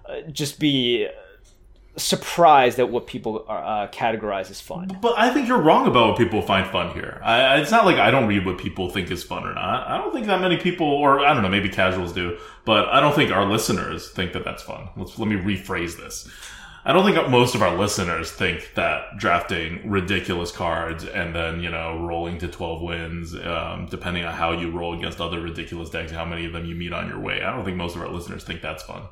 uh, 0.08 0.20
just 0.32 0.58
be 0.58 1.06
surprised 1.98 2.78
at 2.78 2.90
what 2.90 3.06
people 3.06 3.44
are, 3.48 3.84
uh, 3.84 3.88
categorize 3.88 4.50
as 4.50 4.60
fun. 4.60 4.98
But 5.00 5.18
I 5.18 5.30
think 5.30 5.48
you're 5.48 5.60
wrong 5.60 5.86
about 5.86 6.08
what 6.08 6.18
people 6.18 6.40
find 6.42 6.66
fun 6.70 6.94
here. 6.94 7.20
I, 7.22 7.60
it's 7.60 7.70
not 7.70 7.84
like 7.84 7.96
I 7.96 8.10
don't 8.10 8.26
read 8.26 8.46
what 8.46 8.58
people 8.58 8.88
think 8.88 9.10
is 9.10 9.22
fun 9.22 9.44
or 9.44 9.54
not. 9.54 9.86
I 9.88 9.98
don't 9.98 10.12
think 10.12 10.26
that 10.26 10.40
many 10.40 10.56
people, 10.56 10.86
or 10.86 11.20
I 11.20 11.34
don't 11.34 11.42
know, 11.42 11.48
maybe 11.48 11.68
casuals 11.68 12.12
do, 12.12 12.38
but 12.64 12.88
I 12.88 13.00
don't 13.00 13.14
think 13.14 13.30
our 13.30 13.44
listeners 13.44 14.10
think 14.10 14.32
that 14.32 14.44
that's 14.44 14.62
fun. 14.62 14.88
Let's 14.96 15.18
let 15.18 15.28
me 15.28 15.36
rephrase 15.36 15.96
this. 15.96 16.28
I 16.84 16.92
don't 16.92 17.04
think 17.04 17.28
most 17.28 17.54
of 17.54 17.62
our 17.62 17.76
listeners 17.76 18.30
think 18.30 18.70
that 18.74 19.18
drafting 19.18 19.90
ridiculous 19.90 20.50
cards 20.50 21.04
and 21.04 21.34
then 21.34 21.60
you 21.60 21.70
know 21.70 22.02
rolling 22.06 22.38
to 22.38 22.48
twelve 22.48 22.80
wins, 22.80 23.34
um, 23.34 23.88
depending 23.90 24.24
on 24.24 24.32
how 24.32 24.52
you 24.52 24.70
roll 24.70 24.96
against 24.96 25.20
other 25.20 25.40
ridiculous 25.40 25.90
decks, 25.90 26.12
how 26.12 26.24
many 26.24 26.46
of 26.46 26.52
them 26.52 26.64
you 26.64 26.74
meet 26.74 26.92
on 26.92 27.08
your 27.08 27.20
way. 27.20 27.42
I 27.42 27.54
don't 27.54 27.64
think 27.64 27.76
most 27.76 27.96
of 27.96 28.02
our 28.02 28.08
listeners 28.08 28.44
think 28.44 28.62
that's 28.62 28.84
fun. 28.84 29.02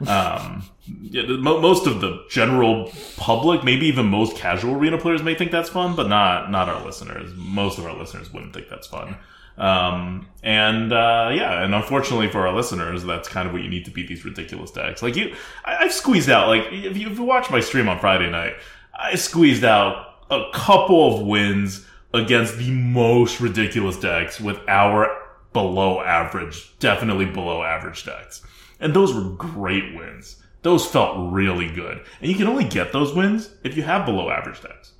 Um, 0.00 0.64
yeah, 1.02 1.22
the, 1.26 1.38
mo- 1.38 1.60
most 1.60 1.86
of 1.86 2.00
the 2.00 2.24
general 2.28 2.92
public, 3.16 3.64
maybe 3.64 3.86
even 3.86 4.06
most 4.06 4.36
casual 4.36 4.74
arena 4.74 4.98
players, 4.98 5.22
may 5.22 5.34
think 5.34 5.50
that's 5.50 5.70
fun, 5.70 5.94
but 5.96 6.08
not 6.08 6.50
not 6.50 6.68
our 6.68 6.84
listeners. 6.84 7.32
Most 7.36 7.78
of 7.78 7.86
our 7.86 7.96
listeners 7.96 8.32
wouldn't 8.32 8.52
think 8.52 8.68
that's 8.68 8.86
fun. 8.86 9.16
Um, 9.56 10.28
and 10.42 10.92
uh, 10.92 11.30
yeah, 11.32 11.62
and 11.62 11.74
unfortunately 11.74 12.28
for 12.28 12.46
our 12.46 12.54
listeners, 12.54 13.04
that's 13.04 13.28
kind 13.28 13.46
of 13.46 13.54
what 13.54 13.62
you 13.62 13.70
need 13.70 13.84
to 13.84 13.90
beat 13.90 14.08
these 14.08 14.24
ridiculous 14.24 14.70
decks. 14.70 15.02
Like 15.02 15.16
you, 15.16 15.34
I, 15.64 15.84
I've 15.84 15.92
squeezed 15.92 16.28
out. 16.28 16.48
Like 16.48 16.64
if 16.72 16.96
you, 16.96 17.08
if 17.08 17.18
you 17.18 17.24
watch 17.24 17.50
my 17.50 17.60
stream 17.60 17.88
on 17.88 18.00
Friday 18.00 18.30
night, 18.30 18.54
I 18.98 19.14
squeezed 19.14 19.64
out 19.64 20.16
a 20.30 20.44
couple 20.52 21.14
of 21.14 21.26
wins 21.26 21.86
against 22.12 22.58
the 22.58 22.70
most 22.70 23.40
ridiculous 23.40 23.98
decks 23.98 24.40
with 24.40 24.58
our 24.68 25.16
below 25.52 26.00
average, 26.00 26.76
definitely 26.78 27.26
below 27.26 27.62
average 27.62 28.04
decks. 28.04 28.42
And 28.84 28.92
those 28.92 29.14
were 29.14 29.30
great 29.30 29.96
wins. 29.96 30.42
Those 30.60 30.86
felt 30.86 31.32
really 31.32 31.70
good. 31.70 32.04
And 32.20 32.30
you 32.30 32.36
can 32.36 32.46
only 32.46 32.64
get 32.64 32.92
those 32.92 33.14
wins 33.14 33.48
if 33.64 33.78
you 33.78 33.82
have 33.82 34.04
below 34.04 34.28
average 34.28 34.60
decks. 34.60 34.92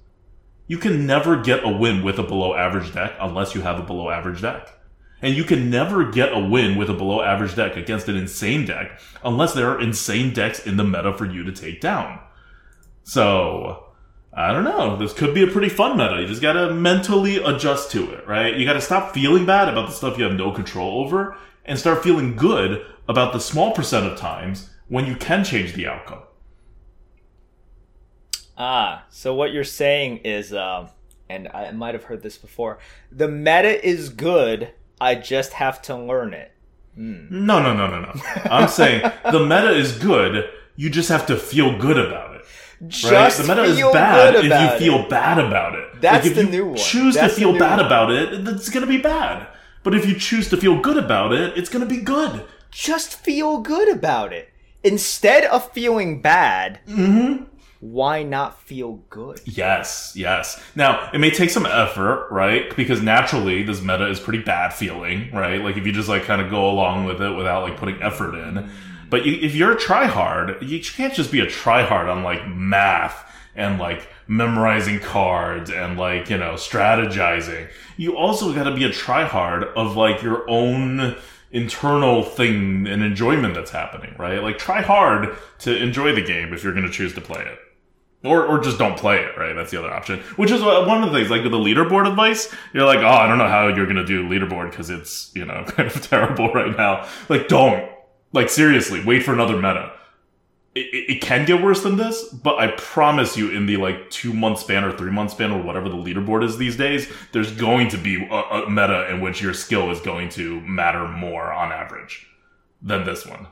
You 0.66 0.78
can 0.78 1.07
never 1.07 1.43
get 1.43 1.64
a 1.64 1.68
win 1.68 2.03
with 2.03 2.18
a 2.18 2.22
below 2.22 2.55
average 2.55 2.95
deck 2.95 3.12
unless 3.20 3.55
you 3.55 3.61
have 3.61 3.78
a 3.78 3.82
below 3.82 4.09
average 4.09 4.41
deck. 4.41 4.70
And 5.20 5.35
you 5.37 5.45
can 5.45 5.68
never 5.68 6.11
get 6.11 6.32
a 6.32 6.39
win 6.39 6.78
with 6.78 6.89
a 6.89 6.95
below 6.95 7.20
average 7.20 7.57
deck 7.57 7.76
against 7.76 8.09
an 8.09 8.16
insane 8.16 8.64
deck 8.64 8.99
unless 9.22 9.53
there 9.53 9.68
are 9.68 9.80
insane 9.80 10.32
decks 10.32 10.66
in 10.66 10.78
the 10.78 10.85
meta 10.85 11.12
for 11.12 11.26
you 11.26 11.45
to 11.45 11.53
take 11.53 11.82
down. 11.82 12.20
So, 13.03 13.93
I 14.32 14.55
don't 14.55 14.64
know. 14.64 14.97
This 14.97 15.12
could 15.12 15.35
be 15.35 15.43
a 15.43 15.47
pretty 15.47 15.68
fun 15.68 15.99
meta. 15.99 16.22
You 16.22 16.26
just 16.26 16.41
gotta 16.41 16.72
mentally 16.72 17.37
adjust 17.37 17.91
to 17.91 18.12
it, 18.12 18.26
right? 18.26 18.57
You 18.57 18.64
gotta 18.64 18.80
stop 18.80 19.12
feeling 19.12 19.45
bad 19.45 19.68
about 19.68 19.89
the 19.89 19.95
stuff 19.95 20.16
you 20.16 20.24
have 20.24 20.32
no 20.32 20.53
control 20.53 21.05
over 21.05 21.37
and 21.66 21.78
start 21.78 22.03
feeling 22.03 22.37
good 22.37 22.85
about 23.09 23.33
the 23.33 23.41
small 23.41 23.73
percent 23.73 24.07
of 24.07 24.19
times 24.19 24.71
when 24.89 25.07
you 25.07 25.17
can 25.17 25.45
change 25.45 25.75
the 25.75 25.87
outcome. 25.87 26.23
Ah, 28.57 29.05
so 29.11 29.35
what 29.35 29.53
you're 29.53 29.65
saying 29.65 30.19
is, 30.19 30.53
um, 30.53 30.89
and 31.29 31.49
I 31.49 31.71
might 31.73 31.95
have 31.95 32.05
heard 32.05 32.23
this 32.23 32.39
before. 32.39 32.79
The 33.11 33.29
meta 33.29 33.85
is 33.87 34.09
good. 34.11 34.73
I 35.01 35.17
just 35.17 35.55
have 35.55 35.83
to 35.83 35.97
learn 35.97 36.35
it. 36.35 36.53
No, 36.97 37.61
no, 37.61 37.75
no, 37.75 37.89
no, 37.89 38.01
no. 38.01 38.13
I'm 38.45 38.69
saying 38.69 39.03
the 39.33 39.41
meta 39.41 39.71
is 39.73 39.99
good. 39.99 40.49
You 40.77 40.91
just 40.91 41.09
have 41.09 41.27
to 41.27 41.37
feel 41.37 41.77
good 41.79 41.99
about 41.99 42.37
it. 42.37 42.43
Just 42.87 43.11
Right? 43.13 43.33
The 43.33 43.43
meta 43.49 43.63
is 43.65 43.81
bad 43.93 44.35
if 44.37 44.45
you 44.45 44.79
feel 44.79 45.01
it. 45.05 45.11
bad 45.11 45.39
about 45.39 45.75
it. 45.75 46.01
That's 46.01 46.25
like 46.25 46.31
if 46.31 46.37
the 46.37 46.45
you 46.45 46.51
new 46.51 46.67
one. 46.69 46.77
choose 46.77 47.15
That's 47.15 47.35
to 47.35 47.41
feel 47.41 47.59
bad 47.59 47.79
one. 47.79 47.87
about 47.87 48.11
it, 48.13 48.47
it's 48.47 48.71
going 48.71 48.83
to 48.87 48.91
be 48.91 48.99
bad. 48.99 49.49
But 49.83 49.95
if 49.95 50.07
you 50.07 50.17
choose 50.17 50.49
to 50.51 50.57
feel 50.57 50.81
good 50.81 50.97
about 50.97 51.33
it, 51.33 51.59
it's 51.59 51.69
going 51.69 51.87
to 51.87 51.93
be 51.93 52.01
good. 52.01 52.45
Just 52.75 53.14
feel 53.14 53.61
good 53.61 53.89
about 53.89 54.33
it 54.33 54.51
instead 54.83 55.45
of 55.45 55.70
feeling 55.70 56.20
bad. 56.20 56.81
Mm-hmm. 56.89 57.45
Why 57.79 58.25
not 58.25 58.61
feel 58.61 59.01
good? 59.11 59.41
Yes, 59.45 60.12
yes. 60.16 60.61
Now, 60.75 61.09
it 61.12 61.18
may 61.18 61.31
take 61.31 61.51
some 61.51 61.66
effort, 61.66 62.27
right? 62.33 62.75
Because 62.75 63.01
naturally, 63.01 63.62
this 63.62 63.81
meta 63.81 64.09
is 64.09 64.18
pretty 64.18 64.43
bad 64.43 64.75
feeling, 64.75 65.31
right? 65.33 65.62
Like, 65.62 65.77
if 65.77 65.87
you 65.87 65.93
just, 65.93 66.09
like, 66.09 66.25
kind 66.25 66.43
of 66.43 66.51
go 66.51 66.68
along 66.68 67.05
with 67.05 67.22
it 67.22 67.37
without, 67.37 67.62
like, 67.62 67.77
putting 67.77 68.03
effort 68.03 68.35
in. 68.35 68.68
But 69.09 69.25
you, 69.25 69.35
if 69.41 69.55
you're 69.55 69.72
a 69.72 69.77
tryhard, 69.77 70.66
you 70.68 70.81
can't 70.81 71.14
just 71.14 71.31
be 71.31 71.39
a 71.41 71.47
tryhard 71.47 72.11
on, 72.11 72.25
like, 72.25 72.49
math 72.49 73.31
and, 73.55 73.79
like, 73.79 74.09
memorizing 74.27 74.99
cards 74.99 75.70
and, 75.70 75.97
like, 75.97 76.29
you 76.29 76.39
know, 76.39 76.55
strategizing. 76.55 77.68
You 77.97 78.16
also 78.16 78.53
gotta 78.53 78.75
be 78.75 78.83
a 78.83 78.91
tryhard 78.91 79.72
of, 79.75 79.97
like, 79.97 80.22
your 80.22 80.49
own 80.51 81.16
internal 81.55 82.25
thing 82.25 82.87
and 82.87 83.03
enjoyment 83.03 83.55
that's 83.55 83.71
happening, 83.71 84.15
right? 84.19 84.43
Like, 84.43 84.59
try 84.59 84.83
hard 84.83 85.37
to 85.61 85.83
enjoy 85.83 86.13
the 86.13 86.21
game 86.21 86.53
if 86.53 86.65
you're 86.65 86.75
gonna 86.75 86.91
choose 86.91 87.15
to 87.15 87.21
play 87.21 87.43
it. 87.43 87.59
Or, 88.25 88.45
or 88.45 88.59
just 88.59 88.79
don't 88.79 88.99
play 88.99 89.19
it, 89.19 89.37
right? 89.37 89.55
That's 89.55 89.71
the 89.71 89.79
other 89.79 89.93
option. 89.93 90.19
Which 90.37 90.51
is 90.51 90.63
uh, 90.63 90.85
one 90.87 91.03
of 91.03 91.13
the 91.13 91.19
things, 91.19 91.31
like 91.31 91.43
with 91.43 91.53
the 91.53 91.59
leaderboard 91.59 92.09
advice, 92.09 92.53
you're 92.73 92.87
like, 92.87 92.99
oh, 92.99 93.07
I 93.07 93.29
don't 93.29 93.39
know 93.39 93.49
how 93.49 93.69
you're 93.69 93.87
gonna 93.87 94.05
do 94.05 94.29
leaderboard 94.29 94.71
because 94.71 94.91
it's, 94.91 95.31
you 95.35 95.45
know, 95.45 95.65
kind 95.69 95.89
of 95.89 96.03
terrible 96.03 96.53
right 96.53 96.77
now. 96.77 97.09
Like, 97.29 97.49
don't. 97.49 97.91
Like, 98.33 98.49
seriously, 98.49 99.05
wait 99.05 99.23
for 99.23 99.33
another 99.33 99.57
meta. 99.57 99.93
It, 100.75 101.09
it, 101.09 101.20
can 101.20 101.45
get 101.45 101.62
worse 101.62 101.85
than 101.85 101.97
this, 101.97 102.25
but 102.25 102.59
I 102.59 102.72
promise 102.72 103.37
you, 103.37 103.49
in 103.49 103.66
the 103.66 103.77
like 103.77 104.11
two 104.11 104.33
month 104.33 104.59
span 104.59 104.83
or 104.83 104.91
three 104.91 105.12
month 105.12 105.31
span 105.31 105.53
or 105.53 105.62
whatever 105.62 105.89
the 105.89 105.97
leaderboard 105.97 106.43
is 106.43 106.59
these 106.59 106.77
days, 106.77 107.09
there's 107.31 107.53
going 107.53 107.89
to 107.91 107.97
be 107.97 108.25
a, 108.25 108.35
a 108.35 108.70
meta 108.70 109.09
in 109.09 109.20
which 109.20 109.41
your 109.41 109.55
skill 109.55 109.91
is 109.93 110.01
going 110.01 110.31
to 110.31 110.61
matter 110.62 111.07
more 111.07 111.53
on 111.53 111.70
average 111.70 112.27
than 112.83 113.05
this 113.05 113.25
one 113.25 113.47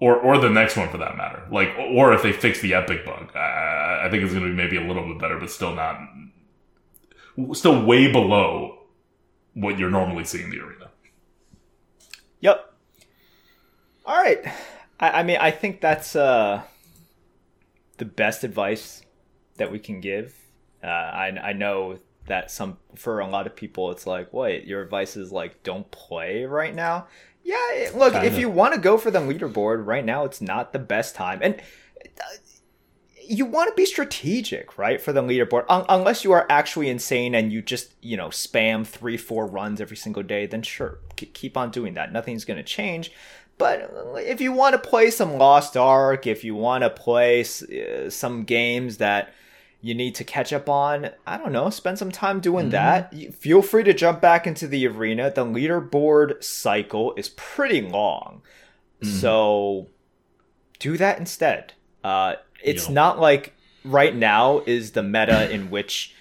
or 0.00 0.16
or 0.16 0.38
the 0.38 0.50
next 0.50 0.76
one 0.76 0.88
for 0.88 0.98
that 0.98 1.16
matter. 1.16 1.42
Like, 1.50 1.74
or 1.78 2.12
if 2.12 2.22
they 2.22 2.32
fix 2.32 2.60
the 2.60 2.74
epic 2.74 3.04
bug, 3.04 3.34
I, 3.36 4.04
I 4.04 4.08
think 4.10 4.22
it's 4.22 4.32
going 4.32 4.44
to 4.44 4.50
be 4.50 4.56
maybe 4.56 4.76
a 4.76 4.86
little 4.86 5.06
bit 5.06 5.18
better, 5.18 5.38
but 5.38 5.50
still 5.50 5.74
not, 5.74 6.00
still 7.52 7.84
way 7.84 8.10
below 8.10 8.78
what 9.54 9.78
you're 9.78 9.90
normally 9.90 10.24
seeing 10.24 10.44
in 10.44 10.50
the 10.50 10.60
arena. 10.60 10.90
Yep. 12.40 12.72
All 14.06 14.16
right. 14.16 14.44
I, 15.00 15.20
I 15.20 15.22
mean, 15.22 15.38
I 15.40 15.50
think 15.50 15.80
that's 15.80 16.16
uh, 16.16 16.62
the 17.98 18.04
best 18.04 18.44
advice 18.44 19.02
that 19.56 19.70
we 19.70 19.78
can 19.78 20.00
give. 20.00 20.34
Uh, 20.82 20.86
I 20.86 21.28
I 21.42 21.52
know 21.52 21.98
that 22.26 22.50
some 22.50 22.78
for 22.94 23.20
a 23.20 23.26
lot 23.26 23.46
of 23.46 23.56
people, 23.56 23.90
it's 23.90 24.06
like, 24.06 24.32
wait, 24.32 24.64
your 24.66 24.82
advice 24.82 25.16
is 25.16 25.32
like, 25.32 25.62
don't 25.62 25.90
play 25.90 26.44
right 26.44 26.74
now. 26.74 27.06
Yeah, 27.42 27.90
look, 27.94 28.14
if 28.14 28.22
Kinda. 28.22 28.40
you 28.40 28.50
want 28.50 28.74
to 28.74 28.80
go 28.80 28.98
for 28.98 29.10
the 29.10 29.20
leaderboard 29.20 29.86
right 29.86 30.04
now, 30.04 30.24
it's 30.24 30.40
not 30.40 30.72
the 30.72 30.78
best 30.78 31.14
time, 31.14 31.38
and 31.42 31.54
uh, 32.04 32.24
you 33.28 33.44
want 33.44 33.68
to 33.68 33.74
be 33.74 33.84
strategic, 33.84 34.78
right, 34.78 35.00
for 35.00 35.12
the 35.12 35.22
leaderboard. 35.22 35.64
Un- 35.68 35.84
unless 35.88 36.24
you 36.24 36.32
are 36.32 36.46
actually 36.48 36.88
insane 36.88 37.34
and 37.34 37.52
you 37.52 37.60
just, 37.60 37.92
you 38.00 38.16
know, 38.16 38.28
spam 38.28 38.86
three, 38.86 39.16
four 39.18 39.46
runs 39.46 39.80
every 39.80 39.96
single 39.96 40.22
day, 40.22 40.46
then 40.46 40.62
sure, 40.62 40.98
k- 41.16 41.26
keep 41.26 41.56
on 41.56 41.70
doing 41.70 41.94
that. 41.94 42.10
Nothing's 42.12 42.46
going 42.46 42.56
to 42.56 42.62
change. 42.62 43.12
But 43.58 43.90
if 44.18 44.40
you 44.40 44.52
want 44.52 44.74
to 44.80 44.88
play 44.88 45.10
some 45.10 45.36
Lost 45.36 45.76
Ark, 45.76 46.26
if 46.26 46.44
you 46.44 46.54
want 46.54 46.84
to 46.84 46.90
play 46.90 47.40
s- 47.40 47.62
uh, 47.62 48.08
some 48.08 48.44
games 48.44 48.98
that 48.98 49.32
you 49.80 49.94
need 49.94 50.14
to 50.16 50.24
catch 50.24 50.52
up 50.52 50.68
on, 50.68 51.10
I 51.26 51.36
don't 51.38 51.52
know, 51.52 51.68
spend 51.70 51.98
some 51.98 52.10
time 52.12 52.38
doing 52.40 52.70
that. 52.70 53.12
You- 53.12 53.32
Feel 53.32 53.62
free 53.62 53.82
to 53.84 53.92
jump 53.92 54.20
back 54.20 54.46
into 54.46 54.66
the 54.68 54.86
arena. 54.86 55.30
The 55.30 55.44
leaderboard 55.44 56.42
cycle 56.42 57.14
is 57.16 57.28
pretty 57.30 57.82
long. 57.82 58.42
So 59.02 59.86
do 60.80 60.96
that 60.96 61.18
instead. 61.18 61.74
Uh, 62.02 62.34
it's 62.62 62.88
Yo. 62.88 62.94
not 62.94 63.20
like 63.20 63.54
right 63.84 64.14
now 64.14 64.62
is 64.66 64.92
the 64.92 65.02
meta 65.02 65.48
in 65.54 65.70
which, 65.70 66.14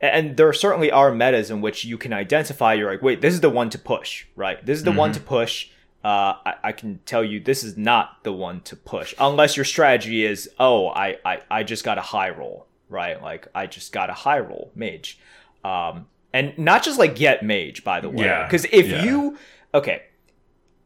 and 0.00 0.36
there 0.36 0.52
certainly 0.52 0.90
are 0.92 1.12
metas 1.12 1.50
in 1.50 1.60
which 1.60 1.84
you 1.84 1.98
can 1.98 2.12
identify. 2.12 2.74
You're 2.74 2.90
like, 2.90 3.02
wait, 3.02 3.20
this 3.20 3.34
is 3.34 3.40
the 3.40 3.50
one 3.50 3.70
to 3.70 3.78
push, 3.78 4.26
right? 4.36 4.64
This 4.64 4.78
is 4.78 4.84
the 4.84 4.92
one 4.92 5.10
to 5.12 5.20
push. 5.20 5.70
Uh, 6.02 6.34
I, 6.46 6.54
I 6.64 6.72
can 6.72 7.00
tell 7.04 7.22
you 7.22 7.40
this 7.40 7.62
is 7.62 7.76
not 7.76 8.24
the 8.24 8.32
one 8.32 8.62
to 8.62 8.76
push 8.76 9.14
unless 9.18 9.56
your 9.56 9.64
strategy 9.64 10.24
is, 10.24 10.48
oh, 10.58 10.88
I, 10.88 11.18
I, 11.24 11.40
I 11.50 11.62
just 11.62 11.84
got 11.84 11.98
a 11.98 12.02
high 12.02 12.30
roll, 12.30 12.66
right? 12.88 13.20
Like 13.20 13.48
I 13.54 13.66
just 13.66 13.92
got 13.92 14.08
a 14.08 14.14
high 14.14 14.40
roll 14.40 14.72
mage. 14.74 15.18
Um, 15.62 16.06
and 16.32 16.56
not 16.56 16.82
just 16.82 16.98
like 16.98 17.16
get 17.16 17.42
mage, 17.44 17.84
by 17.84 18.00
the 18.00 18.08
way, 18.08 18.24
Yeah, 18.24 18.46
because 18.46 18.64
if 18.66 18.88
yeah. 18.88 19.04
you 19.04 19.38
okay, 19.74 20.02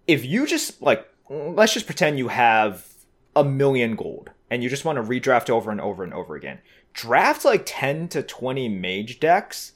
if 0.06 0.24
you 0.24 0.46
just 0.46 0.82
like, 0.82 1.06
let's 1.28 1.74
just 1.74 1.86
pretend 1.86 2.18
you 2.18 2.28
have 2.28 2.88
a 3.36 3.44
million 3.44 3.96
gold 3.96 4.30
and 4.50 4.62
you 4.62 4.68
just 4.68 4.84
want 4.84 4.96
to 4.96 5.02
redraft 5.02 5.50
over 5.50 5.70
and 5.70 5.80
over 5.80 6.04
and 6.04 6.14
over 6.14 6.34
again. 6.34 6.58
Draft 6.92 7.44
like 7.44 7.62
10 7.66 8.08
to 8.08 8.22
20 8.22 8.68
mage 8.68 9.18
decks. 9.20 9.72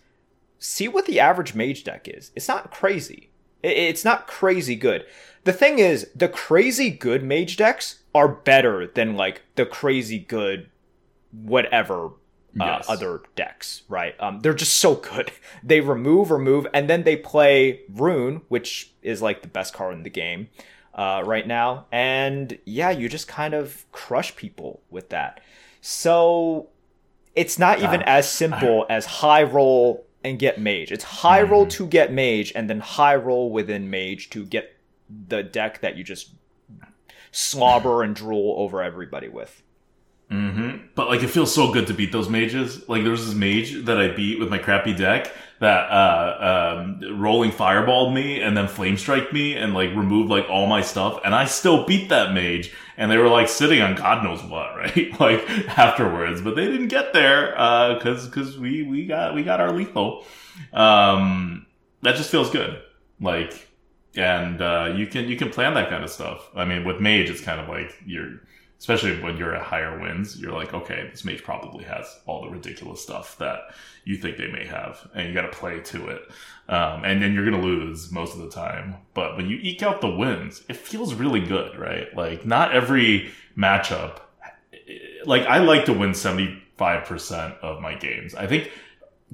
See 0.58 0.88
what 0.88 1.06
the 1.06 1.20
average 1.20 1.54
mage 1.54 1.84
deck 1.84 2.06
is. 2.08 2.30
It's 2.36 2.48
not 2.48 2.70
crazy. 2.70 3.30
It's 3.62 4.04
not 4.04 4.26
crazy 4.26 4.76
good. 4.76 5.04
The 5.44 5.52
thing 5.52 5.78
is, 5.78 6.08
the 6.14 6.28
crazy 6.28 6.90
good 6.90 7.22
mage 7.22 7.56
decks 7.56 8.02
are 8.14 8.28
better 8.28 8.86
than 8.86 9.16
like 9.16 9.42
the 9.54 9.66
crazy 9.66 10.18
good 10.18 10.68
whatever 11.32 12.06
uh, 12.60 12.64
yes. 12.78 12.86
other 12.88 13.22
decks, 13.36 13.82
right? 13.88 14.14
Um, 14.20 14.40
they're 14.40 14.54
just 14.54 14.78
so 14.78 14.94
good. 14.94 15.32
They 15.62 15.80
remove, 15.80 16.30
remove, 16.30 16.66
and 16.72 16.88
then 16.88 17.02
they 17.02 17.16
play 17.16 17.80
Rune, 17.92 18.42
which 18.48 18.92
is 19.02 19.20
like 19.20 19.42
the 19.42 19.48
best 19.48 19.74
card 19.74 19.94
in 19.94 20.02
the 20.02 20.10
game 20.10 20.48
uh, 20.94 21.22
right 21.24 21.46
now. 21.46 21.86
And 21.90 22.58
yeah, 22.64 22.90
you 22.90 23.08
just 23.08 23.28
kind 23.28 23.54
of 23.54 23.84
crush 23.92 24.34
people 24.36 24.80
with 24.88 25.10
that. 25.10 25.40
So 25.80 26.68
it's 27.34 27.58
not 27.58 27.80
even 27.80 28.02
as 28.02 28.30
simple 28.30 28.86
as 28.90 29.06
high 29.06 29.42
roll 29.42 30.06
and 30.24 30.38
get 30.38 30.60
mage. 30.60 30.90
It's 30.92 31.04
high 31.04 31.42
roll 31.42 31.64
hmm. 31.64 31.70
to 31.70 31.86
get 31.86 32.12
mage, 32.12 32.52
and 32.54 32.68
then 32.68 32.80
high 32.80 33.16
roll 33.16 33.50
within 33.50 33.90
mage 33.90 34.30
to 34.30 34.44
get 34.44 34.76
the 35.28 35.42
deck 35.42 35.80
that 35.80 35.96
you 35.96 36.04
just 36.04 36.30
slobber 37.30 38.02
and 38.02 38.14
drool 38.14 38.54
over 38.58 38.82
everybody 38.82 39.28
with. 39.28 39.62
Mm-hmm. 40.30 40.86
But 40.94 41.08
like, 41.08 41.22
it 41.22 41.28
feels 41.28 41.54
so 41.54 41.72
good 41.72 41.86
to 41.86 41.94
beat 41.94 42.12
those 42.12 42.28
mages. 42.28 42.88
Like, 42.88 43.02
there 43.02 43.10
was 43.10 43.26
this 43.26 43.34
mage 43.34 43.84
that 43.86 43.98
I 43.98 44.08
beat 44.08 44.38
with 44.38 44.50
my 44.50 44.58
crappy 44.58 44.94
deck 44.94 45.32
that 45.60 45.90
uh, 45.90 46.76
um, 46.78 47.20
rolling 47.20 47.50
fireballed 47.50 48.14
me 48.14 48.40
and 48.40 48.56
then 48.56 48.66
Flamestrike 48.66 49.32
me 49.32 49.56
and 49.56 49.74
like 49.74 49.90
removed 49.90 50.30
like 50.30 50.46
all 50.48 50.66
my 50.66 50.82
stuff, 50.82 51.20
and 51.24 51.34
I 51.34 51.46
still 51.46 51.86
beat 51.86 52.10
that 52.10 52.32
mage. 52.32 52.72
And 52.96 53.10
they 53.10 53.16
were 53.16 53.28
like 53.28 53.48
sitting 53.48 53.80
on 53.80 53.94
God 53.94 54.24
knows 54.24 54.42
what, 54.42 54.76
right? 54.76 55.20
like 55.20 55.48
afterwards, 55.78 56.40
but 56.40 56.56
they 56.56 56.66
didn't 56.66 56.88
get 56.88 57.12
there 57.12 57.52
because 57.94 58.26
uh, 58.26 58.30
because 58.30 58.58
we 58.58 58.82
we 58.82 59.06
got 59.06 59.34
we 59.34 59.42
got 59.42 59.60
our 59.60 59.72
lethal. 59.72 60.24
Um, 60.72 61.66
that 62.02 62.16
just 62.16 62.30
feels 62.30 62.50
good. 62.50 62.80
Like 63.20 63.68
and 64.16 64.60
uh, 64.60 64.94
you 64.96 65.06
can 65.06 65.28
you 65.28 65.36
can 65.36 65.50
plan 65.50 65.74
that 65.74 65.88
kind 65.90 66.04
of 66.04 66.10
stuff. 66.10 66.48
I 66.54 66.64
mean, 66.64 66.84
with 66.84 67.00
mage, 67.00 67.30
it's 67.30 67.40
kind 67.40 67.60
of 67.60 67.68
like 67.68 67.94
you're 68.06 68.40
especially 68.78 69.20
when 69.20 69.36
you're 69.36 69.54
at 69.54 69.62
higher 69.62 69.98
wins, 70.00 70.38
you're 70.38 70.52
like, 70.52 70.72
okay, 70.72 71.08
this 71.10 71.24
mage 71.24 71.42
probably 71.42 71.84
has 71.84 72.06
all 72.26 72.42
the 72.42 72.50
ridiculous 72.50 73.02
stuff 73.02 73.36
that 73.38 73.60
you 74.04 74.16
think 74.16 74.36
they 74.36 74.50
may 74.50 74.64
have, 74.64 75.08
and 75.14 75.28
you 75.28 75.34
got 75.34 75.42
to 75.42 75.48
play 75.48 75.80
to 75.80 76.08
it. 76.08 76.22
Um, 76.68 77.04
and 77.04 77.22
then 77.22 77.32
you're 77.32 77.44
gonna 77.44 77.62
lose 77.62 78.12
most 78.12 78.34
of 78.34 78.40
the 78.40 78.50
time. 78.50 78.96
But 79.14 79.36
when 79.36 79.48
you 79.48 79.58
eke 79.60 79.82
out 79.82 80.00
the 80.00 80.10
wins, 80.10 80.62
it 80.68 80.76
feels 80.76 81.14
really 81.14 81.40
good, 81.40 81.78
right? 81.78 82.14
Like 82.16 82.44
not 82.44 82.74
every 82.74 83.32
matchup. 83.56 84.20
Like 85.24 85.42
I 85.42 85.58
like 85.58 85.86
to 85.86 85.92
win 85.92 86.14
seventy 86.14 86.62
five 86.76 87.04
percent 87.06 87.54
of 87.62 87.80
my 87.80 87.94
games. 87.94 88.34
I 88.34 88.46
think 88.46 88.70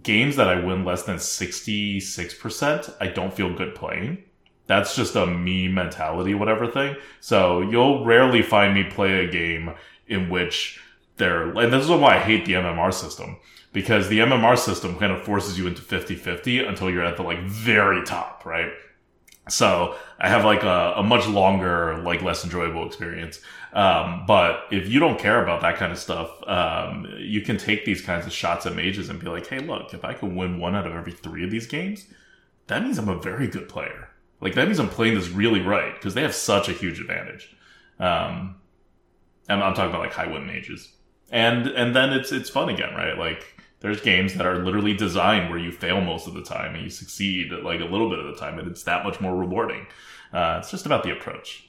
games 0.03 0.37
that 0.37 0.49
I 0.49 0.65
win 0.65 0.85
less 0.85 1.03
than 1.03 1.19
sixty 1.19 2.01
six 2.01 2.35
percent, 2.35 2.89
I 3.01 3.09
don't 3.09 3.35
feel 3.35 3.55
good 3.55 3.75
playing 3.75 4.25
that's 4.67 4.97
just 4.97 5.15
a 5.15 5.27
me 5.27 5.69
mentality, 5.69 6.35
whatever 6.35 6.67
thing. 6.67 6.97
So 7.21 7.61
you'll 7.61 8.05
rarely 8.05 8.43
find 8.43 8.75
me 8.75 8.85
play 8.85 9.25
a 9.25 9.31
game 9.31 9.75
in 10.07 10.31
which 10.31 10.81
there, 11.17 11.51
and 11.51 11.73
this 11.73 11.85
is 11.85 11.91
why 11.91 12.17
I 12.17 12.21
hate 12.21 12.45
the 12.45 12.55
MMR 12.55 12.93
system 12.93 13.37
because 13.73 14.09
the 14.09 14.21
MMR 14.21 14.57
system 14.57 14.97
kind 14.99 15.13
of 15.13 15.23
forces 15.23 15.59
you 15.59 15.67
into 15.67 15.83
50-50 15.83 16.67
until 16.67 16.91
you're 16.91 17.05
at 17.05 17.17
the 17.17 17.23
like 17.23 17.41
very 17.41 18.05
top, 18.05 18.47
right? 18.47 18.71
So 19.49 19.97
I 20.19 20.29
have 20.29 20.45
like 20.45 20.63
a, 20.63 20.95
a 20.97 21.03
much 21.03 21.27
longer, 21.27 21.99
like 21.99 22.23
less 22.23 22.45
enjoyable 22.45 22.87
experience. 22.87 23.41
Um, 23.75 24.25
but 24.27 24.61
if 24.71 24.89
you 24.89 25.01
don't 25.01 25.19
care 25.19 25.43
about 25.43 25.61
that 25.63 25.77
kind 25.77 25.93
of 25.93 25.99
stuff, 25.99 26.31
um, 26.49 27.13
you 27.19 27.43
can 27.43 27.59
take 27.59 27.85
these 27.85 28.01
kinds 28.01 28.25
of 28.27 28.33
shots 28.33 28.65
at 28.65 28.75
mages 28.75 29.11
and 29.11 29.21
be 29.21 29.27
like, 29.27 29.47
Hey, 29.49 29.59
look, 29.59 29.93
if 29.93 30.05
I 30.05 30.15
can 30.15 30.37
win 30.37 30.59
one 30.59 30.75
out 30.75 30.87
of 30.87 30.95
every 30.95 31.13
three 31.13 31.45
of 31.45 31.51
these 31.51 31.67
games, 31.67 32.07
that 32.69 32.83
means 32.83 32.97
I'm 32.97 33.09
a 33.09 33.19
very 33.19 33.49
good 33.49 33.69
player. 33.69 34.09
Like 34.41 34.55
that 34.55 34.67
means 34.67 34.79
I'm 34.79 34.89
playing 34.89 35.15
this 35.15 35.29
really 35.29 35.61
right 35.61 35.95
because 35.95 36.15
they 36.15 36.23
have 36.23 36.35
such 36.35 36.69
a 36.69 36.73
huge 36.73 37.01
advantage. 37.01 37.55
Um, 37.99 38.57
and 39.49 39.63
I'm 39.63 39.75
talking 39.75 39.91
about 39.91 40.01
like 40.01 40.13
high 40.13 40.27
win 40.27 40.47
mages, 40.47 40.93
and 41.31 41.67
and 41.69 41.95
then 41.95 42.13
it's 42.13 42.33
it's 42.33 42.51
fun 42.51 42.69
again, 42.69 42.95
right? 42.95 43.17
Like 43.17 43.61
there's 43.81 44.01
games 44.01 44.35
that 44.35 44.47
are 44.47 44.65
literally 44.65 44.95
designed 44.95 45.51
where 45.51 45.59
you 45.59 45.71
fail 45.71 46.01
most 46.01 46.27
of 46.27 46.35
the 46.35 46.43
time 46.43 46.75
and 46.75 46.83
you 46.83 46.91
succeed 46.91 47.53
like 47.53 47.81
a 47.81 47.85
little 47.85 48.09
bit 48.09 48.19
of 48.19 48.27
the 48.27 48.37
time, 48.37 48.59
and 48.59 48.69
it's 48.69 48.83
that 48.85 49.05
much 49.05 49.21
more 49.21 49.37
rewarding. 49.37 49.87
Uh, 50.33 50.59
it's 50.61 50.71
just 50.71 50.87
about 50.87 51.03
the 51.03 51.13
approach. 51.13 51.69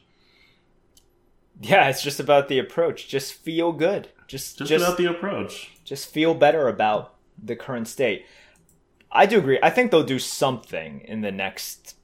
Yeah, 1.61 1.87
it's 1.87 2.01
just 2.01 2.19
about 2.19 2.47
the 2.47 2.59
approach. 2.59 3.07
Just 3.07 3.33
feel 3.33 3.71
good. 3.71 4.09
Just 4.27 4.57
just, 4.57 4.69
just 4.69 4.83
about 4.83 4.97
the 4.97 5.05
approach. 5.05 5.71
Just 5.83 6.09
feel 6.09 6.33
better 6.33 6.67
about 6.67 7.15
the 7.41 7.55
current 7.55 7.87
state. 7.87 8.25
I 9.11 9.25
do 9.25 9.37
agree. 9.37 9.59
I 9.61 9.69
think 9.69 9.91
they'll 9.91 10.03
do 10.03 10.19
something 10.19 11.01
in 11.01 11.21
the 11.21 11.31
next 11.31 11.94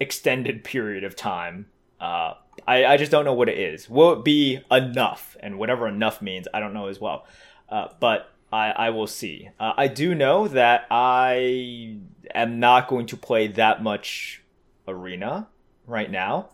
extended 0.00 0.64
period 0.64 1.04
of 1.04 1.16
time. 1.16 1.66
Uh, 2.00 2.34
I, 2.66 2.84
I 2.84 2.96
just 2.96 3.10
don't 3.10 3.24
know 3.24 3.34
what 3.34 3.48
it 3.48 3.58
is. 3.58 3.88
Will 3.88 4.12
it 4.12 4.24
be 4.24 4.60
enough? 4.70 5.36
And 5.40 5.58
whatever 5.58 5.86
enough 5.88 6.20
means, 6.20 6.48
I 6.52 6.60
don't 6.60 6.74
know 6.74 6.88
as 6.88 7.00
well. 7.00 7.26
Uh, 7.68 7.88
but 8.00 8.30
I, 8.52 8.70
I 8.70 8.90
will 8.90 9.06
see. 9.06 9.50
Uh, 9.58 9.72
I 9.76 9.88
do 9.88 10.14
know 10.14 10.48
that 10.48 10.86
I 10.90 11.96
am 12.34 12.60
not 12.60 12.88
going 12.88 13.06
to 13.06 13.16
play 13.16 13.46
that 13.48 13.82
much 13.82 14.42
arena 14.86 15.48
right 15.86 16.10
now. 16.10 16.50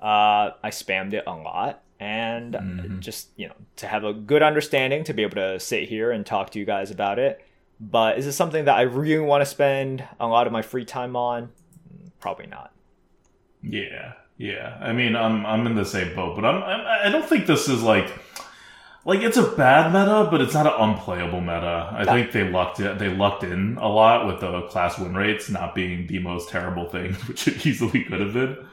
Uh, 0.00 0.52
I 0.62 0.70
spammed 0.70 1.12
it 1.12 1.24
a 1.26 1.34
lot. 1.34 1.82
And 2.00 2.54
mm-hmm. 2.54 3.00
just, 3.00 3.30
you 3.34 3.48
know, 3.48 3.54
to 3.76 3.88
have 3.88 4.04
a 4.04 4.12
good 4.12 4.40
understanding, 4.40 5.02
to 5.02 5.12
be 5.12 5.24
able 5.24 5.34
to 5.34 5.58
sit 5.58 5.88
here 5.88 6.12
and 6.12 6.24
talk 6.24 6.50
to 6.50 6.60
you 6.60 6.64
guys 6.64 6.92
about 6.92 7.18
it. 7.18 7.44
But 7.80 8.18
is 8.18 8.26
it 8.28 8.34
something 8.34 8.66
that 8.66 8.76
I 8.76 8.82
really 8.82 9.24
want 9.24 9.42
to 9.42 9.46
spend 9.46 10.04
a 10.20 10.28
lot 10.28 10.46
of 10.46 10.52
my 10.52 10.62
free 10.62 10.84
time 10.84 11.16
on? 11.16 11.50
Probably 12.20 12.46
not. 12.46 12.72
Yeah, 13.62 14.12
yeah. 14.36 14.78
I 14.80 14.92
mean, 14.92 15.16
I'm 15.16 15.44
I'm 15.44 15.66
in 15.66 15.74
the 15.74 15.84
same 15.84 16.14
boat, 16.14 16.36
but 16.36 16.44
I'm, 16.44 16.62
I'm 16.62 17.06
I 17.06 17.10
don't 17.10 17.28
think 17.28 17.46
this 17.46 17.68
is 17.68 17.82
like 17.82 18.12
like 19.04 19.20
it's 19.20 19.36
a 19.36 19.42
bad 19.42 19.92
meta, 19.92 20.28
but 20.30 20.40
it's 20.40 20.54
not 20.54 20.66
an 20.66 20.90
unplayable 20.90 21.40
meta. 21.40 21.88
I 21.92 22.04
think 22.04 22.32
they 22.32 22.48
lucked 22.48 22.78
it. 22.80 22.98
They 22.98 23.08
lucked 23.08 23.42
in 23.42 23.78
a 23.78 23.88
lot 23.88 24.26
with 24.26 24.40
the 24.40 24.62
class 24.68 24.98
win 24.98 25.14
rates 25.14 25.48
not 25.48 25.74
being 25.74 26.06
the 26.06 26.18
most 26.18 26.50
terrible 26.50 26.88
thing, 26.88 27.14
which 27.26 27.48
it 27.48 27.66
easily 27.66 28.04
could 28.04 28.20
have 28.20 28.34
been. 28.34 28.66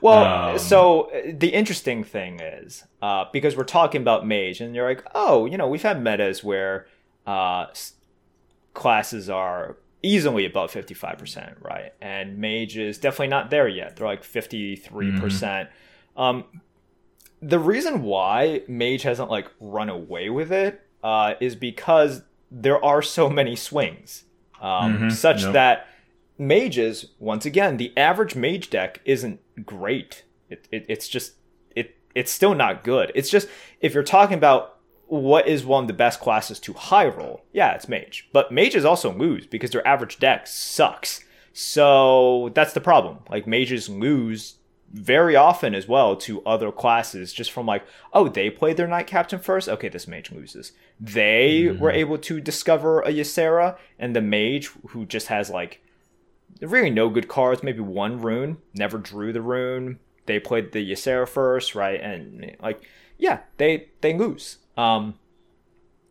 Well, 0.00 0.52
um, 0.52 0.58
so 0.58 1.10
the 1.30 1.48
interesting 1.48 2.04
thing 2.04 2.40
is 2.40 2.84
uh, 3.02 3.26
because 3.32 3.56
we're 3.56 3.64
talking 3.64 4.00
about 4.00 4.26
mage, 4.26 4.60
and 4.60 4.74
you're 4.74 4.88
like, 4.88 5.04
oh, 5.14 5.46
you 5.46 5.58
know, 5.58 5.68
we've 5.68 5.82
had 5.82 6.02
metas 6.02 6.42
where 6.42 6.86
uh, 7.26 7.66
classes 8.74 9.28
are 9.28 9.76
easily 10.02 10.46
above 10.46 10.72
55%, 10.72 11.62
right? 11.62 11.92
And 12.00 12.38
Mage 12.38 12.76
is 12.76 12.98
definitely 12.98 13.28
not 13.28 13.50
there 13.50 13.68
yet. 13.68 13.96
They're 13.96 14.06
like 14.06 14.22
53%. 14.22 15.20
percent 15.20 15.68
mm 15.68 15.72
hmm 15.72 15.76
um, 16.16 16.44
the 17.40 17.58
reason 17.58 18.02
why 18.02 18.62
Mage 18.68 19.02
hasn't 19.02 19.30
like 19.30 19.50
run 19.60 19.88
away 19.88 20.28
with 20.28 20.52
it 20.52 20.86
uh, 21.02 21.34
is 21.40 21.56
because 21.56 22.22
there 22.50 22.84
are 22.84 23.00
so 23.00 23.30
many 23.30 23.56
swings, 23.56 24.24
um, 24.60 24.94
mm-hmm. 24.94 25.08
such 25.10 25.42
yep. 25.44 25.52
that 25.54 25.88
mages, 26.36 27.06
once 27.18 27.46
again, 27.46 27.76
the 27.76 27.96
average 27.96 28.34
mage 28.34 28.70
deck 28.70 29.00
isn't 29.04 29.40
great. 29.64 30.24
It, 30.48 30.68
it, 30.70 30.84
it's 30.88 31.08
just 31.08 31.34
it 31.74 31.96
it's 32.14 32.32
still 32.32 32.54
not 32.54 32.84
good. 32.84 33.12
It's 33.14 33.30
just 33.30 33.48
if 33.80 33.94
you're 33.94 34.02
talking 34.02 34.36
about 34.36 34.79
what 35.10 35.48
is 35.48 35.64
one 35.64 35.84
of 35.84 35.88
the 35.88 35.92
best 35.92 36.20
classes 36.20 36.60
to 36.60 36.72
high 36.72 37.06
roll? 37.06 37.44
Yeah, 37.52 37.72
it's 37.74 37.88
mage. 37.88 38.28
But 38.32 38.52
mages 38.52 38.84
also 38.84 39.12
lose 39.12 39.44
because 39.44 39.70
their 39.70 39.86
average 39.86 40.20
deck 40.20 40.46
sucks. 40.46 41.24
So 41.52 42.52
that's 42.54 42.72
the 42.72 42.80
problem. 42.80 43.18
Like 43.28 43.44
mages 43.44 43.88
lose 43.88 44.54
very 44.92 45.34
often 45.34 45.74
as 45.74 45.88
well 45.88 46.14
to 46.16 46.42
other 46.44 46.70
classes 46.70 47.32
just 47.32 47.50
from 47.50 47.66
like, 47.66 47.84
oh, 48.12 48.28
they 48.28 48.50
played 48.50 48.76
their 48.76 48.86
knight 48.86 49.08
captain 49.08 49.40
first. 49.40 49.68
Okay, 49.68 49.88
this 49.88 50.06
mage 50.06 50.30
loses. 50.30 50.72
They 51.00 51.62
mm-hmm. 51.62 51.80
were 51.80 51.90
able 51.90 52.18
to 52.18 52.40
discover 52.40 53.00
a 53.00 53.12
Ysera, 53.12 53.76
and 53.98 54.14
the 54.14 54.20
mage 54.20 54.70
who 54.88 55.06
just 55.06 55.26
has 55.26 55.50
like 55.50 55.82
really 56.60 56.90
no 56.90 57.08
good 57.08 57.26
cards, 57.26 57.64
maybe 57.64 57.80
one 57.80 58.20
rune, 58.20 58.58
never 58.74 58.98
drew 58.98 59.32
the 59.32 59.42
rune. 59.42 59.98
They 60.26 60.38
played 60.38 60.70
the 60.70 60.92
Ysera 60.92 61.28
first, 61.28 61.74
right? 61.74 62.00
And 62.00 62.56
like, 62.60 62.80
yeah, 63.18 63.40
they 63.56 63.88
they 64.02 64.16
lose. 64.16 64.58
Um, 64.80 65.14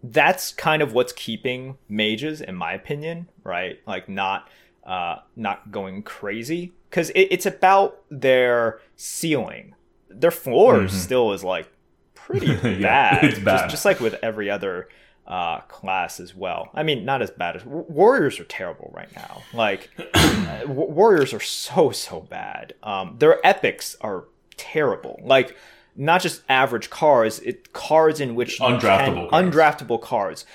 that's 0.03 0.51
kind 0.53 0.81
of 0.81 0.93
what's 0.93 1.11
keeping 1.11 1.77
mages, 1.87 2.41
in 2.41 2.55
my 2.55 2.73
opinion, 2.73 3.27
right? 3.43 3.79
Like 3.85 4.07
not 4.07 4.47
uh, 4.85 5.17
not 5.35 5.71
going 5.71 6.03
crazy 6.03 6.73
because 6.89 7.09
it, 7.11 7.27
it's 7.31 7.45
about 7.45 8.01
their 8.09 8.79
ceiling. 8.95 9.75
Their 10.09 10.31
floor 10.31 10.79
mm-hmm. 10.79 10.95
still 10.95 11.33
is 11.33 11.43
like 11.43 11.69
pretty 12.15 12.47
yeah, 12.63 12.79
bad. 13.19 13.23
It's 13.25 13.39
bad. 13.39 13.57
Just, 13.63 13.71
just, 13.71 13.85
like 13.85 13.99
with 13.99 14.15
every 14.23 14.49
other 14.49 14.87
uh, 15.27 15.59
class 15.61 16.19
as 16.19 16.33
well. 16.33 16.69
I 16.73 16.83
mean, 16.83 17.05
not 17.05 17.21
as 17.21 17.29
bad 17.31 17.55
as 17.55 17.65
Warriors 17.65 18.39
are 18.39 18.45
terrible 18.45 18.91
right 18.95 19.13
now. 19.15 19.43
Like 19.53 19.89
uh, 20.13 20.61
Warriors 20.67 21.33
are 21.33 21.39
so 21.41 21.91
so 21.91 22.21
bad. 22.21 22.73
Um, 22.83 23.15
their 23.19 23.45
epics 23.45 23.97
are 24.01 24.25
terrible. 24.57 25.19
Like 25.23 25.57
not 25.99 26.21
just 26.21 26.41
average 26.47 26.89
cards, 26.89 27.39
it 27.39 27.73
cards 27.73 28.21
in 28.21 28.33
which 28.33 28.59
undraftable 28.59 29.29
can, 29.29 29.29
cards. 29.29 29.55
undraftable 29.55 30.01
cards. 30.01 30.45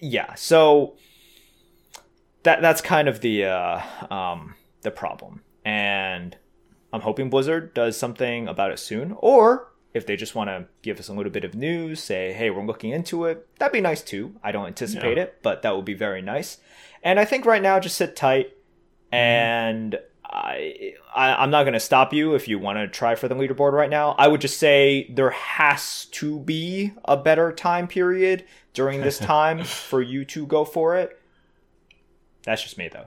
Yeah, 0.00 0.34
so 0.34 0.96
that 2.44 2.62
that's 2.62 2.80
kind 2.80 3.08
of 3.08 3.20
the 3.20 3.46
uh, 3.46 3.80
um, 4.10 4.54
the 4.82 4.90
problem, 4.90 5.42
and 5.64 6.36
I'm 6.92 7.00
hoping 7.00 7.30
Blizzard 7.30 7.74
does 7.74 7.96
something 7.96 8.46
about 8.46 8.70
it 8.70 8.78
soon, 8.78 9.16
or 9.18 9.72
if 9.92 10.06
they 10.06 10.16
just 10.16 10.34
want 10.34 10.48
to 10.48 10.66
give 10.82 10.98
us 11.00 11.08
a 11.08 11.12
little 11.12 11.32
bit 11.32 11.44
of 11.44 11.54
news, 11.54 12.00
say, 12.02 12.32
hey, 12.32 12.48
we're 12.48 12.64
looking 12.64 12.90
into 12.90 13.26
it, 13.26 13.46
that'd 13.58 13.72
be 13.72 13.80
nice 13.80 14.02
too. 14.02 14.34
I 14.42 14.52
don't 14.52 14.66
anticipate 14.66 15.16
yeah. 15.16 15.24
it, 15.24 15.38
but 15.42 15.62
that 15.62 15.76
would 15.76 15.84
be 15.84 15.94
very 15.94 16.22
nice. 16.22 16.58
And 17.02 17.18
I 17.18 17.24
think 17.24 17.44
right 17.44 17.60
now, 17.60 17.80
just 17.80 17.96
sit 17.96 18.14
tight. 18.14 18.56
Mm-hmm. 19.12 20.04
I, 20.32 20.94
I, 21.14 21.44
am 21.44 21.50
not 21.50 21.64
going 21.64 21.74
to 21.74 21.80
stop 21.80 22.12
you 22.12 22.34
if 22.34 22.48
you 22.48 22.58
want 22.58 22.78
to 22.78 22.88
try 22.88 23.14
for 23.14 23.28
the 23.28 23.34
leaderboard 23.34 23.72
right 23.72 23.90
now. 23.90 24.14
I 24.18 24.28
would 24.28 24.40
just 24.40 24.58
say 24.58 25.10
there 25.14 25.30
has 25.30 26.06
to 26.12 26.40
be 26.40 26.92
a 27.04 27.16
better 27.16 27.52
time 27.52 27.86
period 27.86 28.44
during 28.72 29.02
this 29.02 29.18
time 29.20 29.64
for 29.64 30.00
you 30.00 30.24
to 30.26 30.46
go 30.46 30.64
for 30.64 30.96
it. 30.96 31.20
That's 32.44 32.62
just 32.62 32.78
me, 32.78 32.88
though. 32.88 33.06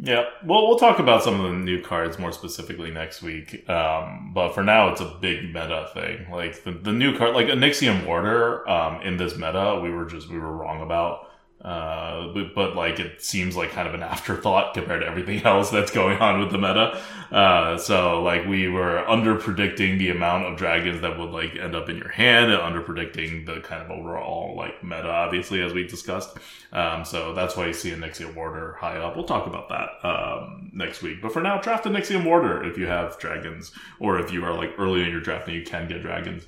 Yeah, 0.00 0.26
well, 0.44 0.68
we'll 0.68 0.78
talk 0.78 1.00
about 1.00 1.24
some 1.24 1.40
of 1.40 1.50
the 1.50 1.56
new 1.56 1.82
cards 1.82 2.20
more 2.20 2.30
specifically 2.30 2.90
next 2.90 3.20
week. 3.20 3.68
Um, 3.68 4.30
but 4.32 4.54
for 4.54 4.62
now, 4.62 4.90
it's 4.90 5.00
a 5.00 5.16
big 5.20 5.46
meta 5.46 5.90
thing. 5.92 6.30
Like 6.30 6.62
the, 6.62 6.70
the 6.70 6.92
new 6.92 7.16
card, 7.16 7.34
like 7.34 7.46
Onyxian 7.46 8.06
Warder, 8.06 8.68
um, 8.68 9.02
in 9.02 9.16
this 9.16 9.36
meta, 9.36 9.80
we 9.82 9.90
were 9.90 10.04
just 10.04 10.28
we 10.28 10.38
were 10.38 10.56
wrong 10.56 10.82
about. 10.82 11.27
Uh, 11.60 12.28
but, 12.32 12.54
but, 12.54 12.76
like 12.76 13.00
it 13.00 13.20
seems 13.20 13.56
like 13.56 13.70
kind 13.70 13.88
of 13.88 13.94
an 13.94 14.02
afterthought 14.02 14.74
compared 14.74 15.00
to 15.00 15.06
everything 15.08 15.42
else 15.44 15.70
that's 15.70 15.90
going 15.90 16.16
on 16.18 16.38
with 16.38 16.52
the 16.52 16.58
meta. 16.58 17.02
Uh, 17.32 17.76
so 17.76 18.22
like 18.22 18.46
we 18.46 18.68
were 18.68 19.06
under 19.08 19.34
predicting 19.34 19.98
the 19.98 20.08
amount 20.08 20.44
of 20.44 20.56
dragons 20.56 21.00
that 21.00 21.18
would 21.18 21.30
like 21.30 21.56
end 21.56 21.74
up 21.74 21.88
in 21.88 21.96
your 21.96 22.10
hand 22.10 22.52
and 22.52 22.62
under 22.62 22.80
predicting 22.80 23.44
the 23.44 23.58
kind 23.60 23.82
of 23.82 23.90
overall 23.90 24.54
like 24.56 24.84
meta, 24.84 25.10
obviously, 25.10 25.60
as 25.60 25.72
we 25.72 25.84
discussed. 25.84 26.38
Um, 26.72 27.04
so 27.04 27.34
that's 27.34 27.56
why 27.56 27.66
you 27.66 27.72
see 27.72 27.90
Onyxian 27.90 28.36
Warder 28.36 28.74
high 28.74 28.98
up. 28.98 29.16
We'll 29.16 29.24
talk 29.24 29.48
about 29.48 29.68
that, 29.70 30.08
um, 30.08 30.70
next 30.72 31.02
week. 31.02 31.20
But 31.20 31.32
for 31.32 31.42
now, 31.42 31.60
draft 31.60 31.86
Onyxian 31.86 32.24
Warder 32.24 32.62
if 32.62 32.78
you 32.78 32.86
have 32.86 33.18
dragons 33.18 33.72
or 33.98 34.20
if 34.20 34.32
you 34.32 34.44
are 34.44 34.54
like 34.54 34.74
early 34.78 35.02
in 35.02 35.10
your 35.10 35.20
draft 35.20 35.48
and 35.48 35.56
you 35.56 35.64
can 35.64 35.88
get 35.88 36.02
dragons. 36.02 36.46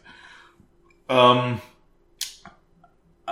Um, 1.09 1.61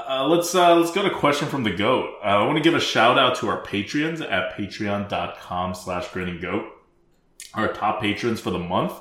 uh, 0.06 0.26
let's 0.28 0.54
uh, 0.54 0.74
let's 0.76 0.92
go 0.92 1.02
to 1.02 1.10
question 1.10 1.48
from 1.48 1.64
the 1.64 1.70
goat. 1.70 2.14
Uh, 2.22 2.26
I 2.26 2.44
want 2.44 2.56
to 2.56 2.62
give 2.62 2.74
a 2.74 2.80
shout 2.80 3.18
out 3.18 3.36
to 3.36 3.48
our 3.48 3.62
patrons 3.62 4.20
at 4.20 4.56
patreon.com 4.56 5.74
slash 5.74 6.08
grinning 6.08 6.40
goat. 6.40 6.66
Our 7.54 7.72
top 7.72 8.00
patrons 8.00 8.40
for 8.40 8.50
the 8.50 8.58
month 8.58 8.92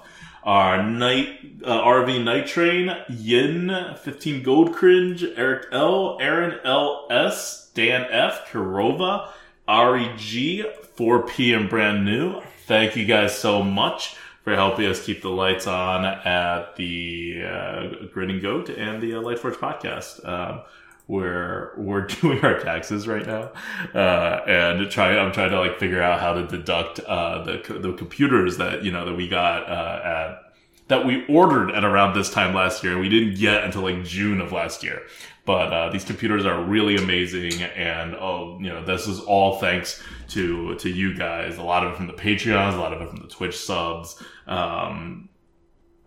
are 0.44 0.82
Night 0.82 1.28
uh, 1.64 1.82
RV 1.82 2.24
Night 2.24 2.48
Train, 2.48 2.96
Yin, 3.10 3.96
15 4.02 4.44
Gold 4.44 4.74
Cringe, 4.74 5.24
Eric 5.36 5.68
L, 5.72 6.18
Aaron 6.22 6.60
L 6.64 7.08
S, 7.10 7.70
Dan 7.74 8.06
F, 8.10 8.48
Kirova, 8.50 9.30
Ari 9.68 10.14
G, 10.18 10.64
4P 10.96 11.56
and 11.56 11.70
brand 11.70 12.06
new. 12.06 12.42
Thank 12.66 12.96
you 12.96 13.06
guys 13.06 13.38
so 13.38 13.62
much 13.62 14.16
for 14.48 14.56
helping 14.56 14.86
us 14.86 15.06
keep 15.06 15.22
the 15.22 15.30
lights 15.30 15.68
on 15.68 16.06
at 16.06 16.78
the 16.78 17.44
uh, 17.44 18.06
Grinning 18.14 18.40
Goat 18.40 18.70
and 18.70 19.02
the 19.02 19.16
uh, 19.16 19.22
Lightforge 19.22 19.56
podcast. 19.56 20.26
Um, 20.26 20.62
where 21.08 21.74
we're 21.78 22.06
doing 22.22 22.44
our 22.44 22.60
taxes 22.60 23.08
right 23.08 23.26
now, 23.26 23.52
uh, 23.96 24.42
and 24.48 24.90
try. 24.92 25.18
I'm 25.18 25.32
trying 25.32 25.52
to 25.52 25.60
like 25.60 25.80
figure 25.80 26.02
out 26.02 26.20
how 26.20 26.34
to 26.34 26.46
deduct 26.46 27.00
uh, 27.00 27.44
the 27.44 27.80
the 27.80 27.94
computers 27.94 28.58
that 28.58 28.84
you 28.84 28.92
know 28.92 29.06
that 29.06 29.16
we 29.16 29.28
got 29.28 29.70
uh, 29.70 30.02
at 30.04 30.48
that 30.88 31.06
we 31.06 31.26
ordered 31.28 31.72
at 31.72 31.84
around 31.84 32.14
this 32.14 32.30
time 32.30 32.54
last 32.54 32.84
year, 32.84 32.98
we 32.98 33.10
didn't 33.10 33.36
get 33.38 33.64
until 33.64 33.82
like 33.82 34.04
June 34.06 34.40
of 34.40 34.52
last 34.52 34.84
year. 34.84 35.02
But 35.46 35.72
uh, 35.72 35.90
these 35.90 36.04
computers 36.04 36.46
are 36.46 36.62
really 36.62 36.98
amazing, 36.98 37.62
and 37.64 38.14
oh, 38.16 38.58
you 38.60 38.68
know, 38.68 38.84
this 38.84 39.08
is 39.08 39.22
all 39.22 39.60
thanks 39.60 40.04
to 40.30 40.76
to 40.76 40.90
you 40.90 41.16
guys. 41.16 41.58
A 41.58 41.64
lot 41.64 41.86
of 41.86 41.94
it 41.94 41.96
from 41.96 42.08
the 42.08 42.14
Patreons, 42.14 42.74
a 42.74 42.80
lot 42.80 42.94
of 42.94 43.02
it 43.02 43.10
from 43.10 43.22
the 43.22 43.30
Twitch 43.30 43.58
subs. 43.58 44.22
Um, 44.46 45.30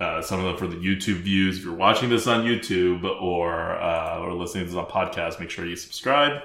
uh, 0.00 0.22
some 0.22 0.40
of 0.40 0.46
them 0.46 0.56
for 0.56 0.66
the 0.66 0.76
YouTube 0.76 1.20
views. 1.20 1.58
If 1.58 1.64
you're 1.64 1.74
watching 1.74 2.08
this 2.08 2.26
on 2.26 2.44
YouTube 2.44 3.04
or 3.04 3.72
uh, 3.72 4.18
or 4.20 4.32
listening 4.32 4.64
to 4.64 4.70
this 4.70 4.78
on 4.78 4.86
podcast, 4.86 5.38
make 5.38 5.50
sure 5.50 5.66
you 5.66 5.76
subscribe. 5.76 6.42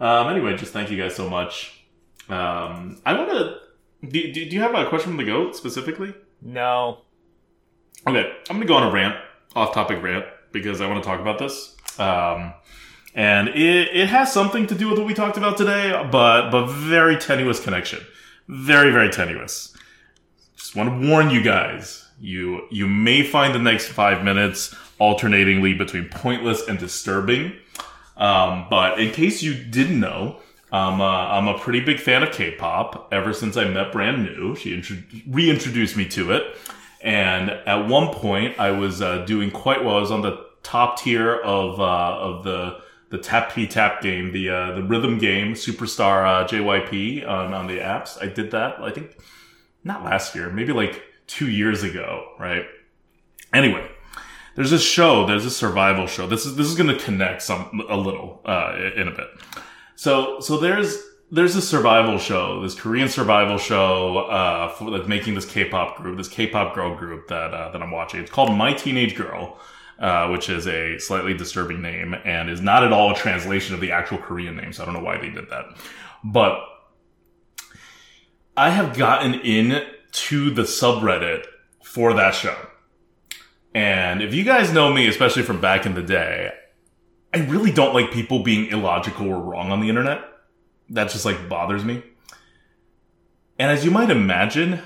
Um, 0.00 0.28
anyway, 0.28 0.56
just 0.56 0.72
thank 0.72 0.90
you 0.90 1.00
guys 1.00 1.14
so 1.14 1.28
much. 1.28 1.84
Um, 2.28 3.00
I 3.04 3.12
want 3.12 3.30
to. 3.30 3.58
Do, 4.00 4.32
do, 4.32 4.48
do, 4.48 4.54
you 4.56 4.60
have 4.60 4.74
a 4.74 4.88
question 4.88 5.10
from 5.10 5.16
the 5.16 5.24
goat 5.24 5.56
specifically? 5.56 6.14
No. 6.40 6.98
Okay, 8.06 8.32
I'm 8.48 8.56
going 8.56 8.60
to 8.60 8.66
go 8.66 8.74
on 8.74 8.84
a 8.84 8.92
rant, 8.92 9.16
off-topic 9.56 10.00
rant, 10.00 10.24
because 10.52 10.80
I 10.80 10.86
want 10.86 11.02
to 11.02 11.06
talk 11.06 11.20
about 11.20 11.40
this. 11.40 11.76
Um, 11.98 12.54
and 13.12 13.48
it, 13.48 13.88
it 13.88 14.08
has 14.08 14.32
something 14.32 14.68
to 14.68 14.76
do 14.76 14.88
with 14.88 14.98
what 14.98 15.06
we 15.08 15.14
talked 15.14 15.36
about 15.36 15.56
today, 15.56 15.90
but 16.12 16.50
but 16.50 16.66
very 16.66 17.16
tenuous 17.16 17.58
connection, 17.58 18.00
very 18.46 18.92
very 18.92 19.10
tenuous. 19.10 19.76
Just 20.56 20.76
want 20.76 21.02
to 21.02 21.08
warn 21.08 21.30
you 21.30 21.42
guys 21.42 21.97
you 22.20 22.62
you 22.70 22.86
may 22.86 23.22
find 23.22 23.54
the 23.54 23.58
next 23.58 23.88
five 23.88 24.24
minutes 24.24 24.74
alternatingly 25.00 25.74
between 25.74 26.08
pointless 26.08 26.66
and 26.66 26.78
disturbing. 26.78 27.52
Um, 28.16 28.66
but 28.68 28.98
in 28.98 29.12
case 29.12 29.42
you 29.42 29.54
didn't 29.54 30.00
know, 30.00 30.40
um, 30.72 31.00
I'm 31.00 31.48
a 31.48 31.58
pretty 31.58 31.80
big 31.80 32.00
fan 32.00 32.22
of 32.22 32.32
K-pop. 32.32 33.08
Ever 33.12 33.32
since 33.32 33.56
I 33.56 33.64
met 33.68 33.92
Brand 33.92 34.24
New, 34.24 34.54
she 34.56 34.74
intro- 34.74 34.98
reintroduced 35.28 35.96
me 35.96 36.04
to 36.08 36.32
it. 36.32 36.56
And 37.00 37.50
at 37.50 37.86
one 37.88 38.12
point, 38.12 38.58
I 38.58 38.72
was 38.72 39.00
uh, 39.00 39.24
doing 39.24 39.50
quite 39.50 39.84
well. 39.84 39.96
I 39.96 40.00
was 40.00 40.10
on 40.10 40.22
the 40.22 40.46
top 40.62 40.98
tier 40.98 41.36
of 41.36 41.80
uh, 41.80 42.18
of 42.18 42.44
the 42.44 42.80
the 43.10 43.18
tap 43.18 43.54
p 43.54 43.66
tap 43.66 44.02
game, 44.02 44.32
the 44.32 44.50
uh, 44.50 44.72
the 44.74 44.82
rhythm 44.82 45.18
game, 45.18 45.54
Superstar 45.54 46.26
uh, 46.26 46.46
JYP 46.46 47.26
on 47.26 47.54
on 47.54 47.66
the 47.66 47.78
apps. 47.78 48.20
I 48.20 48.26
did 48.26 48.50
that. 48.50 48.80
I 48.80 48.90
think 48.90 49.16
not 49.84 50.04
last 50.04 50.34
year, 50.34 50.50
maybe 50.50 50.72
like 50.72 51.02
two 51.28 51.48
years 51.48 51.84
ago, 51.84 52.32
right? 52.40 52.64
Anyway, 53.52 53.88
there's 54.56 54.72
this 54.72 54.82
show, 54.82 55.24
there's 55.24 55.44
a 55.44 55.50
survival 55.50 56.08
show. 56.08 56.26
This 56.26 56.44
is 56.44 56.56
this 56.56 56.66
is 56.66 56.74
going 56.74 56.88
to 56.88 56.98
connect 57.04 57.42
some 57.42 57.80
a 57.88 57.96
little 57.96 58.40
uh, 58.44 58.76
in 58.96 59.06
a 59.06 59.12
bit. 59.12 59.28
So 59.94 60.40
so 60.40 60.58
there's 60.58 61.00
there's 61.30 61.54
a 61.54 61.62
survival 61.62 62.18
show, 62.18 62.60
this 62.62 62.74
Korean 62.74 63.08
survival 63.08 63.58
show 63.58 64.18
uh, 64.18 64.70
for, 64.70 64.90
that's 64.90 65.06
making 65.06 65.34
this 65.34 65.44
K-pop 65.44 65.96
group, 65.96 66.16
this 66.16 66.28
K-pop 66.28 66.74
girl 66.74 66.96
group 66.96 67.28
that 67.28 67.54
uh, 67.54 67.70
that 67.70 67.80
I'm 67.80 67.92
watching. 67.92 68.20
It's 68.20 68.30
called 68.30 68.56
My 68.56 68.72
Teenage 68.72 69.14
Girl. 69.14 69.58
Uh, 70.00 70.28
which 70.28 70.48
is 70.48 70.68
a 70.68 70.96
slightly 70.98 71.34
disturbing 71.34 71.82
name 71.82 72.14
and 72.24 72.48
is 72.48 72.60
not 72.60 72.84
at 72.84 72.92
all 72.92 73.10
a 73.10 73.16
translation 73.16 73.74
of 73.74 73.80
the 73.80 73.90
actual 73.90 74.16
Korean 74.16 74.56
name. 74.56 74.72
So 74.72 74.84
I 74.84 74.86
don't 74.86 74.94
know 74.94 75.02
why 75.02 75.18
they 75.18 75.28
did 75.28 75.50
that. 75.50 75.64
But 76.22 76.60
I 78.56 78.70
have 78.70 78.96
gotten 78.96 79.34
in 79.34 79.84
to 80.18 80.50
the 80.50 80.62
subreddit 80.62 81.44
for 81.82 82.14
that 82.14 82.34
show. 82.34 82.56
And 83.74 84.22
if 84.22 84.34
you 84.34 84.44
guys 84.44 84.72
know 84.72 84.92
me, 84.92 85.06
especially 85.06 85.42
from 85.42 85.60
back 85.60 85.86
in 85.86 85.94
the 85.94 86.02
day, 86.02 86.52
I 87.32 87.38
really 87.38 87.70
don't 87.70 87.94
like 87.94 88.10
people 88.10 88.42
being 88.42 88.70
illogical 88.70 89.28
or 89.28 89.40
wrong 89.40 89.70
on 89.70 89.80
the 89.80 89.88
internet. 89.88 90.20
That 90.90 91.10
just 91.10 91.24
like 91.24 91.48
bothers 91.48 91.84
me. 91.84 92.02
And 93.58 93.70
as 93.70 93.84
you 93.84 93.90
might 93.90 94.10
imagine, 94.10 94.80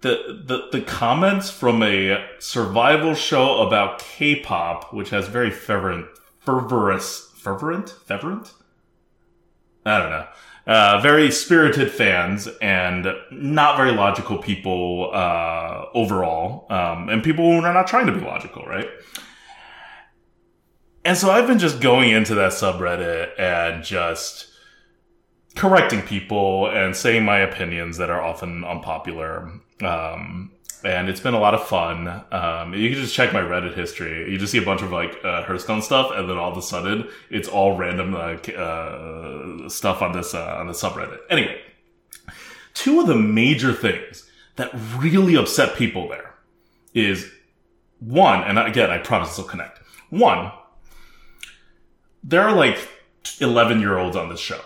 the, 0.00 0.42
the, 0.44 0.68
the 0.78 0.84
comments 0.84 1.50
from 1.50 1.82
a 1.82 2.26
survival 2.38 3.14
show 3.14 3.66
about 3.66 4.00
K-pop, 4.00 4.92
which 4.92 5.10
has 5.10 5.28
very 5.28 5.50
fervent, 5.50 6.06
fervorous, 6.40 7.30
fervent, 7.36 7.90
fervent? 8.06 8.52
I 9.86 9.98
don't 9.98 10.10
know 10.10 10.26
uh, 10.66 11.00
very 11.00 11.30
spirited 11.30 11.90
fans 11.90 12.48
and 12.60 13.06
not 13.30 13.76
very 13.76 13.92
logical 13.92 14.38
people 14.38 15.10
uh, 15.12 15.86
overall, 15.94 16.66
um, 16.70 17.08
and 17.08 17.22
people 17.22 17.44
who 17.44 17.64
are 17.64 17.74
not 17.74 17.86
trying 17.86 18.06
to 18.06 18.12
be 18.12 18.20
logical, 18.20 18.64
right? 18.64 18.88
And 21.04 21.18
so 21.18 21.30
I've 21.30 21.48
been 21.48 21.58
just 21.58 21.80
going 21.80 22.10
into 22.10 22.34
that 22.36 22.52
subreddit 22.52 23.38
and 23.38 23.82
just 23.82 24.48
correcting 25.56 26.02
people 26.02 26.68
and 26.68 26.94
saying 26.94 27.24
my 27.24 27.38
opinions 27.38 27.98
that 27.98 28.08
are 28.08 28.22
often 28.22 28.64
unpopular. 28.64 29.50
Um, 29.82 30.52
and 30.84 31.08
it's 31.08 31.20
been 31.20 31.34
a 31.34 31.40
lot 31.40 31.54
of 31.54 31.66
fun. 31.66 32.08
Um, 32.32 32.74
you 32.74 32.90
can 32.90 32.98
just 33.00 33.14
check 33.14 33.32
my 33.32 33.40
Reddit 33.40 33.74
history. 33.74 34.30
You 34.30 34.38
just 34.38 34.52
see 34.52 34.58
a 34.58 34.64
bunch 34.64 34.82
of 34.82 34.90
like 34.90 35.16
uh, 35.24 35.42
Hearthstone 35.44 35.82
stuff, 35.82 36.10
and 36.12 36.28
then 36.28 36.36
all 36.36 36.50
of 36.50 36.58
a 36.58 36.62
sudden, 36.62 37.08
it's 37.30 37.48
all 37.48 37.76
random 37.76 38.12
like 38.12 38.48
uh, 38.48 39.68
stuff 39.68 40.02
on 40.02 40.12
this 40.12 40.34
uh, 40.34 40.56
on 40.58 40.66
the 40.66 40.72
subreddit. 40.72 41.18
Anyway, 41.30 41.60
two 42.74 43.00
of 43.00 43.06
the 43.06 43.16
major 43.16 43.72
things 43.72 44.28
that 44.56 44.70
really 44.96 45.36
upset 45.36 45.76
people 45.76 46.08
there 46.08 46.34
is 46.94 47.30
one, 48.00 48.42
and 48.42 48.58
again, 48.58 48.90
I 48.90 48.98
promise 48.98 49.28
this 49.28 49.38
will 49.38 49.44
connect. 49.44 49.78
One, 50.10 50.52
there 52.24 52.42
are 52.42 52.54
like 52.54 52.88
11 53.40 53.80
year 53.80 53.98
olds 53.98 54.16
on 54.16 54.28
this 54.28 54.40
show. 54.40 54.60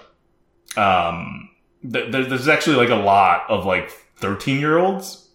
Um, 0.76 1.50
th- 1.82 2.10
there's 2.10 2.48
actually 2.48 2.76
like 2.76 2.90
a 2.90 2.96
lot 2.96 3.44
of 3.48 3.64
like 3.64 3.90
13 4.16 4.58
year 4.58 4.78
olds, 4.78 5.25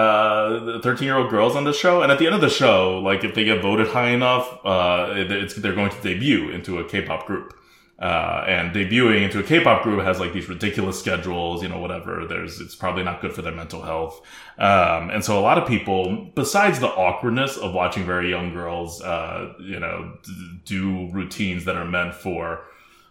uh, 0.00 0.80
13 0.80 1.04
year 1.04 1.16
old 1.16 1.30
girls 1.30 1.56
on 1.56 1.64
the 1.64 1.72
show. 1.72 2.02
And 2.02 2.10
at 2.10 2.18
the 2.18 2.26
end 2.26 2.34
of 2.34 2.40
the 2.40 2.50
show, 2.50 2.98
like 2.98 3.24
if 3.24 3.34
they 3.34 3.44
get 3.44 3.62
voted 3.62 3.88
high 3.88 4.10
enough, 4.10 4.58
uh, 4.64 5.12
it's, 5.14 5.54
they're 5.54 5.74
going 5.74 5.90
to 5.90 6.00
debut 6.00 6.50
into 6.50 6.78
a 6.78 6.88
K-pop 6.88 7.26
group. 7.26 7.54
Uh, 7.98 8.46
and 8.48 8.74
debuting 8.74 9.22
into 9.22 9.38
a 9.40 9.42
K-pop 9.42 9.82
group 9.82 10.02
has 10.02 10.18
like 10.18 10.32
these 10.32 10.48
ridiculous 10.48 10.98
schedules, 10.98 11.62
you 11.62 11.68
know, 11.68 11.78
whatever. 11.78 12.26
There's, 12.26 12.58
it's 12.58 12.74
probably 12.74 13.04
not 13.04 13.20
good 13.20 13.34
for 13.34 13.42
their 13.42 13.54
mental 13.54 13.82
health. 13.82 14.22
Um, 14.56 15.10
and 15.10 15.22
so 15.22 15.38
a 15.38 15.42
lot 15.42 15.58
of 15.58 15.68
people, 15.68 16.30
besides 16.34 16.80
the 16.80 16.88
awkwardness 16.88 17.58
of 17.58 17.74
watching 17.74 18.06
very 18.06 18.30
young 18.30 18.54
girls, 18.54 19.02
uh, 19.02 19.52
you 19.60 19.78
know, 19.78 20.16
d- 20.22 20.60
do 20.64 21.10
routines 21.12 21.66
that 21.66 21.76
are 21.76 21.84
meant 21.84 22.14
for 22.14 22.64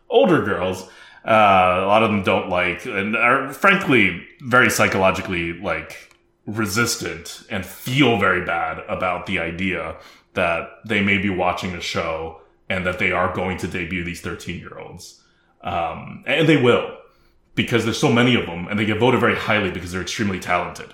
older 0.10 0.44
girls, 0.44 0.90
uh, 1.24 1.82
a 1.84 1.86
lot 1.86 2.02
of 2.02 2.10
them 2.10 2.24
don't 2.24 2.50
like 2.50 2.86
and 2.86 3.16
are 3.16 3.54
frankly 3.54 4.26
very 4.42 4.72
psychologically 4.72 5.54
like 5.54 6.09
resistant 6.50 7.43
and 7.50 7.66
feel 7.66 8.20
very 8.20 8.45
bad 8.45 8.80
about 8.88 9.26
the 9.26 9.39
idea 9.39 9.97
that 10.34 10.70
they 10.86 11.02
may 11.02 11.18
be 11.18 11.30
watching 11.30 11.74
a 11.74 11.82
show 11.82 12.41
and 12.70 12.86
that 12.86 13.00
they 13.00 13.12
are 13.12 13.34
going 13.34 13.58
to 13.58 13.68
debut 13.68 14.04
these 14.04 14.22
13 14.22 14.60
year 14.60 14.78
olds. 14.78 15.24
Um, 15.62 16.24
and 16.26 16.47
they 16.47 16.62
will 16.62 16.97
because 17.56 17.84
there's 17.84 18.00
so 18.00 18.12
many 18.12 18.36
of 18.36 18.45
them 18.45 18.68
and 18.68 18.80
they 18.80 18.86
get 18.86 19.00
voted 19.00 19.20
very 19.20 19.36
highly 19.36 19.72
because 19.72 19.91
they're 19.91 20.02
extremely 20.02 20.39
talented. 20.39 20.93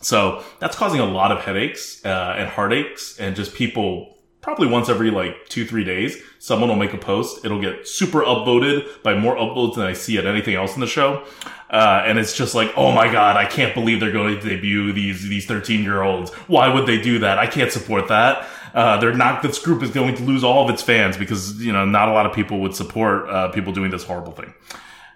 So 0.00 0.44
that's 0.60 0.76
causing 0.76 1.00
a 1.00 1.04
lot 1.04 1.32
of 1.32 1.40
headaches 1.40 2.04
uh, 2.04 2.34
and 2.38 2.48
heartaches 2.48 3.16
and 3.18 3.34
just 3.34 3.54
people 3.54 4.17
probably 4.48 4.66
once 4.66 4.88
every 4.88 5.10
like 5.10 5.46
two, 5.50 5.66
three 5.66 5.84
days, 5.84 6.16
someone 6.38 6.70
will 6.70 6.76
make 6.76 6.94
a 6.94 6.96
post. 6.96 7.44
It'll 7.44 7.60
get 7.60 7.86
super 7.86 8.22
upvoted 8.22 9.02
by 9.02 9.12
more 9.14 9.36
upvotes 9.36 9.74
than 9.74 9.84
I 9.84 9.92
see 9.92 10.16
at 10.16 10.24
anything 10.24 10.54
else 10.54 10.74
in 10.74 10.80
the 10.80 10.86
show. 10.86 11.26
Uh, 11.68 12.02
and 12.06 12.18
it's 12.18 12.34
just 12.34 12.54
like, 12.54 12.72
oh 12.74 12.90
my 12.90 13.12
god, 13.12 13.36
I 13.36 13.44
can't 13.44 13.74
believe 13.74 14.00
they're 14.00 14.10
going 14.10 14.40
to 14.40 14.48
debut 14.48 14.94
these 14.94 15.28
these 15.28 15.44
13 15.44 15.82
year 15.82 16.00
olds. 16.00 16.32
Why 16.46 16.72
would 16.72 16.86
they 16.86 16.98
do 16.98 17.18
that? 17.18 17.38
I 17.38 17.46
can't 17.46 17.70
support 17.70 18.08
that. 18.08 18.48
Uh, 18.72 18.98
they're 18.98 19.12
not. 19.12 19.42
This 19.42 19.58
group 19.58 19.82
is 19.82 19.90
going 19.90 20.16
to 20.16 20.22
lose 20.22 20.42
all 20.42 20.64
of 20.64 20.70
its 20.70 20.82
fans 20.82 21.18
because 21.18 21.60
you 21.62 21.74
know 21.74 21.84
not 21.84 22.08
a 22.08 22.12
lot 22.12 22.24
of 22.24 22.32
people 22.32 22.58
would 22.60 22.74
support 22.74 23.28
uh, 23.28 23.48
people 23.50 23.74
doing 23.74 23.90
this 23.90 24.04
horrible 24.04 24.32
thing. 24.32 24.54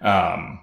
Um, 0.02 0.60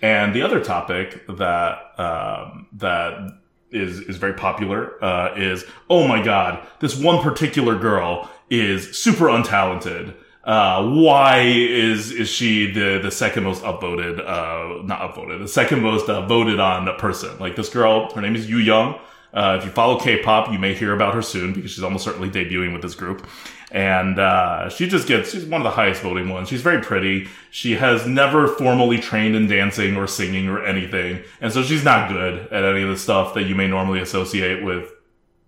and 0.00 0.34
the 0.34 0.40
other 0.40 0.64
topic 0.64 1.26
that 1.26 2.00
um, 2.00 2.68
that 2.72 3.38
is 3.70 4.00
is 4.00 4.16
very 4.16 4.34
popular 4.34 5.02
uh, 5.02 5.34
is 5.36 5.64
oh 5.90 6.06
my 6.06 6.22
god, 6.22 6.66
this 6.80 6.96
one 6.98 7.22
particular 7.22 7.78
girl 7.78 8.30
is 8.50 8.96
super 8.96 9.26
untalented. 9.26 10.14
Uh, 10.44 10.88
why 10.90 11.40
is 11.40 12.12
is 12.12 12.28
she 12.28 12.70
the 12.70 13.00
the 13.02 13.10
second 13.10 13.44
most 13.44 13.62
upvoted? 13.62 14.20
Uh, 14.20 14.82
not 14.84 15.00
upvoted, 15.00 15.40
the 15.40 15.48
second 15.48 15.82
most 15.82 16.08
uh, 16.08 16.24
voted 16.26 16.60
on 16.60 16.86
person. 16.98 17.36
Like 17.38 17.56
this 17.56 17.68
girl, 17.68 18.12
her 18.14 18.20
name 18.20 18.36
is 18.36 18.48
Yu 18.48 18.58
Young. 18.58 18.98
Uh, 19.34 19.56
if 19.58 19.66
you 19.66 19.70
follow 19.70 20.00
K-pop, 20.00 20.50
you 20.50 20.58
may 20.58 20.72
hear 20.72 20.94
about 20.94 21.14
her 21.14 21.20
soon 21.20 21.52
because 21.52 21.70
she's 21.70 21.82
almost 21.82 22.04
certainly 22.04 22.30
debuting 22.30 22.72
with 22.72 22.80
this 22.80 22.94
group. 22.94 23.26
And 23.72 24.18
uh, 24.18 24.68
she 24.68 24.86
just 24.88 25.08
gets, 25.08 25.32
she's 25.32 25.44
one 25.44 25.60
of 25.60 25.64
the 25.64 25.72
highest 25.72 26.02
voting 26.02 26.28
ones. 26.28 26.48
She's 26.48 26.62
very 26.62 26.80
pretty. 26.80 27.28
She 27.50 27.72
has 27.72 28.06
never 28.06 28.46
formally 28.46 28.98
trained 28.98 29.34
in 29.34 29.48
dancing 29.48 29.96
or 29.96 30.06
singing 30.06 30.48
or 30.48 30.64
anything. 30.64 31.22
And 31.40 31.52
so 31.52 31.62
she's 31.62 31.84
not 31.84 32.08
good 32.08 32.52
at 32.52 32.64
any 32.64 32.82
of 32.82 32.88
the 32.88 32.96
stuff 32.96 33.34
that 33.34 33.44
you 33.44 33.54
may 33.54 33.66
normally 33.66 34.00
associate 34.00 34.62
with 34.62 34.92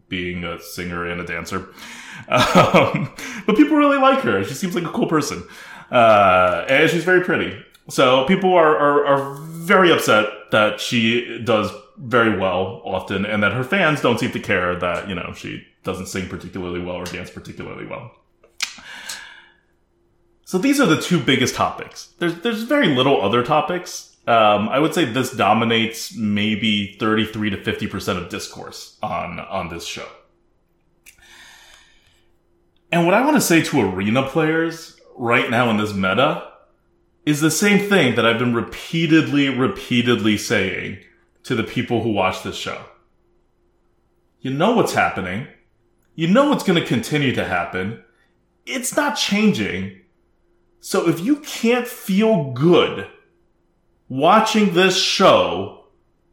being 0.09 0.43
a 0.43 0.61
singer 0.61 1.07
and 1.07 1.21
a 1.21 1.27
dancer. 1.27 1.69
Um, 2.29 3.15
but 3.47 3.57
people 3.57 3.77
really 3.77 3.97
like 3.97 4.21
her. 4.21 4.45
She 4.45 4.53
seems 4.53 4.75
like 4.75 4.85
a 4.85 4.91
cool 4.91 5.07
person. 5.07 5.45
Uh, 5.91 6.67
and 6.69 6.91
she's 6.91 7.05
very 7.05 7.25
pretty. 7.25 7.57
So 7.89 8.27
people 8.27 8.53
are, 8.53 8.77
are, 8.77 9.07
are 9.07 9.35
very 9.41 9.91
upset 9.91 10.27
that 10.51 10.81
she 10.81 11.41
does 11.45 11.71
very 11.97 12.39
well 12.39 12.83
often 12.85 13.25
and 13.25 13.43
that 13.43 13.53
her 13.53 13.65
fans 13.65 14.03
don't 14.03 14.21
seem 14.21 14.31
to 14.33 14.41
care 14.41 14.77
that, 14.77 15.09
you 15.09 15.15
know, 15.15 15.33
she 15.35 15.67
doesn't 15.89 16.07
sing 16.07 16.29
particularly 16.29 16.81
well 16.81 16.97
or 16.97 17.05
dance 17.05 17.31
particularly 17.31 17.87
well. 17.87 18.13
So 20.45 20.59
these 20.59 20.81
are 20.81 20.87
the 20.87 21.01
two 21.01 21.19
biggest 21.19 21.55
topics. 21.55 22.13
There's, 22.19 22.35
there's 22.43 22.63
very 22.63 22.89
little 22.89 23.23
other 23.23 23.43
topics. 23.43 24.17
Um, 24.27 24.69
I 24.69 24.79
would 24.79 24.93
say 24.93 25.07
this 25.07 25.33
dominates 25.33 26.15
maybe 26.15 26.97
33 27.01 27.51
to 27.51 27.57
50% 27.57 28.23
of 28.23 28.29
discourse 28.29 28.99
on, 29.03 29.41
on 29.41 29.71
this 29.71 29.87
show. 29.87 30.07
And 32.93 33.07
what 33.07 33.15
I 33.15 33.25
want 33.25 33.37
to 33.37 33.41
say 33.41 33.63
to 33.63 33.81
arena 33.81 34.29
players 34.29 35.01
right 35.17 35.49
now 35.49 35.71
in 35.71 35.79
this 35.79 35.95
meta 35.95 36.51
is 37.25 37.41
the 37.41 37.51
same 37.51 37.89
thing 37.89 38.15
that 38.17 38.27
I've 38.27 38.39
been 38.39 38.55
repeatedly, 38.55 39.49
repeatedly 39.49 40.37
saying 40.37 40.99
to 41.45 41.55
the 41.55 41.65
people 41.65 42.03
who 42.03 42.11
watch 42.11 42.43
this 42.43 42.57
show. 42.57 42.85
You 44.41 44.53
know 44.53 44.73
what's 44.73 44.93
happening. 44.93 45.49
You 46.19 46.27
know 46.27 46.49
what's 46.49 46.65
going 46.65 46.81
to 46.81 46.85
continue 46.85 47.33
to 47.37 47.45
happen. 47.45 48.03
It's 48.67 48.97
not 48.97 49.17
changing. 49.17 50.01
So 50.81 51.09
if 51.09 51.21
you 51.21 51.37
can't 51.37 51.87
feel 51.87 52.51
good 52.51 53.07
watching 54.09 54.75
this 54.75 55.01
show 55.01 55.85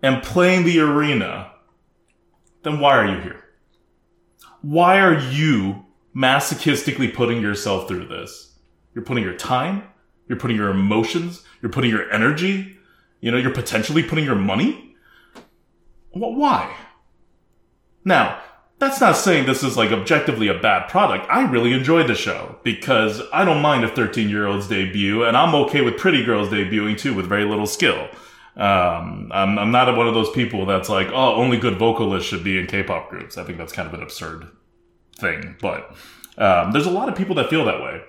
and 0.02 0.24
playing 0.24 0.66
the 0.66 0.80
arena, 0.80 1.52
then 2.64 2.80
why 2.80 2.98
are 2.98 3.06
you 3.06 3.22
here? 3.22 3.44
Why 4.64 5.00
are 5.00 5.20
you 5.20 5.86
masochistically 6.16 7.14
putting 7.14 7.40
yourself 7.40 7.88
through 7.88 8.08
this? 8.08 8.58
You're 8.96 9.06
putting 9.06 9.24
your 9.24 9.36
time, 9.36 9.84
you're 10.28 10.40
putting 10.40 10.58
your 10.58 10.72
emotions, 10.72 11.44
you're 11.62 11.72
putting 11.72 11.92
your 11.92 12.10
energy, 12.12 12.76
you 13.22 13.30
know, 13.30 13.38
you're 13.38 13.54
potentially 13.54 14.02
putting 14.02 14.26
your 14.26 14.34
money 14.34 14.96
why? 16.16 16.74
Now, 18.06 18.42
that's 18.86 19.02
not 19.02 19.18
saying 19.18 19.48
this 19.48 19.64
is 19.64 19.76
like 19.76 19.92
objectively 19.92 20.48
a 20.48 20.54
bad 20.54 20.90
product. 20.90 21.26
I 21.28 21.50
really 21.50 21.74
enjoyed 21.74 22.08
the 22.08 22.14
show 22.14 22.60
because 22.62 23.20
I 23.34 23.44
don't 23.44 23.62
mind 23.62 23.84
a 23.84 23.88
13 23.88 24.30
year 24.30 24.46
olds 24.46 24.68
debut 24.68 25.24
and 25.24 25.36
I'm 25.36 25.56
okay 25.56 25.82
with 25.82 25.98
pretty 25.98 26.24
girls 26.24 26.50
debuting 26.50 26.98
too 26.98 27.16
with 27.16 27.26
very 27.26 27.46
little 27.46 27.66
skill. 27.66 28.08
Um, 28.56 29.32
I'm, 29.34 29.58
I'm 29.58 29.72
not 29.72 29.98
one 29.98 30.08
of 30.08 30.14
those 30.14 30.30
people 30.32 30.68
that's 30.68 30.88
like, 30.88 31.08
oh, 31.08 31.36
only 31.36 31.58
good 31.58 31.80
vocalists 31.80 32.30
should 32.30 32.44
be 32.44 32.60
in 32.60 32.68
K-pop 32.68 33.10
groups. 33.10 33.38
I 33.38 33.44
think 33.44 33.58
that's 33.58 33.74
kind 33.74 33.88
of 33.88 33.94
an 33.96 34.04
absurd 34.04 34.48
thing, 35.18 35.58
but, 35.60 35.94
um, 36.38 36.72
there's 36.72 36.86
a 36.86 36.92
lot 36.92 37.10
of 37.10 37.16
people 37.16 37.36
that 37.36 37.50
feel 37.50 37.66
that 37.66 37.82
way 37.82 38.02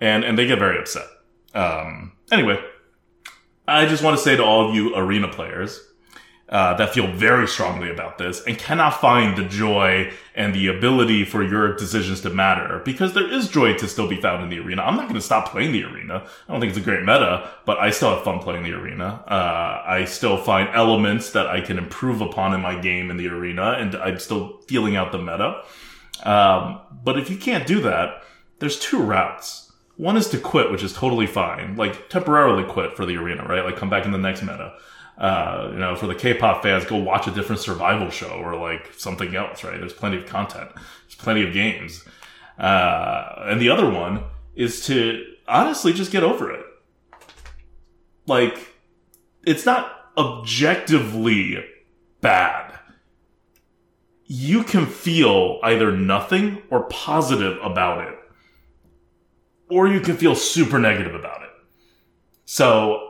and, 0.00 0.24
and 0.24 0.38
they 0.38 0.46
get 0.46 0.58
very 0.58 0.78
upset. 0.78 1.06
Um, 1.54 2.12
anyway, 2.30 2.62
I 3.66 3.86
just 3.86 4.04
want 4.04 4.16
to 4.16 4.22
say 4.22 4.36
to 4.36 4.44
all 4.44 4.68
of 4.68 4.74
you 4.74 4.94
arena 4.94 5.28
players, 5.28 5.80
uh, 6.48 6.74
that 6.74 6.94
feel 6.94 7.12
very 7.12 7.46
strongly 7.46 7.90
about 7.90 8.16
this 8.16 8.42
and 8.44 8.58
cannot 8.58 9.00
find 9.00 9.36
the 9.36 9.44
joy 9.44 10.10
and 10.34 10.54
the 10.54 10.68
ability 10.68 11.22
for 11.22 11.42
your 11.42 11.76
decisions 11.76 12.22
to 12.22 12.30
matter 12.30 12.80
because 12.86 13.12
there 13.12 13.30
is 13.30 13.48
joy 13.48 13.74
to 13.74 13.86
still 13.86 14.08
be 14.08 14.18
found 14.18 14.42
in 14.42 14.48
the 14.48 14.58
arena. 14.58 14.82
I'm 14.82 14.96
not 14.96 15.04
going 15.04 15.14
to 15.14 15.20
stop 15.20 15.50
playing 15.50 15.72
the 15.72 15.84
arena. 15.84 16.26
I 16.48 16.52
don't 16.52 16.60
think 16.60 16.70
it's 16.70 16.80
a 16.80 16.84
great 16.84 17.00
meta, 17.00 17.50
but 17.66 17.78
I 17.78 17.90
still 17.90 18.14
have 18.14 18.24
fun 18.24 18.38
playing 18.38 18.62
the 18.62 18.72
arena. 18.72 19.22
Uh, 19.26 19.82
I 19.86 20.06
still 20.06 20.38
find 20.38 20.70
elements 20.74 21.32
that 21.32 21.48
I 21.48 21.60
can 21.60 21.76
improve 21.76 22.22
upon 22.22 22.54
in 22.54 22.62
my 22.62 22.80
game 22.80 23.10
in 23.10 23.18
the 23.18 23.28
arena 23.28 23.72
and 23.72 23.94
I'm 23.96 24.18
still 24.18 24.58
feeling 24.68 24.96
out 24.96 25.12
the 25.12 25.18
meta. 25.18 25.62
Um, 26.22 26.80
but 27.04 27.18
if 27.18 27.28
you 27.28 27.36
can't 27.36 27.66
do 27.66 27.82
that, 27.82 28.22
there's 28.58 28.78
two 28.78 29.02
routes. 29.02 29.70
One 29.96 30.16
is 30.16 30.28
to 30.30 30.38
quit, 30.38 30.70
which 30.70 30.82
is 30.82 30.94
totally 30.94 31.26
fine. 31.26 31.76
Like 31.76 32.08
temporarily 32.08 32.64
quit 32.64 32.96
for 32.96 33.04
the 33.04 33.16
arena, 33.16 33.44
right? 33.46 33.64
Like 33.64 33.76
come 33.76 33.90
back 33.90 34.06
in 34.06 34.12
the 34.12 34.18
next 34.18 34.40
meta 34.40 34.78
uh, 35.18 35.70
you 35.72 35.78
know, 35.78 35.96
for 35.96 36.06
the 36.06 36.14
K-pop 36.14 36.62
fans, 36.62 36.84
go 36.84 36.96
watch 36.96 37.26
a 37.26 37.32
different 37.32 37.60
survival 37.60 38.08
show 38.08 38.30
or 38.30 38.56
like 38.56 38.92
something 38.96 39.34
else, 39.34 39.64
right? 39.64 39.78
There's 39.78 39.92
plenty 39.92 40.18
of 40.18 40.26
content. 40.26 40.70
There's 40.74 41.16
plenty 41.16 41.44
of 41.44 41.52
games. 41.52 42.04
Uh, 42.56 43.46
and 43.46 43.60
the 43.60 43.68
other 43.68 43.90
one 43.90 44.24
is 44.54 44.86
to 44.86 45.24
honestly 45.46 45.92
just 45.92 46.12
get 46.12 46.22
over 46.22 46.52
it. 46.52 46.64
Like, 48.26 48.74
it's 49.44 49.66
not 49.66 49.92
objectively 50.16 51.64
bad. 52.20 52.78
You 54.26 54.62
can 54.62 54.86
feel 54.86 55.58
either 55.62 55.90
nothing 55.90 56.62
or 56.70 56.84
positive 56.84 57.58
about 57.62 58.06
it. 58.06 58.14
Or 59.70 59.88
you 59.88 60.00
can 60.00 60.16
feel 60.16 60.34
super 60.34 60.78
negative 60.78 61.14
about 61.14 61.42
it. 61.42 61.50
So 62.44 63.07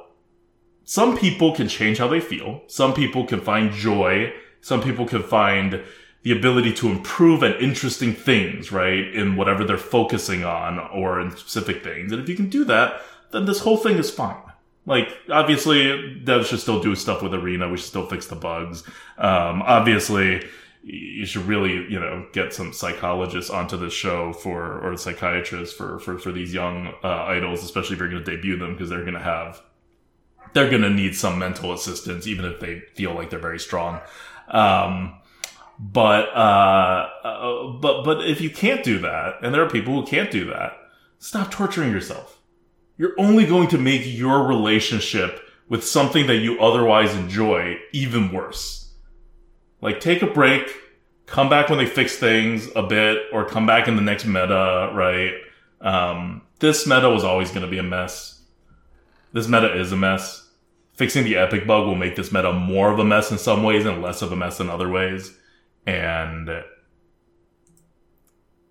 some 0.88 1.18
people 1.18 1.54
can 1.54 1.68
change 1.68 1.98
how 1.98 2.08
they 2.08 2.18
feel. 2.18 2.62
Some 2.66 2.94
people 2.94 3.26
can 3.26 3.42
find 3.42 3.70
joy. 3.70 4.32
Some 4.62 4.82
people 4.82 5.04
can 5.04 5.22
find 5.22 5.82
the 6.22 6.32
ability 6.32 6.72
to 6.72 6.88
improve 6.88 7.42
at 7.42 7.60
interesting 7.60 8.14
things, 8.14 8.72
right? 8.72 9.14
In 9.14 9.36
whatever 9.36 9.64
they're 9.64 9.76
focusing 9.76 10.46
on 10.46 10.78
or 10.78 11.20
in 11.20 11.36
specific 11.36 11.84
things. 11.84 12.10
And 12.10 12.22
if 12.22 12.26
you 12.26 12.34
can 12.34 12.48
do 12.48 12.64
that, 12.64 13.02
then 13.32 13.44
this 13.44 13.60
whole 13.60 13.76
thing 13.76 13.98
is 13.98 14.10
fine. 14.10 14.40
Like, 14.86 15.14
obviously, 15.30 16.22
devs 16.24 16.46
should 16.46 16.60
still 16.60 16.80
do 16.80 16.94
stuff 16.94 17.22
with 17.22 17.34
Arena. 17.34 17.68
We 17.68 17.76
should 17.76 17.88
still 17.88 18.06
fix 18.06 18.26
the 18.26 18.36
bugs. 18.36 18.82
Um, 19.18 19.60
obviously, 19.60 20.42
you 20.82 21.26
should 21.26 21.44
really, 21.44 21.86
you 21.92 22.00
know, 22.00 22.26
get 22.32 22.54
some 22.54 22.72
psychologists 22.72 23.50
onto 23.50 23.76
the 23.76 23.90
show 23.90 24.32
for, 24.32 24.80
or 24.80 24.96
psychiatrists 24.96 25.76
for, 25.76 25.98
for, 25.98 26.18
for 26.18 26.32
these 26.32 26.54
young 26.54 26.94
uh, 27.04 27.24
idols, 27.24 27.62
especially 27.62 27.96
if 27.96 28.00
you're 28.00 28.08
going 28.08 28.24
to 28.24 28.36
debut 28.36 28.56
them, 28.56 28.72
because 28.72 28.88
they're 28.88 29.02
going 29.02 29.12
to 29.12 29.20
have, 29.20 29.60
they're 30.52 30.70
going 30.70 30.82
to 30.82 30.90
need 30.90 31.14
some 31.14 31.38
mental 31.38 31.72
assistance, 31.72 32.26
even 32.26 32.44
if 32.44 32.60
they 32.60 32.80
feel 32.94 33.14
like 33.14 33.30
they're 33.30 33.38
very 33.38 33.58
strong. 33.58 34.00
Um, 34.48 35.14
but, 35.78 36.28
uh, 36.34 37.08
uh, 37.22 37.66
but, 37.80 38.02
but 38.02 38.28
if 38.28 38.40
you 38.40 38.50
can't 38.50 38.82
do 38.82 38.98
that, 39.00 39.36
and 39.42 39.54
there 39.54 39.62
are 39.62 39.70
people 39.70 39.94
who 39.94 40.06
can't 40.06 40.30
do 40.30 40.46
that, 40.46 40.72
stop 41.18 41.50
torturing 41.50 41.92
yourself. 41.92 42.40
You're 42.96 43.14
only 43.18 43.46
going 43.46 43.68
to 43.68 43.78
make 43.78 44.02
your 44.04 44.42
relationship 44.44 45.40
with 45.68 45.84
something 45.84 46.26
that 46.26 46.38
you 46.38 46.60
otherwise 46.60 47.14
enjoy 47.14 47.78
even 47.92 48.32
worse. 48.32 48.92
Like 49.80 50.00
take 50.00 50.22
a 50.22 50.26
break, 50.26 50.68
come 51.26 51.48
back 51.48 51.68
when 51.68 51.78
they 51.78 51.86
fix 51.86 52.16
things 52.16 52.68
a 52.74 52.82
bit, 52.82 53.22
or 53.32 53.44
come 53.44 53.66
back 53.66 53.86
in 53.86 53.94
the 53.94 54.02
next 54.02 54.24
meta, 54.24 54.90
right? 54.94 55.34
Um, 55.80 56.42
this 56.58 56.86
meta 56.86 57.08
was 57.08 57.22
always 57.22 57.50
going 57.50 57.64
to 57.64 57.70
be 57.70 57.78
a 57.78 57.84
mess. 57.84 58.37
This 59.32 59.48
meta 59.48 59.78
is 59.78 59.92
a 59.92 59.96
mess. 59.96 60.48
Fixing 60.94 61.24
the 61.24 61.36
epic 61.36 61.66
bug 61.66 61.86
will 61.86 61.94
make 61.94 62.16
this 62.16 62.32
meta 62.32 62.52
more 62.52 62.92
of 62.92 62.98
a 62.98 63.04
mess 63.04 63.30
in 63.30 63.38
some 63.38 63.62
ways 63.62 63.86
and 63.86 64.02
less 64.02 64.22
of 64.22 64.32
a 64.32 64.36
mess 64.36 64.58
in 64.60 64.68
other 64.68 64.88
ways. 64.88 65.36
And 65.86 66.50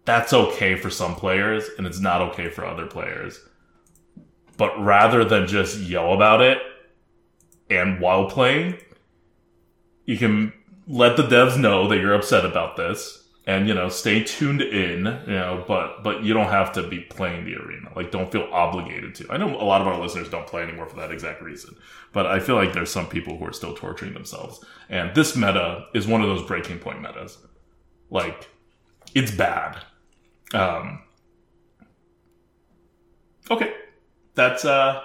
that's 0.05 0.33
okay 0.33 0.75
for 0.75 0.89
some 0.89 1.15
players 1.15 1.69
and 1.77 1.85
it's 1.85 1.99
not 1.99 2.21
okay 2.21 2.49
for 2.49 2.65
other 2.65 2.85
players. 2.85 3.39
But 4.57 4.77
rather 4.83 5.23
than 5.23 5.47
just 5.47 5.79
yell 5.79 6.13
about 6.13 6.41
it 6.41 6.57
and 7.69 7.99
while 8.01 8.29
playing, 8.29 8.79
you 10.05 10.17
can 10.17 10.53
let 10.87 11.17
the 11.17 11.23
devs 11.23 11.59
know 11.59 11.87
that 11.87 11.97
you're 11.97 12.13
upset 12.13 12.45
about 12.45 12.77
this 12.77 13.26
and 13.47 13.67
you 13.67 13.73
know 13.73 13.89
stay 13.89 14.23
tuned 14.23 14.61
in 14.61 15.05
you 15.25 15.33
know 15.33 15.65
but 15.67 16.03
but 16.03 16.23
you 16.23 16.33
don't 16.33 16.49
have 16.49 16.71
to 16.73 16.87
be 16.87 16.99
playing 16.99 17.45
the 17.45 17.55
arena. 17.55 17.89
Like 17.95 18.11
don't 18.11 18.31
feel 18.31 18.47
obligated 18.51 19.15
to. 19.15 19.27
I 19.31 19.37
know 19.37 19.59
a 19.59 19.65
lot 19.65 19.81
of 19.81 19.87
our 19.87 19.99
listeners 19.99 20.29
don't 20.29 20.45
play 20.45 20.61
anymore 20.61 20.87
for 20.87 20.97
that 20.97 21.11
exact 21.11 21.41
reason 21.41 21.75
but 22.13 22.25
i 22.25 22.39
feel 22.39 22.55
like 22.55 22.73
there's 22.73 22.91
some 22.91 23.07
people 23.07 23.37
who 23.37 23.45
are 23.45 23.53
still 23.53 23.75
torturing 23.75 24.13
themselves. 24.13 24.63
And 24.89 25.13
this 25.15 25.35
meta 25.35 25.85
is 25.93 26.07
one 26.07 26.21
of 26.21 26.27
those 26.27 26.41
breaking 26.43 26.79
point 26.79 27.01
metas. 27.01 27.37
Like 28.09 28.49
it's 29.13 29.31
bad. 29.31 29.83
Um 30.53 31.03
okay. 33.51 33.73
That's 34.35 34.65
uh 34.65 35.03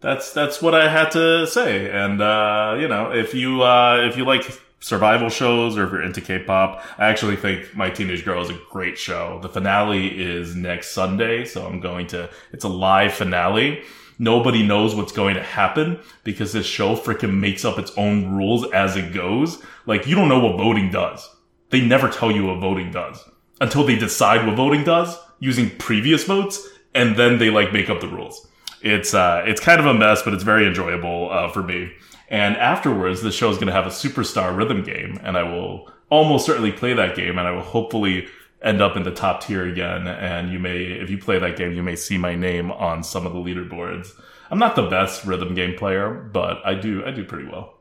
that's 0.00 0.32
that's 0.32 0.62
what 0.62 0.74
i 0.74 0.88
had 0.88 1.10
to 1.12 1.46
say. 1.46 1.90
And 1.90 2.20
uh 2.20 2.76
you 2.80 2.88
know 2.88 3.12
if 3.12 3.34
you 3.34 3.62
uh 3.62 3.98
if 4.08 4.16
you 4.16 4.24
like 4.24 4.42
survival 4.80 5.28
shows 5.28 5.76
or 5.76 5.84
if 5.84 5.92
you're 5.92 6.02
into 6.02 6.20
K-pop. 6.20 6.84
I 6.98 7.08
actually 7.08 7.36
think 7.36 7.74
My 7.74 7.90
Teenage 7.90 8.24
Girl 8.24 8.42
is 8.42 8.50
a 8.50 8.58
great 8.70 8.98
show. 8.98 9.38
The 9.42 9.48
finale 9.48 10.06
is 10.08 10.54
next 10.54 10.92
Sunday, 10.92 11.44
so 11.44 11.66
I'm 11.66 11.80
going 11.80 12.06
to, 12.08 12.30
it's 12.52 12.64
a 12.64 12.68
live 12.68 13.14
finale. 13.14 13.82
Nobody 14.20 14.66
knows 14.66 14.94
what's 14.94 15.12
going 15.12 15.34
to 15.34 15.42
happen 15.42 16.00
because 16.24 16.52
this 16.52 16.66
show 16.66 16.96
freaking 16.96 17.38
makes 17.38 17.64
up 17.64 17.78
its 17.78 17.92
own 17.96 18.36
rules 18.36 18.70
as 18.72 18.96
it 18.96 19.12
goes. 19.12 19.62
Like, 19.86 20.06
you 20.06 20.16
don't 20.16 20.28
know 20.28 20.40
what 20.40 20.56
voting 20.56 20.90
does. 20.90 21.28
They 21.70 21.80
never 21.80 22.08
tell 22.08 22.32
you 22.32 22.46
what 22.46 22.60
voting 22.60 22.90
does 22.90 23.22
until 23.60 23.84
they 23.84 23.96
decide 23.96 24.46
what 24.46 24.56
voting 24.56 24.84
does 24.84 25.16
using 25.40 25.70
previous 25.78 26.24
votes, 26.24 26.68
and 26.94 27.16
then 27.16 27.38
they 27.38 27.50
like 27.50 27.72
make 27.72 27.90
up 27.90 28.00
the 28.00 28.08
rules. 28.08 28.48
It's, 28.80 29.14
uh, 29.14 29.44
it's 29.46 29.60
kind 29.60 29.80
of 29.80 29.86
a 29.86 29.94
mess, 29.94 30.22
but 30.22 30.34
it's 30.34 30.42
very 30.42 30.66
enjoyable, 30.66 31.30
uh, 31.30 31.50
for 31.50 31.62
me. 31.62 31.92
And 32.30 32.56
afterwards, 32.56 33.22
the 33.22 33.32
show 33.32 33.50
is 33.50 33.56
going 33.56 33.68
to 33.68 33.72
have 33.72 33.86
a 33.86 33.90
superstar 33.90 34.54
rhythm 34.56 34.82
game, 34.82 35.18
and 35.22 35.36
I 35.36 35.44
will 35.44 35.90
almost 36.10 36.44
certainly 36.46 36.72
play 36.72 36.92
that 36.94 37.16
game, 37.16 37.38
and 37.38 37.48
I 37.48 37.52
will 37.52 37.62
hopefully 37.62 38.28
end 38.62 38.82
up 38.82 38.96
in 38.96 39.02
the 39.04 39.10
top 39.10 39.42
tier 39.42 39.66
again. 39.66 40.06
And 40.06 40.52
you 40.52 40.58
may, 40.58 40.82
if 40.82 41.08
you 41.10 41.18
play 41.18 41.38
that 41.38 41.56
game, 41.56 41.72
you 41.72 41.82
may 41.82 41.96
see 41.96 42.18
my 42.18 42.34
name 42.34 42.70
on 42.70 43.02
some 43.02 43.26
of 43.26 43.32
the 43.32 43.38
leaderboards. 43.38 44.10
I'm 44.50 44.58
not 44.58 44.76
the 44.76 44.88
best 44.88 45.24
rhythm 45.24 45.54
game 45.54 45.76
player, 45.76 46.10
but 46.10 46.58
I 46.64 46.74
do, 46.74 47.04
I 47.04 47.12
do 47.12 47.24
pretty 47.24 47.48
well. 47.48 47.78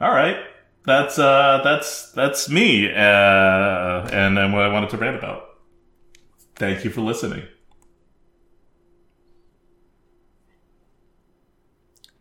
All 0.00 0.10
right. 0.10 0.36
That's, 0.86 1.18
uh, 1.18 1.60
that's, 1.62 2.10
that's 2.12 2.48
me, 2.48 2.90
uh, 2.90 2.96
and, 2.96 4.38
and 4.38 4.52
what 4.52 4.62
I 4.62 4.68
wanted 4.68 4.90
to 4.90 4.96
rant 4.96 5.16
about. 5.16 5.44
Thank 6.56 6.84
you 6.84 6.90
for 6.90 7.02
listening. 7.02 7.46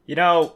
You 0.10 0.16
know, 0.16 0.55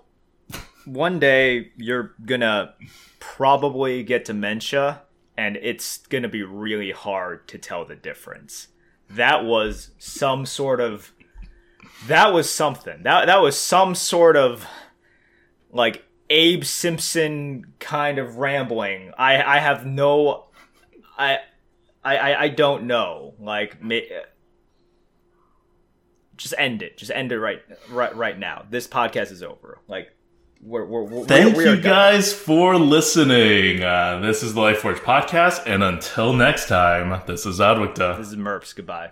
one 0.85 1.19
day 1.19 1.73
you're 1.77 2.15
gonna 2.25 2.73
probably 3.19 4.01
get 4.01 4.25
dementia, 4.25 5.03
and 5.37 5.57
it's 5.57 5.97
gonna 6.07 6.27
be 6.27 6.41
really 6.41 6.89
hard 6.89 7.47
to 7.49 7.59
tell 7.59 7.85
the 7.85 7.95
difference. 7.95 8.69
That 9.11 9.45
was 9.45 9.91
some 9.99 10.47
sort 10.47 10.81
of. 10.81 11.13
That 12.07 12.33
was 12.33 12.51
something. 12.51 13.03
That 13.03 13.27
that 13.27 13.43
was 13.43 13.55
some 13.55 13.93
sort 13.93 14.37
of 14.37 14.65
like 15.69 16.03
Abe 16.31 16.63
Simpson 16.63 17.73
kind 17.77 18.17
of 18.17 18.37
rambling. 18.37 19.11
I 19.19 19.39
I 19.39 19.59
have 19.59 19.85
no. 19.85 20.45
I 21.15 21.37
I 22.03 22.35
I 22.35 22.47
don't 22.47 22.85
know. 22.85 23.35
Like 23.39 23.77
just 26.37 26.53
end 26.57 26.81
it. 26.81 26.97
Just 26.97 27.11
end 27.11 27.31
it 27.31 27.39
right 27.39 27.61
right 27.89 28.15
right 28.15 28.37
now. 28.37 28.65
This 28.69 28.87
podcast 28.87 29.31
is 29.31 29.43
over. 29.43 29.79
Like 29.87 30.13
we're, 30.61 30.85
we're, 30.85 31.03
we're 31.03 31.25
Thank 31.25 31.57
you 31.57 31.77
guys 31.77 32.33
for 32.33 32.77
listening. 32.77 33.83
Uh, 33.83 34.19
this 34.19 34.43
is 34.43 34.53
the 34.53 34.61
Lightforge 34.61 34.99
podcast, 34.99 35.63
and 35.65 35.83
until 35.83 36.33
next 36.33 36.67
time, 36.67 37.21
this 37.27 37.45
is 37.45 37.59
ADWCTA. 37.59 38.17
This 38.17 38.29
is 38.29 38.35
Merps. 38.35 38.73
Goodbye. 38.75 39.11